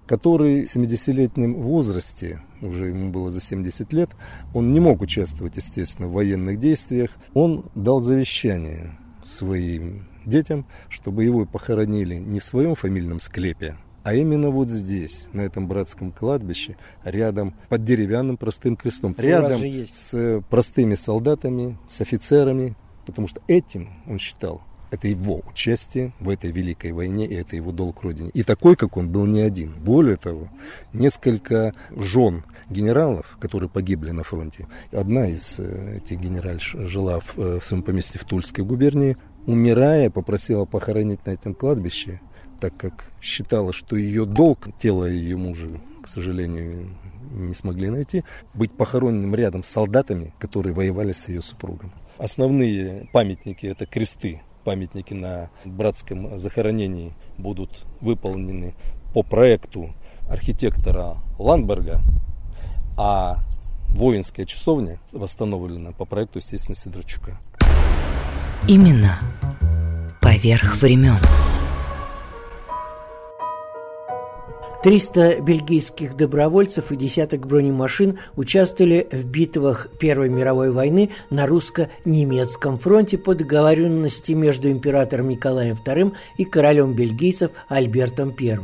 который 0.07 0.67
в 0.67 0.77
70-летнем 0.77 1.55
возрасте, 1.55 2.43
уже 2.61 2.89
ему 2.89 3.11
было 3.11 3.31
за 3.31 3.41
70 3.41 3.93
лет, 3.93 4.11
он 4.53 4.73
не 4.73 4.81
мог 4.81 5.01
участвовать, 5.01 5.57
естественно, 5.57 6.09
в 6.09 6.13
военных 6.13 6.59
действиях. 6.59 7.13
Он 7.33 7.71
дал 7.77 8.01
завещание 8.01 8.99
своим 9.23 10.09
детям, 10.25 10.67
чтобы 10.89 11.25
его 11.25 11.47
похоронили 11.47 12.17
не 12.17 12.41
в 12.41 12.45
своем 12.45 12.75
фамильном 12.75 13.21
склепе, 13.21 13.77
а 14.03 14.15
именно 14.15 14.51
вот 14.51 14.71
здесь, 14.71 15.29
на 15.33 15.43
этом 15.43 15.69
братском 15.69 16.13
кладбище, 16.13 16.77
рядом, 17.05 17.55
под 17.69 17.85
деревянным 17.85 18.37
простым 18.37 18.77
крестом, 18.77 19.15
рядом 19.19 19.61
с 19.91 20.43
простыми 20.49 20.95
солдатами, 20.95 21.77
с 21.89 22.01
офицерами, 22.01 22.75
потому 23.07 23.29
что 23.29 23.41
этим, 23.47 23.91
он 24.07 24.19
считал, 24.19 24.63
это 24.91 25.07
его 25.09 25.43
участие 25.49 26.13
в 26.19 26.29
этой 26.29 26.51
великой 26.51 26.93
войне, 26.93 27.27
и 27.27 27.35
это 27.35 27.57
его 27.57 27.73
долг 27.73 28.03
Родине. 28.03 28.31
И 28.35 28.43
такой, 28.43 28.77
как 28.77 28.97
он, 28.97 29.09
был 29.09 29.25
не 29.25 29.41
один. 29.41 29.75
Более 29.79 30.17
того, 30.17 30.49
несколько 30.93 31.75
жен 31.91 32.45
генералов, 32.69 33.37
которые 33.41 33.71
погибли 33.71 34.11
на 34.11 34.25
фронте. 34.25 34.67
Одна 34.93 35.29
из 35.29 35.57
э, 35.59 35.99
этих 35.99 36.19
генеральш 36.19 36.75
жила 36.77 37.21
в, 37.21 37.39
э, 37.39 37.61
в 37.61 37.65
своем 37.65 37.83
поместье 37.83 38.21
в 38.21 38.25
Тульской 38.25 38.65
губернии. 38.65 39.17
Умирая, 39.47 40.11
попросила 40.11 40.65
похоронить 40.65 41.25
на 41.25 41.31
этом 41.31 41.55
кладбище, 41.55 42.21
так 42.61 42.77
как 42.77 43.07
считала, 43.21 43.73
что 43.73 43.97
ее 43.97 44.27
долг, 44.27 44.69
тело 44.79 45.07
ее 45.07 45.37
мужа, 45.37 45.69
к 46.03 46.09
сожалению, 46.09 46.91
не 47.33 47.55
смогли 47.55 47.91
найти, 47.91 48.25
быть 48.55 48.73
похороненным 48.73 49.35
рядом 49.35 49.63
с 49.63 49.69
солдатами, 49.69 50.33
которые 50.39 50.75
воевали 50.75 51.13
с 51.13 51.29
ее 51.29 51.41
супругом. 51.41 51.93
Основные 52.19 53.09
памятники– 53.13 53.67
это 53.67 53.87
кресты, 53.87 54.43
памятники 54.65 55.15
на 55.15 55.51
братском 55.65 56.39
захоронении 56.39 57.15
будут 57.39 57.87
выполнены 58.01 58.75
по 59.15 59.23
проекту 59.23 59.95
архитектора 60.29 61.17
Ландберга, 61.39 62.01
а 62.97 63.39
воинская 63.89 64.45
часовня 64.45 64.99
восстановлена 65.13 65.93
по 65.93 66.05
проекту, 66.05 66.39
естественно, 66.39 66.77
Сидорчука. 66.77 67.39
Именно 68.69 69.19
поверх 70.21 70.77
времен. 70.77 71.17
300 74.83 75.43
бельгийских 75.43 76.17
добровольцев 76.17 76.91
и 76.91 76.97
десяток 76.97 77.47
бронемашин 77.47 78.19
участвовали 78.37 79.07
в 79.13 79.27
битвах 79.27 79.89
Первой 79.99 80.31
мировой 80.31 80.71
войны 80.73 81.11
на 81.29 81.47
русско-немецком 81.47 82.79
фронте 82.79 83.19
по 83.19 83.35
договоренности 83.35 84.33
между 84.33 84.71
императором 84.71 85.29
Николаем 85.29 85.77
II 85.85 86.15
и 86.39 86.45
королем 86.47 86.95
бельгийцев 86.95 87.51
Альбертом 87.69 88.35
I. 88.41 88.59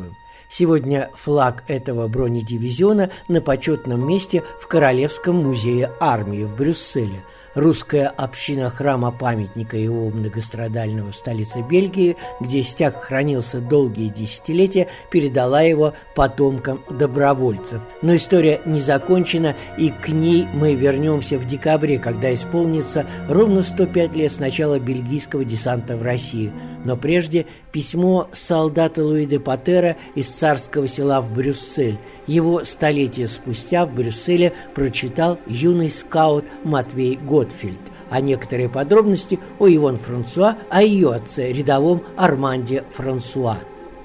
Сегодня 0.49 1.11
флаг 1.15 1.65
этого 1.69 2.09
бронедивизиона 2.09 3.11
на 3.29 3.43
почетном 3.43 4.09
месте 4.09 4.43
в 4.63 4.69
Королевском 4.69 5.37
музее 5.37 5.93
армии 6.01 6.45
в 6.45 6.57
Брюсселе– 6.57 7.25
русская 7.57 8.07
община 8.07 8.71
храма 8.71 9.11
памятника 9.11 9.77
его 9.77 10.11
многострадального 10.11 11.11
в 11.11 11.17
столице 11.17 11.63
Бельгии, 11.63 12.17
где 12.41 12.63
стяг 12.63 13.03
хранился 13.03 13.61
долгие 13.61 14.09
десятилетия, 14.09 14.87
передала 15.11 15.63
его 15.63 15.95
потомкам 16.15 16.85
добровольцев. 16.89 17.81
Но 18.03 18.15
история 18.15 18.61
не 18.65 18.81
закончена, 18.81 19.57
и 19.79 19.91
к 19.91 20.09
ней 20.09 20.47
мы 20.53 20.75
вернемся 20.75 21.39
в 21.39 21.47
декабре, 21.47 21.99
когда 21.99 22.33
исполнится 22.33 23.07
ровно 23.29 23.63
105 23.63 24.15
лет 24.15 24.31
с 24.31 24.39
начала 24.39 24.79
бельгийского 24.79 25.45
десанта 25.45 25.97
в 25.97 26.03
Россию. 26.03 26.53
Но 26.85 26.97
прежде 26.97 27.47
письмо 27.77 28.27
солдата 28.33 29.05
Луи 29.05 29.27
де 29.27 29.39
Патера 29.39 29.99
из 30.15 30.29
царского 30.29 30.89
села 30.89 31.21
в 31.21 31.31
Брюссель. 31.31 31.99
Его 32.27 32.65
столетия 32.65 33.29
спустя 33.29 33.85
в 33.85 33.93
Брюсселе 33.93 34.55
прочитал 34.75 35.39
юный 35.47 35.91
скаут 35.91 36.47
Матвей 36.65 37.17
Готфельд, 37.17 37.79
а 38.09 38.23
некоторые 38.23 38.71
подробности 38.71 39.39
о 39.59 39.69
Иван 39.69 39.99
Франсуа, 39.99 40.57
о 40.71 40.83
ее 40.83 41.13
отце, 41.13 41.53
рядовом 41.53 42.03
Арманде 42.17 42.83
Франсуа. 42.97 43.59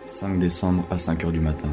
5 0.06 0.40
décembre 0.40 0.84
à 0.90 0.98
5 0.98 1.24
heures 1.24 1.32
du 1.32 1.40
matin. 1.40 1.70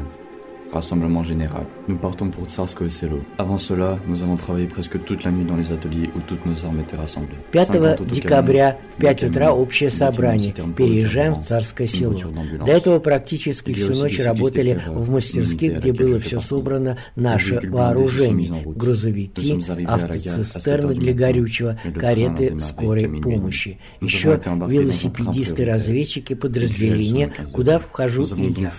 Rassemblement. 0.71 1.78
Nous 1.89 1.97
partons 1.97 2.29
pour 2.29 2.45
Tsarskoye 2.45 2.91
Selo. 2.91 3.21
Avant 3.39 3.57
cela, 3.57 3.97
nous 4.05 4.21
avons 4.21 4.35
travaillé 4.35 4.67
presque 4.67 5.03
toute 5.05 5.23
la 5.23 5.31
nuit 5.31 5.43
dans 5.43 5.57
les 5.57 5.71
ateliers 5.71 6.11
où 6.15 6.19
toutes 6.21 6.45
nos 6.45 6.63
armes 6.63 6.81
étaient 6.81 6.95
rassemblées. 6.95 7.33
5 7.51 8.05
декабря 8.05 8.77
в 8.95 9.01
5 9.01 9.23
утра 9.23 9.55
общее 9.55 9.89
собрание. 9.89 10.53
Переезжаем 10.77 11.33
в 11.33 11.43
Царское 11.43 11.87
село. 11.87 12.15
До 12.63 12.71
этого 12.71 12.99
практически 12.99 13.73
всю 13.73 13.99
ночь 14.03 14.23
работали 14.23 14.79
в 14.85 15.09
мастерских, 15.09 15.79
где 15.79 15.91
было 15.91 16.19
все 16.19 16.39
собрано 16.39 16.99
наше 17.15 17.59
вооружение. 17.67 18.61
Грузовики, 18.67 19.59
автоцистерны 19.87 20.93
для 20.93 21.13
горючего, 21.13 21.79
кареты 21.97 22.55
скорой 22.61 23.07
помощи. 23.19 23.79
Еще 23.99 24.39
велосипедисты-разведчики 24.45 26.35
подразделения, 26.35 27.33
куда 27.51 27.79
вхожу 27.79 28.25
и 28.35 28.61
я. 28.61 28.71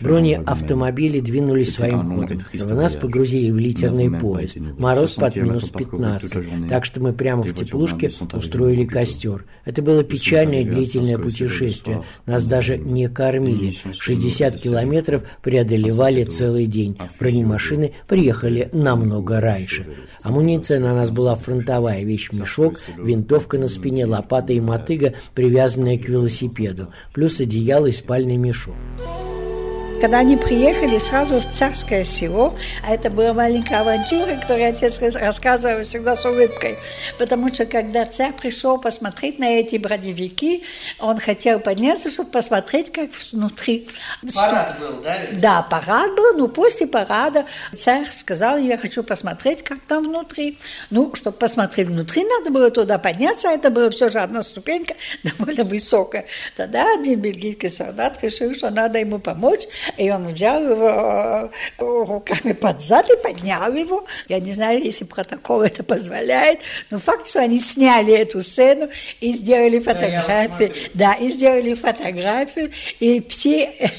Бронеавтомобили 0.00 1.18
двинулись 1.18 1.74
своим 1.74 2.08
ходом. 2.08 2.38
Нас 2.54 2.94
погрузили 2.94 3.50
в 3.50 3.58
литерный 3.58 4.10
поезд. 4.10 4.58
Мороз 4.78 5.14
под 5.14 5.36
минус 5.36 5.70
15. 5.70 6.68
Так 6.68 6.84
что 6.84 7.00
мы 7.00 7.12
прямо 7.12 7.42
в 7.42 7.54
теплушке 7.54 8.10
устроили 8.32 8.84
костер. 8.84 9.44
Это 9.64 9.82
было 9.82 10.02
печальное 10.04 10.64
длительное 10.64 11.18
путешествие. 11.18 12.04
Нас 12.26 12.46
даже 12.46 12.76
не 12.78 13.08
кормили. 13.08 13.70
60 13.70 14.56
километров 14.56 15.22
преодолевали 15.42 16.22
целый 16.22 16.66
день. 16.66 16.96
Бронемашины 17.18 17.94
приехали 18.06 18.68
намного 18.72 19.40
раньше. 19.40 19.86
Амуниция 20.22 20.80
на 20.80 20.94
нас 20.94 21.10
была 21.10 21.36
фронтовая, 21.36 22.02
вещь-мешок, 22.04 22.78
винтовка 22.96 23.58
на 23.58 23.68
спине, 23.68 24.06
лопата 24.06 24.52
и 24.52 24.60
мотыга, 24.60 25.14
привязанная 25.34 25.98
к 25.98 26.08
велосипеду, 26.08 26.92
плюс 27.12 27.40
одеяло 27.40 27.86
и 27.86 27.92
спальный 27.92 28.36
мешок. 28.36 28.74
Когда 30.02 30.18
они 30.18 30.36
приехали 30.36 30.98
сразу 30.98 31.38
в 31.38 31.48
царское 31.52 32.02
село, 32.02 32.58
а 32.84 32.92
это 32.92 33.08
была 33.08 33.32
маленькая 33.32 33.82
авантюра, 33.82 34.34
которую 34.34 34.68
отец 34.68 34.98
рассказывал 34.98 35.84
всегда 35.84 36.16
с 36.16 36.24
улыбкой, 36.24 36.80
потому 37.20 37.54
что 37.54 37.66
когда 37.66 38.04
царь 38.06 38.32
пришел 38.32 38.78
посмотреть 38.78 39.38
на 39.38 39.44
эти 39.44 39.76
броневики, 39.76 40.64
он 40.98 41.18
хотел 41.18 41.60
подняться, 41.60 42.10
чтобы 42.10 42.32
посмотреть, 42.32 42.90
как 42.90 43.10
внутри. 43.30 43.86
Парад 44.34 44.80
был, 44.80 45.02
да? 45.04 45.18
Ведь? 45.18 45.40
Да, 45.40 45.62
парад 45.62 46.16
был, 46.16 46.36
но 46.36 46.48
после 46.48 46.88
парада 46.88 47.46
царь 47.72 48.04
сказал, 48.06 48.58
я 48.58 48.78
хочу 48.78 49.04
посмотреть, 49.04 49.62
как 49.62 49.78
там 49.86 50.02
внутри. 50.02 50.58
Ну, 50.90 51.14
чтобы 51.14 51.36
посмотреть 51.36 51.86
внутри, 51.86 52.24
надо 52.24 52.50
было 52.50 52.72
туда 52.72 52.98
подняться, 52.98 53.50
а 53.50 53.52
это 53.52 53.70
была 53.70 53.88
все 53.90 54.08
же 54.08 54.18
одна 54.18 54.42
ступенька 54.42 54.96
довольно 55.22 55.62
высокая. 55.62 56.26
Тогда 56.56 56.92
один 56.92 57.20
бельгийский 57.20 57.70
солдат 57.70 58.18
решил, 58.20 58.52
что 58.52 58.68
надо 58.70 58.98
ему 58.98 59.20
помочь, 59.20 59.68
и 59.96 60.10
он 60.10 60.26
взял 60.26 60.62
его 60.62 61.50
руками 61.78 62.52
под 62.52 62.80
зад 62.82 63.10
и 63.10 63.16
поднял 63.22 63.72
его. 63.72 64.04
Я 64.28 64.40
не 64.40 64.52
знаю, 64.52 64.82
если 64.82 65.04
протокол 65.04 65.62
это 65.62 65.82
позволяет, 65.82 66.60
но 66.90 66.98
факт, 66.98 67.28
что 67.28 67.40
они 67.40 67.58
сняли 67.58 68.14
эту 68.14 68.40
сцену 68.40 68.88
и 69.20 69.32
сделали 69.32 69.80
фотографии. 69.80 70.72
Да, 70.94 71.14
и 71.14 71.30
сделали 71.30 71.74
фотографию, 71.74 72.70
и 73.00 73.26
все 73.28 73.90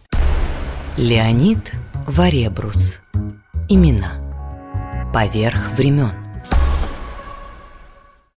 Леонид 0.96 1.72
Варебрус. 2.06 3.00
Имена. 3.68 4.20
Поверх 5.14 5.72
времен. 5.76 6.12